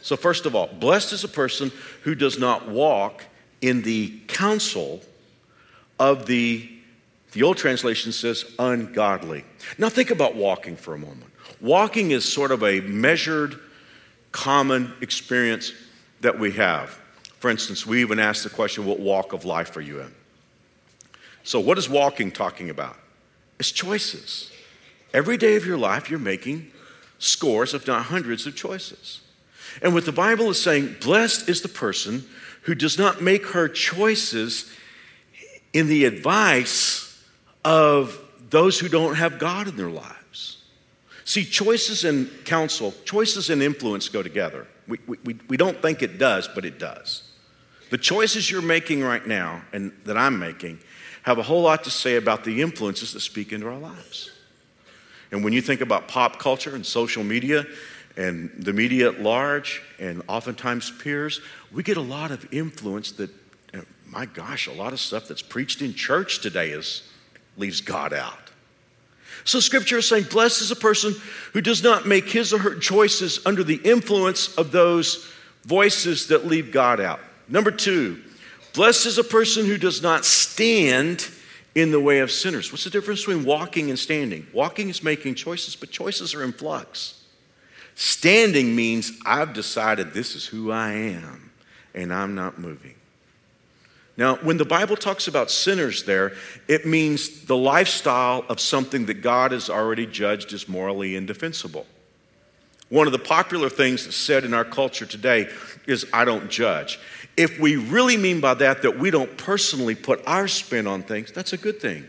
So, 0.02 0.14
first 0.14 0.44
of 0.44 0.54
all, 0.54 0.66
blessed 0.66 1.14
is 1.14 1.24
a 1.24 1.28
person 1.28 1.72
who 2.02 2.14
does 2.14 2.38
not 2.38 2.68
walk 2.68 3.24
in 3.62 3.80
the 3.80 4.12
counsel 4.28 5.00
of 5.98 6.26
the, 6.26 6.70
the 7.32 7.42
old 7.42 7.56
translation 7.56 8.12
says, 8.12 8.44
ungodly. 8.58 9.46
Now, 9.78 9.88
think 9.88 10.10
about 10.10 10.36
walking 10.36 10.76
for 10.76 10.94
a 10.94 10.98
moment. 10.98 11.32
Walking 11.58 12.10
is 12.10 12.30
sort 12.30 12.52
of 12.52 12.62
a 12.62 12.80
measured, 12.82 13.58
common 14.32 14.92
experience 15.00 15.72
that 16.20 16.38
we 16.38 16.52
have. 16.52 16.90
For 17.40 17.50
instance, 17.50 17.86
we 17.86 18.02
even 18.02 18.18
ask 18.18 18.44
the 18.44 18.50
question, 18.50 18.84
What 18.84 19.00
walk 19.00 19.32
of 19.32 19.46
life 19.46 19.74
are 19.78 19.80
you 19.80 20.00
in? 20.00 20.14
So, 21.42 21.58
what 21.58 21.78
is 21.78 21.88
walking 21.88 22.32
talking 22.32 22.68
about? 22.68 22.98
It's 23.58 23.72
choices. 23.72 24.52
Every 25.14 25.38
day 25.38 25.56
of 25.56 25.64
your 25.64 25.78
life, 25.78 26.10
you're 26.10 26.18
making 26.18 26.72
scores, 27.18 27.74
if 27.74 27.86
not 27.86 28.04
hundreds, 28.04 28.46
of 28.46 28.56
choices. 28.56 29.20
And 29.82 29.94
what 29.94 30.04
the 30.04 30.12
Bible 30.12 30.50
is 30.50 30.60
saying, 30.60 30.96
blessed 31.00 31.48
is 31.48 31.62
the 31.62 31.68
person 31.68 32.24
who 32.62 32.74
does 32.74 32.98
not 32.98 33.22
make 33.22 33.46
her 33.48 33.68
choices 33.68 34.70
in 35.72 35.88
the 35.88 36.04
advice 36.04 37.22
of 37.64 38.18
those 38.50 38.78
who 38.78 38.88
don't 38.88 39.16
have 39.16 39.38
God 39.38 39.68
in 39.68 39.76
their 39.76 39.90
lives. 39.90 40.62
See, 41.24 41.44
choices 41.44 42.04
and 42.04 42.30
counsel, 42.44 42.94
choices 43.04 43.50
and 43.50 43.62
influence 43.62 44.08
go 44.08 44.22
together. 44.22 44.66
We, 44.86 44.98
we, 45.06 45.36
we 45.48 45.56
don't 45.56 45.80
think 45.82 46.02
it 46.02 46.18
does, 46.18 46.48
but 46.48 46.64
it 46.64 46.78
does. 46.78 47.28
The 47.90 47.98
choices 47.98 48.50
you're 48.50 48.62
making 48.62 49.02
right 49.02 49.26
now 49.26 49.62
and 49.72 49.92
that 50.04 50.16
I'm 50.16 50.38
making 50.38 50.78
have 51.22 51.38
a 51.38 51.42
whole 51.42 51.62
lot 51.62 51.84
to 51.84 51.90
say 51.90 52.16
about 52.16 52.44
the 52.44 52.62
influences 52.62 53.12
that 53.12 53.20
speak 53.20 53.52
into 53.52 53.66
our 53.66 53.78
lives. 53.78 54.30
And 55.36 55.44
when 55.44 55.52
you 55.52 55.60
think 55.60 55.82
about 55.82 56.08
pop 56.08 56.38
culture 56.38 56.74
and 56.74 56.84
social 56.84 57.22
media 57.22 57.66
and 58.16 58.50
the 58.56 58.72
media 58.72 59.10
at 59.10 59.20
large, 59.20 59.82
and 59.98 60.22
oftentimes 60.28 60.90
peers, 60.90 61.42
we 61.70 61.82
get 61.82 61.98
a 61.98 62.02
lot 62.02 62.30
of 62.30 62.50
influence 62.54 63.12
that, 63.12 63.28
uh, 63.74 63.80
my 64.06 64.24
gosh, 64.24 64.66
a 64.66 64.72
lot 64.72 64.94
of 64.94 64.98
stuff 64.98 65.28
that's 65.28 65.42
preached 65.42 65.82
in 65.82 65.92
church 65.92 66.40
today 66.40 66.70
is, 66.70 67.02
leaves 67.58 67.82
God 67.82 68.14
out. 68.14 68.38
So 69.44 69.60
scripture 69.60 69.98
is 69.98 70.08
saying, 70.08 70.24
blessed 70.30 70.62
is 70.62 70.70
a 70.70 70.76
person 70.76 71.14
who 71.52 71.60
does 71.60 71.82
not 71.82 72.06
make 72.06 72.30
his 72.30 72.54
or 72.54 72.58
her 72.60 72.74
choices 72.74 73.44
under 73.44 73.62
the 73.62 73.76
influence 73.84 74.56
of 74.56 74.72
those 74.72 75.30
voices 75.66 76.28
that 76.28 76.46
leave 76.46 76.72
God 76.72 76.98
out. 76.98 77.20
Number 77.46 77.70
two, 77.70 78.22
blessed 78.72 79.04
is 79.04 79.18
a 79.18 79.24
person 79.24 79.66
who 79.66 79.76
does 79.76 80.00
not 80.00 80.24
stand 80.24 81.28
in 81.76 81.90
the 81.90 82.00
way 82.00 82.20
of 82.20 82.32
sinners. 82.32 82.72
What's 82.72 82.84
the 82.84 82.90
difference 82.90 83.20
between 83.20 83.44
walking 83.44 83.90
and 83.90 83.98
standing? 83.98 84.46
Walking 84.54 84.88
is 84.88 85.04
making 85.04 85.34
choices, 85.34 85.76
but 85.76 85.90
choices 85.90 86.34
are 86.34 86.42
in 86.42 86.52
flux. 86.52 87.22
Standing 87.94 88.74
means 88.74 89.12
I've 89.26 89.52
decided 89.52 90.14
this 90.14 90.34
is 90.34 90.46
who 90.46 90.72
I 90.72 90.92
am 90.92 91.52
and 91.94 92.12
I'm 92.14 92.34
not 92.34 92.58
moving. 92.58 92.94
Now, 94.16 94.36
when 94.36 94.56
the 94.56 94.64
Bible 94.64 94.96
talks 94.96 95.28
about 95.28 95.50
sinners 95.50 96.04
there, 96.04 96.32
it 96.66 96.86
means 96.86 97.44
the 97.44 97.56
lifestyle 97.56 98.46
of 98.48 98.58
something 98.58 99.04
that 99.06 99.20
God 99.20 99.52
has 99.52 99.68
already 99.68 100.06
judged 100.06 100.54
as 100.54 100.70
morally 100.70 101.14
indefensible. 101.14 101.86
One 102.88 103.06
of 103.06 103.12
the 103.12 103.18
popular 103.18 103.68
things 103.68 104.04
that's 104.04 104.16
said 104.16 104.44
in 104.44 104.54
our 104.54 104.64
culture 104.64 105.04
today 105.04 105.50
is, 105.86 106.06
I 106.10 106.24
don't 106.24 106.48
judge. 106.50 106.98
If 107.36 107.60
we 107.60 107.76
really 107.76 108.16
mean 108.16 108.40
by 108.40 108.54
that 108.54 108.82
that 108.82 108.98
we 108.98 109.10
don't 109.10 109.36
personally 109.36 109.94
put 109.94 110.26
our 110.26 110.48
spin 110.48 110.86
on 110.86 111.02
things, 111.02 111.32
that's 111.32 111.52
a 111.52 111.58
good 111.58 111.80
thing. 111.80 112.08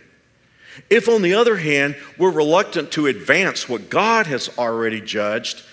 If, 0.90 1.10
on 1.10 1.22
the 1.22 1.34
other 1.34 1.58
hand, 1.58 1.96
we're 2.18 2.32
reluctant 2.32 2.92
to 2.92 3.08
advance 3.08 3.68
what 3.68 3.90
God 3.90 4.28
has 4.28 4.50
already 4.58 5.02
judged, 5.02 5.64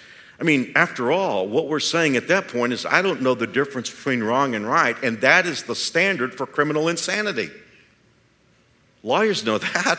I 0.41 0.43
mean, 0.43 0.73
after 0.75 1.13
all, 1.13 1.47
what 1.47 1.69
we're 1.69 1.81
saying 1.81 2.17
at 2.17 2.29
that 2.29 2.49
point 2.49 2.73
is 2.73 2.85
I 2.85 3.03
don't 3.03 3.23
know 3.23 3.35
the 3.35 3.47
difference 3.47 3.89
between 3.89 4.23
wrong 4.23 4.55
and 4.55 4.67
right, 4.67 5.01
and 5.03 5.21
that 5.21 5.47
is 5.47 5.63
the 5.63 5.75
standard 5.75 6.35
for 6.35 6.47
criminal 6.47 6.89
insanity. 6.89 7.51
Lawyers 9.03 9.45
know 9.45 9.59
that. 9.75 9.99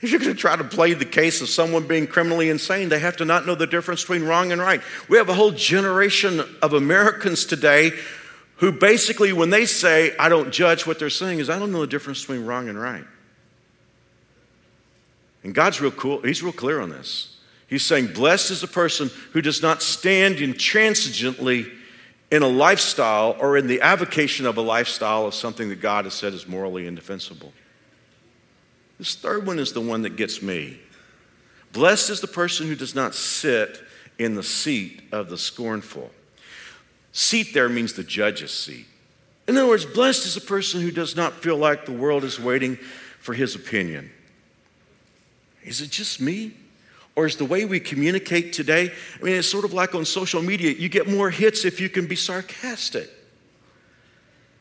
If 0.00 0.10
you're 0.10 0.20
going 0.20 0.34
to 0.34 0.38
try 0.38 0.54
to 0.54 0.62
play 0.62 0.92
the 0.92 1.06
case 1.06 1.40
of 1.40 1.48
someone 1.48 1.86
being 1.86 2.06
criminally 2.06 2.50
insane, 2.50 2.90
they 2.90 2.98
have 2.98 3.16
to 3.16 3.24
not 3.24 3.46
know 3.46 3.54
the 3.54 3.66
difference 3.66 4.02
between 4.02 4.24
wrong 4.24 4.52
and 4.52 4.60
right. 4.60 4.82
We 5.08 5.16
have 5.16 5.30
a 5.30 5.34
whole 5.34 5.52
generation 5.52 6.40
of 6.60 6.74
Americans 6.74 7.46
today 7.46 7.92
who 8.56 8.72
basically, 8.72 9.32
when 9.32 9.50
they 9.50 9.66
say, 9.66 10.16
I 10.16 10.28
don't 10.28 10.50
judge, 10.50 10.86
what 10.86 10.98
they're 10.98 11.10
saying 11.10 11.40
is, 11.40 11.50
I 11.50 11.58
don't 11.58 11.72
know 11.72 11.80
the 11.80 11.86
difference 11.86 12.20
between 12.20 12.46
wrong 12.46 12.68
and 12.68 12.80
right. 12.80 13.04
And 15.42 15.54
God's 15.54 15.80
real 15.80 15.90
cool, 15.90 16.22
He's 16.22 16.42
real 16.42 16.52
clear 16.52 16.80
on 16.80 16.90
this. 16.90 17.36
He's 17.68 17.84
saying, 17.84 18.08
Blessed 18.08 18.50
is 18.50 18.60
the 18.60 18.66
person 18.66 19.10
who 19.32 19.42
does 19.42 19.62
not 19.62 19.82
stand 19.82 20.36
intransigently 20.36 21.70
in 22.30 22.42
a 22.42 22.48
lifestyle 22.48 23.36
or 23.38 23.56
in 23.56 23.66
the 23.66 23.80
avocation 23.80 24.46
of 24.46 24.56
a 24.56 24.62
lifestyle 24.62 25.26
of 25.26 25.34
something 25.34 25.68
that 25.68 25.80
God 25.80 26.04
has 26.04 26.14
said 26.14 26.32
is 26.32 26.48
morally 26.48 26.86
indefensible. 26.86 27.52
This 28.98 29.14
third 29.14 29.46
one 29.46 29.58
is 29.58 29.72
the 29.72 29.80
one 29.80 30.02
that 30.02 30.16
gets 30.16 30.40
me. 30.40 30.80
Blessed 31.72 32.10
is 32.10 32.20
the 32.20 32.26
person 32.26 32.66
who 32.66 32.74
does 32.74 32.94
not 32.94 33.14
sit 33.14 33.80
in 34.18 34.34
the 34.34 34.42
seat 34.42 35.02
of 35.12 35.28
the 35.28 35.36
scornful. 35.36 36.10
Seat 37.16 37.54
there 37.54 37.70
means 37.70 37.94
the 37.94 38.04
judge's 38.04 38.52
seat. 38.52 38.84
In 39.48 39.56
other 39.56 39.66
words, 39.66 39.86
blessed 39.86 40.26
is 40.26 40.36
a 40.36 40.40
person 40.42 40.82
who 40.82 40.90
does 40.90 41.16
not 41.16 41.32
feel 41.32 41.56
like 41.56 41.86
the 41.86 41.92
world 41.92 42.24
is 42.24 42.38
waiting 42.38 42.76
for 43.20 43.32
his 43.32 43.54
opinion. 43.54 44.10
Is 45.64 45.80
it 45.80 45.90
just 45.90 46.20
me? 46.20 46.52
Or 47.14 47.24
is 47.24 47.36
the 47.36 47.46
way 47.46 47.64
we 47.64 47.80
communicate 47.80 48.52
today, 48.52 48.92
I 49.18 49.24
mean, 49.24 49.36
it's 49.36 49.48
sort 49.48 49.64
of 49.64 49.72
like 49.72 49.94
on 49.94 50.04
social 50.04 50.42
media, 50.42 50.72
you 50.72 50.90
get 50.90 51.08
more 51.08 51.30
hits 51.30 51.64
if 51.64 51.80
you 51.80 51.88
can 51.88 52.06
be 52.06 52.16
sarcastic. 52.16 53.08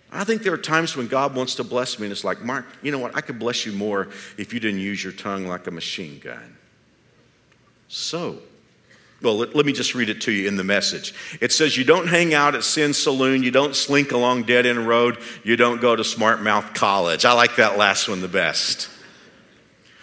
I 0.09 0.23
think 0.23 0.41
there 0.41 0.53
are 0.53 0.57
times 0.57 0.95
when 0.95 1.07
God 1.07 1.35
wants 1.35 1.55
to 1.55 1.65
bless 1.65 1.99
me, 1.99 2.05
and 2.05 2.13
it's 2.13 2.23
like, 2.23 2.41
Mark, 2.41 2.65
you 2.81 2.89
know 2.89 2.99
what? 2.99 3.17
I 3.17 3.19
could 3.19 3.37
bless 3.37 3.65
you 3.65 3.73
more 3.73 4.07
if 4.37 4.53
you 4.53 4.61
didn't 4.61 4.79
use 4.79 5.03
your 5.03 5.11
tongue 5.11 5.45
like 5.45 5.67
a 5.67 5.71
machine 5.71 6.19
gun. 6.19 6.55
So, 7.89 8.39
well, 9.21 9.37
let, 9.37 9.55
let, 9.55 9.65
me 9.65 9.71
just 9.73 9.95
read 9.95 10.09
it 10.09 10.21
to 10.21 10.31
you 10.31 10.47
in 10.47 10.57
the 10.57 10.63
message. 10.63 11.13
It 11.41 11.51
says, 11.51 11.77
You 11.77 11.83
don't 11.83 12.07
hang 12.07 12.33
out 12.33 12.53
at 12.55 12.63
Sin 12.63 12.93
Saloon, 12.93 13.43
you 13.43 13.51
don't 13.51 13.75
slink 13.75 14.11
along 14.11 14.43
dead 14.43 14.65
end 14.65 14.87
road, 14.87 15.17
you 15.43 15.55
don't 15.55 15.81
go 15.81 15.95
to 15.95 16.03
Smart 16.03 16.41
Mouth 16.41 16.73
College. 16.73 17.25
I 17.25 17.33
like 17.33 17.55
that 17.55 17.77
last 17.77 18.09
one 18.09 18.21
the 18.21 18.27
best. 18.27 18.89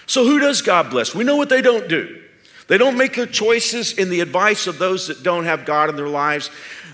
So, 0.07 0.25
who 0.25 0.39
does 0.39 0.63
God 0.63 0.91
bless? 0.91 1.15
We 1.15 1.25
know 1.25 1.37
what 1.37 1.49
they 1.49 1.63
don't 1.63 1.89
do. 1.89 2.23
They 2.69 2.79
don't 2.79 2.97
make 2.97 3.17
their 3.17 3.27
choices 3.27 3.99
in 3.99 4.09
the 4.09 4.21
advice 4.21 4.67
of 4.67 4.79
those 4.79 5.09
that 5.09 5.23
don't 5.23 5.45
have 5.45 5.65
God 5.65 5.91
in 5.91 5.97
their 5.97 6.09
lives. 6.09 6.51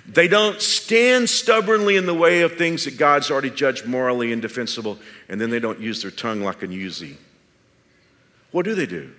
They 0.07 0.27
don't 0.27 0.61
stand 0.61 1.29
stubbornly 1.29 1.97
in 1.97 2.07
the 2.07 2.15
way 2.15 2.41
of 2.41 2.57
things 2.57 2.85
that 2.85 2.97
God's 2.97 3.31
already 3.31 3.51
judged 3.51 3.87
morally 3.87 4.33
indefensible, 4.33 4.99
and 5.29 5.41
then 5.41 5.51
they 5.51 5.61
don't 5.61 5.81
use 5.81 6.03
their 6.03 6.11
tongue 6.11 6.41
like 6.41 6.63
an 6.63 6.71
Uzi. 6.71 7.17
What 8.51 8.65
do 8.65 8.75
they 8.75 8.87
do? 8.87 9.13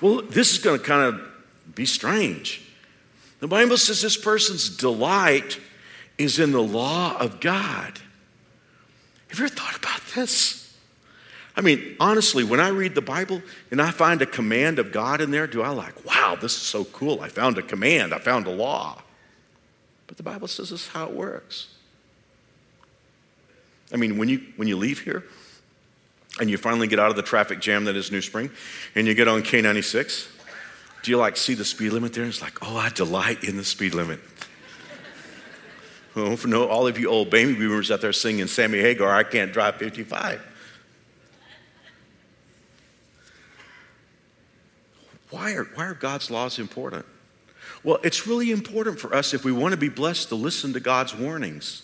Well, 0.00 0.22
this 0.22 0.52
is 0.52 0.58
going 0.58 0.78
to 0.78 0.84
kind 0.84 1.14
of 1.14 1.33
be 1.74 1.86
strange. 1.86 2.62
The 3.40 3.48
Bible 3.48 3.76
says 3.76 4.00
this 4.00 4.16
person's 4.16 4.68
delight 4.68 5.60
is 6.18 6.38
in 6.38 6.52
the 6.52 6.62
law 6.62 7.16
of 7.18 7.40
God. 7.40 8.00
Have 9.28 9.38
you 9.38 9.44
ever 9.44 9.54
thought 9.54 9.76
about 9.76 10.00
this? 10.14 10.64
I 11.56 11.60
mean, 11.60 11.96
honestly, 12.00 12.42
when 12.42 12.60
I 12.60 12.68
read 12.68 12.94
the 12.94 13.02
Bible 13.02 13.42
and 13.70 13.80
I 13.80 13.90
find 13.90 14.20
a 14.22 14.26
command 14.26 14.78
of 14.78 14.92
God 14.92 15.20
in 15.20 15.30
there, 15.30 15.46
do 15.46 15.62
I 15.62 15.68
like, 15.68 16.04
wow, 16.04 16.36
this 16.40 16.54
is 16.56 16.62
so 16.62 16.84
cool. 16.84 17.20
I 17.20 17.28
found 17.28 17.58
a 17.58 17.62
command, 17.62 18.12
I 18.12 18.18
found 18.18 18.46
a 18.46 18.50
law. 18.50 19.02
But 20.06 20.16
the 20.16 20.22
Bible 20.22 20.48
says 20.48 20.70
this 20.70 20.82
is 20.82 20.88
how 20.88 21.06
it 21.06 21.12
works. 21.12 21.68
I 23.92 23.96
mean, 23.96 24.18
when 24.18 24.28
you, 24.28 24.42
when 24.56 24.66
you 24.66 24.76
leave 24.76 25.00
here 25.00 25.24
and 26.40 26.50
you 26.50 26.58
finally 26.58 26.88
get 26.88 26.98
out 26.98 27.10
of 27.10 27.16
the 27.16 27.22
traffic 27.22 27.60
jam 27.60 27.84
that 27.84 27.94
is 27.94 28.10
New 28.10 28.20
Spring 28.20 28.50
and 28.96 29.06
you 29.06 29.14
get 29.14 29.28
on 29.28 29.42
K96, 29.42 30.28
do 31.04 31.10
you 31.10 31.18
like 31.18 31.36
see 31.36 31.52
the 31.52 31.66
speed 31.66 31.92
limit 31.92 32.14
there? 32.14 32.24
It's 32.24 32.40
like, 32.40 32.58
oh, 32.62 32.78
I 32.78 32.88
delight 32.88 33.44
in 33.44 33.58
the 33.58 33.64
speed 33.64 33.94
limit. 33.94 34.20
Oh, 36.16 36.34
for 36.34 36.48
no, 36.48 36.66
all 36.66 36.86
of 36.86 36.98
you 36.98 37.08
old 37.08 37.28
baby 37.28 37.54
boomers 37.54 37.90
out 37.90 38.00
there 38.00 38.12
singing 38.12 38.46
Sammy 38.46 38.78
Hagar, 38.78 39.14
I 39.14 39.22
can't 39.22 39.52
drive 39.52 39.76
55. 39.76 40.40
Why 45.28 45.52
are, 45.52 45.64
why 45.74 45.86
are 45.86 45.94
God's 45.94 46.30
laws 46.30 46.58
important? 46.58 47.04
Well, 47.82 47.98
it's 48.02 48.26
really 48.26 48.50
important 48.50 48.98
for 48.98 49.14
us 49.14 49.34
if 49.34 49.44
we 49.44 49.52
want 49.52 49.72
to 49.72 49.78
be 49.78 49.90
blessed 49.90 50.30
to 50.30 50.36
listen 50.36 50.72
to 50.72 50.80
God's 50.80 51.14
warnings. 51.14 51.82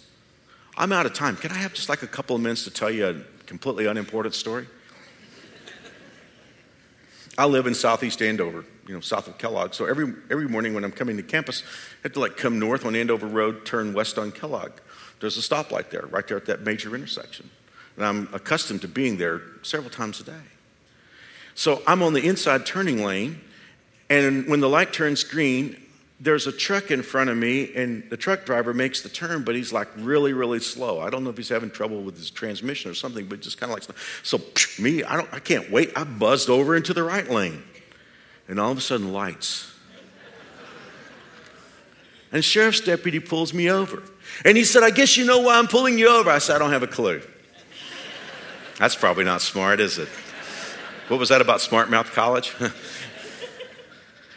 I'm 0.78 0.92
out 0.92 1.04
of 1.04 1.12
time. 1.12 1.36
Can 1.36 1.50
I 1.50 1.56
have 1.56 1.74
just 1.74 1.90
like 1.90 2.02
a 2.02 2.06
couple 2.06 2.36
of 2.36 2.40
minutes 2.40 2.64
to 2.64 2.70
tell 2.70 2.90
you 2.90 3.06
a 3.06 3.44
completely 3.44 3.84
unimportant 3.84 4.34
story? 4.34 4.66
I 7.36 7.46
live 7.46 7.66
in 7.66 7.74
southeast 7.74 8.22
Andover, 8.22 8.64
you 8.90 8.96
know, 8.96 9.00
south 9.00 9.28
of 9.28 9.38
Kellogg. 9.38 9.72
So 9.72 9.86
every, 9.86 10.12
every 10.32 10.48
morning 10.48 10.74
when 10.74 10.82
I'm 10.82 10.90
coming 10.90 11.16
to 11.16 11.22
campus, 11.22 11.62
I 11.62 12.08
have 12.08 12.12
to 12.14 12.20
like 12.20 12.36
come 12.36 12.58
north 12.58 12.84
on 12.84 12.96
Andover 12.96 13.28
Road, 13.28 13.64
turn 13.64 13.94
west 13.94 14.18
on 14.18 14.32
Kellogg. 14.32 14.72
There's 15.20 15.38
a 15.38 15.40
stoplight 15.40 15.90
there, 15.90 16.06
right 16.10 16.26
there 16.26 16.36
at 16.36 16.46
that 16.46 16.62
major 16.62 16.92
intersection. 16.96 17.48
And 17.96 18.04
I'm 18.04 18.28
accustomed 18.34 18.80
to 18.80 18.88
being 18.88 19.16
there 19.16 19.42
several 19.62 19.90
times 19.90 20.18
a 20.18 20.24
day. 20.24 20.42
So 21.54 21.82
I'm 21.86 22.02
on 22.02 22.14
the 22.14 22.26
inside 22.26 22.66
turning 22.66 23.04
lane, 23.04 23.40
and 24.08 24.48
when 24.48 24.58
the 24.58 24.68
light 24.68 24.92
turns 24.92 25.22
green, 25.22 25.80
there's 26.18 26.48
a 26.48 26.52
truck 26.52 26.90
in 26.90 27.02
front 27.02 27.30
of 27.30 27.36
me, 27.36 27.72
and 27.74 28.08
the 28.10 28.16
truck 28.16 28.44
driver 28.44 28.74
makes 28.74 29.02
the 29.02 29.08
turn, 29.08 29.44
but 29.44 29.54
he's 29.54 29.72
like 29.72 29.88
really, 29.96 30.32
really 30.32 30.58
slow. 30.58 31.00
I 31.00 31.10
don't 31.10 31.22
know 31.22 31.30
if 31.30 31.36
he's 31.36 31.48
having 31.48 31.70
trouble 31.70 32.02
with 32.02 32.16
his 32.16 32.30
transmission 32.30 32.90
or 32.90 32.94
something, 32.94 33.26
but 33.26 33.40
just 33.40 33.58
kind 33.58 33.72
of 33.72 33.78
like 33.78 33.96
so. 34.22 34.40
Me, 34.82 35.04
I 35.04 35.16
don't, 35.16 35.32
I 35.32 35.38
can't 35.38 35.70
wait. 35.70 35.92
I 35.96 36.04
buzzed 36.04 36.50
over 36.50 36.74
into 36.74 36.92
the 36.92 37.02
right 37.02 37.28
lane, 37.28 37.62
and 38.50 38.60
all 38.60 38.70
of 38.70 38.76
a 38.76 38.80
sudden, 38.82 39.12
lights. 39.12 39.72
And 42.32 42.44
sheriff's 42.44 42.80
deputy 42.80 43.18
pulls 43.18 43.54
me 43.54 43.70
over, 43.70 44.02
and 44.44 44.56
he 44.56 44.64
said, 44.64 44.82
"I 44.82 44.90
guess 44.90 45.16
you 45.16 45.24
know 45.24 45.40
why 45.40 45.58
I'm 45.58 45.66
pulling 45.66 45.98
you 45.98 46.08
over." 46.08 46.30
I 46.30 46.38
said, 46.38 46.56
"I 46.56 46.58
don't 46.58 46.72
have 46.72 46.82
a 46.82 46.86
clue." 46.86 47.22
That's 48.78 48.94
probably 48.94 49.24
not 49.24 49.42
smart, 49.42 49.80
is 49.80 49.98
it? 49.98 50.08
What 51.08 51.18
was 51.18 51.30
that 51.30 51.40
about 51.40 51.60
Smart 51.60 51.90
Mouth 51.90 52.12
College? 52.12 52.54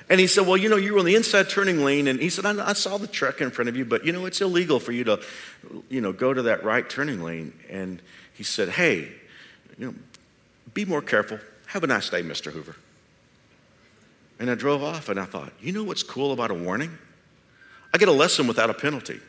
And 0.10 0.20
he 0.20 0.28
said, 0.28 0.46
Well, 0.46 0.58
you 0.58 0.70
know, 0.70 0.76
you 0.76 0.94
were 0.94 1.00
on 1.00 1.06
the 1.06 1.16
inside 1.16 1.50
turning 1.50 1.84
lane. 1.84 2.08
And 2.08 2.20
he 2.20 2.30
said, 2.30 2.46
I, 2.46 2.70
I, 2.70 2.74
saw 2.74 2.98
the 2.98 3.08
truck 3.08 3.42
in 3.42 3.52
front 3.52 3.70
of 3.70 3.78
you, 3.78 3.86
but 3.86 4.06
you 4.06 4.12
know, 4.12 4.26
it's 4.26 4.42
illegal 4.42 4.80
for 4.80 4.92
you 4.92 5.04
to, 5.06 5.22
you 5.90 6.02
know, 6.02 6.12
go 6.12 6.34
to 6.34 6.44
that 6.44 6.64
right 6.64 6.88
turning 6.88 7.24
lane. 7.24 7.54
And 7.70 8.02
he 8.34 8.44
said, 8.44 8.70
Hey, 8.70 9.12
you 9.78 9.88
know, 9.88 9.96
be 10.74 10.86
more 10.86 11.02
careful. 11.02 11.40
Have 11.68 11.84
a 11.84 11.88
nice 11.88 12.10
day, 12.10 12.22
Mr. 12.22 12.52
Hoover. 12.52 12.76
And 14.44 14.52
I 14.52 14.56
drove 14.56 14.84
off 14.84 15.08
and 15.08 15.18
I 15.18 15.24
thought, 15.24 15.54
you 15.62 15.72
know 15.72 15.86
what's 15.86 16.04
cool 16.04 16.34
about 16.34 16.52
a 16.52 16.54
warning? 16.54 16.98
I 17.94 17.98
get 17.98 18.10
a 18.10 18.12
lesson 18.12 18.46
without 18.46 18.70
a 18.70 18.74
penalty. 18.74 19.22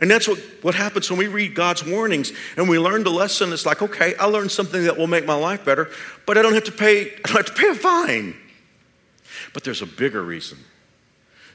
And 0.00 0.10
that's 0.10 0.26
what, 0.26 0.40
what 0.62 0.74
happens 0.74 1.08
when 1.08 1.16
we 1.16 1.28
read 1.28 1.54
God's 1.54 1.86
warnings 1.86 2.32
and 2.56 2.68
we 2.68 2.80
learn 2.80 3.04
the 3.04 3.12
lesson. 3.12 3.52
It's 3.52 3.64
like, 3.64 3.80
okay, 3.80 4.16
I 4.16 4.24
learned 4.24 4.50
something 4.50 4.82
that 4.82 4.98
will 4.98 5.06
make 5.06 5.26
my 5.26 5.36
life 5.36 5.64
better, 5.64 5.90
but 6.26 6.36
I 6.36 6.42
don't 6.42 6.54
have 6.54 6.64
to 6.64 6.72
pay, 6.72 7.12
I 7.24 7.28
don't 7.28 7.36
have 7.36 7.46
to 7.46 7.52
pay 7.52 7.68
a 7.68 7.74
fine. 7.76 8.34
But 9.54 9.62
there's 9.62 9.80
a 9.80 9.86
bigger 9.86 10.24
reason. 10.24 10.58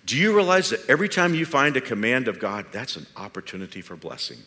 Do 0.05 0.15
you 0.15 0.33
realize 0.33 0.69
that 0.69 0.89
every 0.89 1.09
time 1.09 1.35
you 1.35 1.45
find 1.45 1.75
a 1.75 1.81
command 1.81 2.29
of 2.29 2.39
God, 2.39 2.67
that's 2.71 2.95
an 2.95 3.05
opportunity 3.17 3.81
for 3.81 3.97
blessing? 3.97 4.37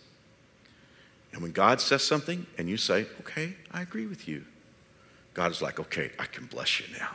And 1.34 1.42
when 1.42 1.52
God 1.52 1.82
says 1.82 2.02
something 2.02 2.46
and 2.56 2.70
you 2.70 2.78
say, 2.78 3.04
okay, 3.20 3.52
I 3.70 3.82
agree 3.82 4.06
with 4.06 4.26
you, 4.26 4.46
God 5.34 5.52
is 5.52 5.60
like, 5.60 5.78
okay, 5.78 6.10
I 6.18 6.24
can 6.24 6.46
bless 6.46 6.80
you 6.80 6.86
now. 6.98 7.10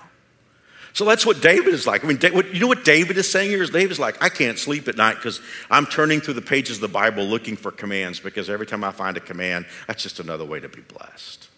So 0.96 1.04
that's 1.04 1.26
what 1.26 1.42
David 1.42 1.74
is 1.74 1.86
like. 1.86 2.06
I 2.06 2.08
mean, 2.08 2.18
you 2.54 2.60
know 2.62 2.68
what 2.68 2.86
David 2.86 3.18
is 3.18 3.30
saying 3.30 3.50
here 3.50 3.62
is 3.62 3.70
David 3.70 3.92
is 3.92 4.00
like, 4.00 4.24
I 4.24 4.30
can't 4.30 4.58
sleep 4.58 4.88
at 4.88 4.96
night 4.96 5.16
because 5.16 5.42
I'm 5.70 5.86
turning 5.86 6.22
through 6.22 6.36
the 6.36 6.42
pages 6.42 6.78
of 6.78 6.82
the 6.82 6.88
Bible 6.88 7.26
looking 7.26 7.58
for 7.58 7.70
commands 7.70 8.22
because 8.22 8.50
every 8.50 8.66
time 8.66 8.82
I 8.82 8.92
find 8.92 9.18
a 9.18 9.20
command, 9.20 9.66
that's 9.88 10.02
just 10.02 10.22
another 10.22 10.46
way 10.46 10.62
to 10.62 10.70
be 10.70 10.80
blessed. 10.80 11.50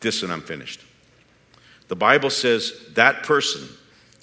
This 0.00 0.24
and 0.24 0.32
I'm 0.32 0.40
finished. 0.40 0.80
The 1.86 1.96
Bible 1.96 2.30
says 2.30 2.72
that 2.94 3.22
person 3.22 3.68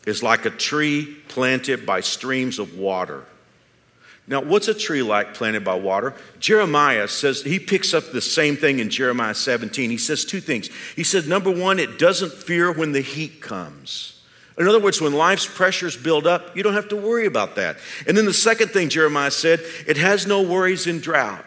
is 0.05 0.21
like 0.21 0.43
a 0.43 0.49
tree 0.49 1.05
planted 1.29 1.85
by 1.85 2.01
streams 2.01 2.59
of 2.59 2.77
water. 2.77 3.23
Now, 4.27 4.41
what's 4.41 4.67
a 4.67 4.73
tree 4.73 5.03
like 5.03 5.35
planted 5.35 5.63
by 5.63 5.75
water? 5.75 6.15
Jeremiah 6.39 7.07
says, 7.07 7.43
he 7.43 7.59
picks 7.59 7.93
up 7.93 8.11
the 8.11 8.21
same 8.21 8.57
thing 8.57 8.79
in 8.79 8.89
Jeremiah 8.89 9.35
17. 9.35 9.91
He 9.91 9.97
says 9.97 10.25
two 10.25 10.41
things. 10.41 10.69
He 10.95 11.03
says, 11.03 11.27
number 11.27 11.51
one, 11.51 11.77
it 11.77 11.99
doesn't 11.99 12.33
fear 12.33 12.71
when 12.71 12.91
the 12.91 13.01
heat 13.01 13.39
comes. 13.39 14.19
In 14.57 14.67
other 14.67 14.79
words, 14.79 14.99
when 14.99 15.13
life's 15.13 15.45
pressures 15.45 15.95
build 15.95 16.25
up, 16.25 16.55
you 16.57 16.63
don't 16.63 16.73
have 16.73 16.89
to 16.89 16.95
worry 16.95 17.27
about 17.27 17.55
that. 17.57 17.77
And 18.07 18.17
then 18.17 18.25
the 18.25 18.33
second 18.33 18.69
thing 18.69 18.89
Jeremiah 18.89 19.31
said, 19.31 19.59
it 19.85 19.97
has 19.97 20.25
no 20.25 20.41
worries 20.41 20.87
in 20.87 21.01
drought. 21.01 21.45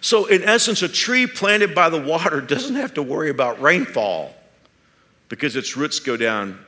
So, 0.00 0.26
in 0.26 0.42
essence, 0.44 0.82
a 0.82 0.88
tree 0.88 1.26
planted 1.26 1.74
by 1.74 1.90
the 1.90 2.00
water 2.00 2.40
doesn't 2.40 2.76
have 2.76 2.94
to 2.94 3.02
worry 3.02 3.30
about 3.30 3.60
rainfall 3.60 4.34
because 5.28 5.54
its 5.54 5.76
roots 5.76 6.00
go 6.00 6.16
down 6.16 6.58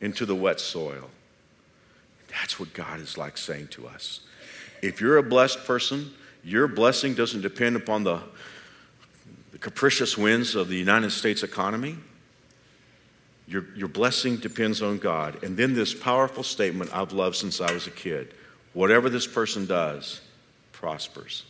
into 0.00 0.26
the 0.26 0.34
wet 0.34 0.60
soil. 0.60 1.08
That's 2.28 2.60
what 2.60 2.72
God 2.74 3.00
is 3.00 3.16
like 3.16 3.38
saying 3.38 3.68
to 3.68 3.86
us. 3.86 4.20
If 4.84 5.00
you're 5.00 5.16
a 5.16 5.22
blessed 5.22 5.64
person, 5.64 6.12
your 6.42 6.68
blessing 6.68 7.14
doesn't 7.14 7.40
depend 7.40 7.74
upon 7.74 8.04
the, 8.04 8.20
the 9.50 9.58
capricious 9.58 10.18
winds 10.18 10.54
of 10.54 10.68
the 10.68 10.76
United 10.76 11.10
States 11.10 11.42
economy. 11.42 11.96
Your, 13.48 13.64
your 13.74 13.88
blessing 13.88 14.36
depends 14.36 14.82
on 14.82 14.98
God. 14.98 15.42
And 15.42 15.56
then 15.56 15.72
this 15.72 15.94
powerful 15.94 16.42
statement 16.42 16.94
I've 16.94 17.12
loved 17.12 17.36
since 17.36 17.62
I 17.62 17.72
was 17.72 17.86
a 17.86 17.90
kid 17.90 18.34
whatever 18.74 19.08
this 19.08 19.26
person 19.26 19.64
does 19.64 20.20
prospers. 20.72 21.44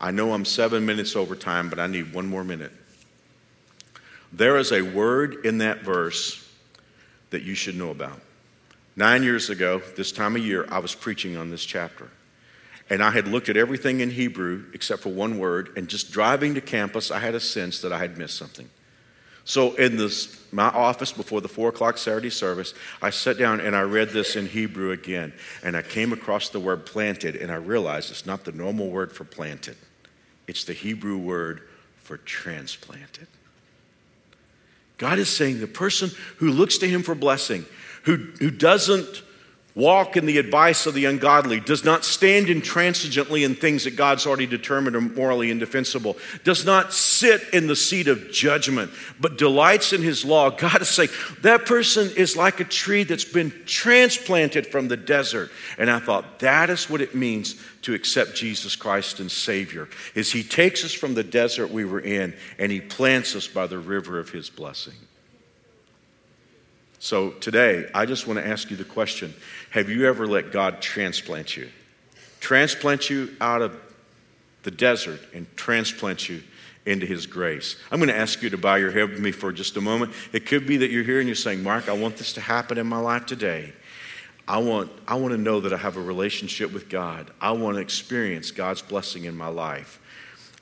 I 0.00 0.10
know 0.10 0.32
I'm 0.32 0.46
seven 0.46 0.86
minutes 0.86 1.16
over 1.16 1.34
time, 1.34 1.68
but 1.68 1.78
I 1.78 1.86
need 1.86 2.14
one 2.14 2.28
more 2.28 2.44
minute. 2.44 2.72
There 4.32 4.56
is 4.56 4.72
a 4.72 4.80
word 4.80 5.44
in 5.44 5.58
that 5.58 5.82
verse 5.82 6.48
that 7.28 7.42
you 7.42 7.54
should 7.54 7.76
know 7.76 7.90
about. 7.90 8.20
Nine 8.94 9.22
years 9.22 9.48
ago, 9.48 9.80
this 9.96 10.12
time 10.12 10.36
of 10.36 10.44
year, 10.44 10.66
I 10.70 10.78
was 10.78 10.94
preaching 10.94 11.36
on 11.36 11.50
this 11.50 11.64
chapter. 11.64 12.08
And 12.90 13.02
I 13.02 13.10
had 13.10 13.26
looked 13.26 13.48
at 13.48 13.56
everything 13.56 14.00
in 14.00 14.10
Hebrew 14.10 14.66
except 14.74 15.02
for 15.02 15.08
one 15.08 15.38
word, 15.38 15.70
and 15.76 15.88
just 15.88 16.12
driving 16.12 16.54
to 16.54 16.60
campus, 16.60 17.10
I 17.10 17.20
had 17.20 17.34
a 17.34 17.40
sense 17.40 17.80
that 17.80 17.92
I 17.92 17.98
had 17.98 18.18
missed 18.18 18.36
something. 18.36 18.68
So, 19.44 19.74
in 19.74 19.96
this, 19.96 20.40
my 20.52 20.68
office 20.68 21.10
before 21.10 21.40
the 21.40 21.48
four 21.48 21.70
o'clock 21.70 21.98
Saturday 21.98 22.30
service, 22.30 22.74
I 23.00 23.10
sat 23.10 23.38
down 23.38 23.60
and 23.60 23.74
I 23.74 23.80
read 23.80 24.10
this 24.10 24.36
in 24.36 24.46
Hebrew 24.46 24.92
again. 24.92 25.32
And 25.64 25.76
I 25.76 25.82
came 25.82 26.12
across 26.12 26.48
the 26.50 26.60
word 26.60 26.86
planted, 26.86 27.34
and 27.36 27.50
I 27.50 27.56
realized 27.56 28.10
it's 28.10 28.26
not 28.26 28.44
the 28.44 28.52
normal 28.52 28.88
word 28.88 29.10
for 29.10 29.24
planted, 29.24 29.76
it's 30.46 30.64
the 30.64 30.74
Hebrew 30.74 31.16
word 31.16 31.62
for 31.96 32.18
transplanted. 32.18 33.26
God 34.98 35.18
is 35.18 35.28
saying 35.28 35.58
the 35.60 35.66
person 35.66 36.10
who 36.36 36.50
looks 36.50 36.78
to 36.78 36.88
Him 36.88 37.02
for 37.02 37.16
blessing, 37.16 37.66
who, 38.02 38.16
who 38.38 38.50
doesn't 38.50 39.22
walk 39.74 40.16
in 40.16 40.26
the 40.26 40.38
advice 40.38 40.86
of 40.86 40.94
the 40.94 41.06
ungodly, 41.06 41.58
does 41.58 41.84
not 41.84 42.04
stand 42.04 42.48
intransigently 42.48 43.44
in 43.44 43.54
things 43.54 43.84
that 43.84 43.96
God's 43.96 44.26
already 44.26 44.46
determined 44.46 44.96
are 44.96 45.00
morally 45.00 45.50
indefensible, 45.50 46.16
does 46.44 46.66
not 46.66 46.92
sit 46.92 47.42
in 47.52 47.66
the 47.66 47.76
seat 47.76 48.08
of 48.08 48.30
judgment, 48.30 48.90
but 49.18 49.38
delights 49.38 49.92
in 49.92 50.02
his 50.02 50.24
law. 50.24 50.50
God 50.50 50.82
is 50.82 50.88
saying 50.88 51.08
that 51.40 51.64
person 51.64 52.10
is 52.16 52.36
like 52.36 52.60
a 52.60 52.64
tree 52.64 53.04
that's 53.04 53.24
been 53.24 53.52
transplanted 53.64 54.66
from 54.66 54.88
the 54.88 54.96
desert. 54.96 55.50
And 55.78 55.90
I 55.90 56.00
thought 56.00 56.40
that 56.40 56.68
is 56.68 56.90
what 56.90 57.00
it 57.00 57.14
means 57.14 57.56
to 57.82 57.94
accept 57.94 58.34
Jesus 58.34 58.76
Christ 58.76 59.20
and 59.20 59.30
Savior, 59.30 59.88
is 60.14 60.30
he 60.30 60.42
takes 60.42 60.84
us 60.84 60.92
from 60.92 61.14
the 61.14 61.24
desert 61.24 61.70
we 61.70 61.84
were 61.84 62.00
in 62.00 62.34
and 62.58 62.70
he 62.70 62.80
plants 62.80 63.34
us 63.34 63.48
by 63.48 63.66
the 63.66 63.78
river 63.78 64.18
of 64.18 64.30
his 64.30 64.50
blessing. 64.50 64.94
So 67.02 67.30
today, 67.30 67.90
I 67.92 68.06
just 68.06 68.28
want 68.28 68.38
to 68.38 68.46
ask 68.46 68.70
you 68.70 68.76
the 68.76 68.84
question 68.84 69.34
Have 69.70 69.88
you 69.88 70.06
ever 70.06 70.24
let 70.24 70.52
God 70.52 70.80
transplant 70.80 71.56
you? 71.56 71.68
Transplant 72.38 73.10
you 73.10 73.34
out 73.40 73.60
of 73.60 73.76
the 74.62 74.70
desert 74.70 75.18
and 75.34 75.48
transplant 75.56 76.28
you 76.28 76.44
into 76.86 77.04
his 77.04 77.26
grace. 77.26 77.74
I'm 77.90 77.98
going 77.98 78.08
to 78.08 78.16
ask 78.16 78.40
you 78.40 78.50
to 78.50 78.56
bow 78.56 78.76
your 78.76 78.92
head 78.92 79.10
with 79.10 79.18
me 79.18 79.32
for 79.32 79.50
just 79.50 79.76
a 79.76 79.80
moment. 79.80 80.12
It 80.32 80.46
could 80.46 80.64
be 80.64 80.76
that 80.76 80.92
you're 80.92 81.02
here 81.02 81.18
and 81.18 81.28
you're 81.28 81.34
saying, 81.34 81.64
Mark, 81.64 81.88
I 81.88 81.92
want 81.92 82.18
this 82.18 82.34
to 82.34 82.40
happen 82.40 82.78
in 82.78 82.86
my 82.86 83.00
life 83.00 83.26
today. 83.26 83.72
I 84.46 84.58
want, 84.58 84.88
I 85.08 85.16
want 85.16 85.32
to 85.32 85.38
know 85.38 85.58
that 85.58 85.72
I 85.72 85.78
have 85.78 85.96
a 85.96 86.00
relationship 86.00 86.72
with 86.72 86.88
God. 86.88 87.32
I 87.40 87.50
want 87.50 87.78
to 87.78 87.80
experience 87.80 88.52
God's 88.52 88.80
blessing 88.80 89.24
in 89.24 89.36
my 89.36 89.48
life. 89.48 89.98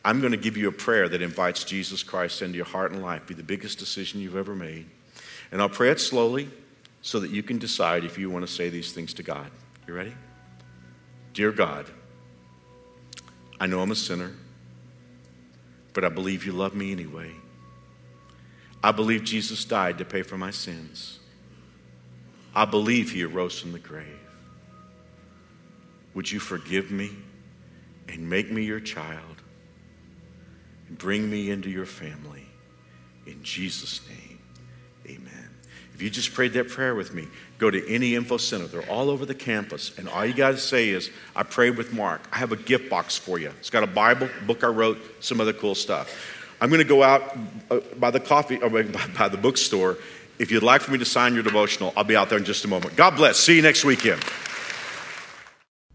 I'm 0.07 0.21
going 0.21 0.33
to 0.33 0.39
give 0.39 0.57
you 0.57 0.69
a 0.69 0.73
prayer 0.73 1.07
that 1.07 1.21
invites 1.21 1.65
Jesus 1.65 2.03
Christ 2.03 2.41
into 2.41 2.57
your 2.57 2.65
heart 2.65 2.93
and 2.93 3.03
life. 3.03 3.27
Be 3.27 3.35
the 3.35 3.43
biggest 3.43 3.79
decision 3.79 4.23
you've 4.23 4.37
ever 4.37 4.55
made. 4.55 4.87
And 5.53 5.61
I'll 5.61 5.69
pray 5.69 5.91
it 5.91 6.01
slowly 6.01 6.49
so 7.03 7.21
that 7.21 7.31
you 7.31 7.43
can 7.43 7.59
decide 7.59 8.05
if 8.05 8.19
you 8.19 8.31
want 8.31 8.47
to 8.47 8.53
say 8.53 8.69
these 8.69 8.93
things 8.93 9.15
to 9.15 9.23
God. 9.23 9.51
You 9.87 9.95
ready? 9.95 10.15
Dear 11.35 11.53
God, 11.53 11.87
I 13.59 13.67
know 13.67 13.81
I'm 13.81 13.91
a 13.91 13.97
sinner, 13.97 14.33
but 15.93 16.05
I 16.05 16.09
believe 16.09 16.47
you 16.47 16.53
love 16.53 16.75
me 16.75 16.93
anyway. 16.93 17.33
I 18.83 18.93
believe 18.93 19.25
Jesus 19.25 19.65
died 19.65 19.99
to 19.99 20.05
pay 20.05 20.23
for 20.23 20.39
my 20.39 20.51
sins. 20.51 21.19
I 22.55 22.65
believe 22.65 23.13
he 23.13 23.23
arose 23.23 23.59
from 23.59 23.73
the 23.73 23.79
grave. 23.79 24.07
Would 26.15 26.31
you 26.31 26.41
forgive 26.41 26.91
me 26.91 27.11
and 28.09 28.29
make 28.29 28.51
me 28.51 28.65
your 28.65 28.81
child 28.81 29.43
and 30.89 30.99
bring 30.99 31.31
me 31.31 31.51
into 31.51 31.71
your 31.71 31.87
family? 31.87 32.47
In 33.27 33.43
Jesus' 33.43 34.01
name. 34.09 34.30
If 36.01 36.05
you 36.05 36.09
just 36.09 36.33
prayed 36.33 36.55
that 36.55 36.71
prayer 36.71 36.95
with 36.95 37.13
me, 37.13 37.29
go 37.59 37.71
to 37.71 37.87
any 37.87 38.15
info 38.15 38.39
center. 38.39 38.67
They're 38.67 38.89
all 38.91 39.11
over 39.11 39.27
the 39.27 39.35
campus. 39.35 39.93
And 39.99 40.09
all 40.09 40.25
you 40.25 40.33
got 40.33 40.53
to 40.53 40.57
say 40.57 40.89
is, 40.89 41.11
I 41.37 41.43
prayed 41.43 41.77
with 41.77 41.93
Mark. 41.93 42.23
I 42.33 42.39
have 42.39 42.53
a 42.53 42.57
gift 42.57 42.89
box 42.89 43.19
for 43.19 43.39
you. 43.39 43.51
It's 43.59 43.69
got 43.69 43.83
a 43.83 43.87
Bible, 43.87 44.31
book 44.47 44.65
I 44.65 44.69
wrote, 44.69 44.99
some 45.23 45.43
other 45.43 45.53
cool 45.53 45.75
stuff. 45.75 46.11
I'm 46.59 46.71
going 46.71 46.81
to 46.81 46.89
go 46.89 47.03
out 47.03 47.37
uh, 47.71 47.81
by 47.99 48.11
the 48.11 48.19
coffee, 48.19 48.57
by 49.19 49.29
the 49.29 49.37
bookstore. 49.37 49.99
If 50.39 50.51
you'd 50.51 50.63
like 50.63 50.81
for 50.81 50.91
me 50.91 50.97
to 50.97 51.05
sign 51.05 51.35
your 51.35 51.43
devotional, 51.43 51.93
I'll 51.99 52.05
be 52.05 52.17
out 52.17 52.31
there 52.31 52.39
in 52.39 52.47
just 52.47 52.65
a 52.65 52.69
moment. 52.69 52.97
God 52.97 53.15
bless. 53.15 53.37
See 53.37 53.57
you 53.57 53.61
next 53.61 53.85
weekend. 53.85 54.25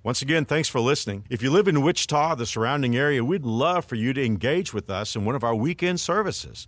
Once 0.04 0.22
again, 0.22 0.46
thanks 0.46 0.70
for 0.70 0.80
listening. 0.80 1.26
If 1.32 1.42
you 1.42 1.50
live 1.50 1.68
in 1.68 1.82
Wichita, 1.82 2.36
the 2.36 2.46
surrounding 2.46 2.96
area, 2.96 3.26
we'd 3.26 3.44
love 3.44 3.86
for 3.86 3.96
you 3.96 4.14
to 4.14 4.24
engage 4.24 4.72
with 4.72 4.88
us 4.88 5.16
in 5.16 5.26
one 5.26 5.34
of 5.34 5.44
our 5.44 5.56
weekend 5.56 6.00
services. 6.00 6.68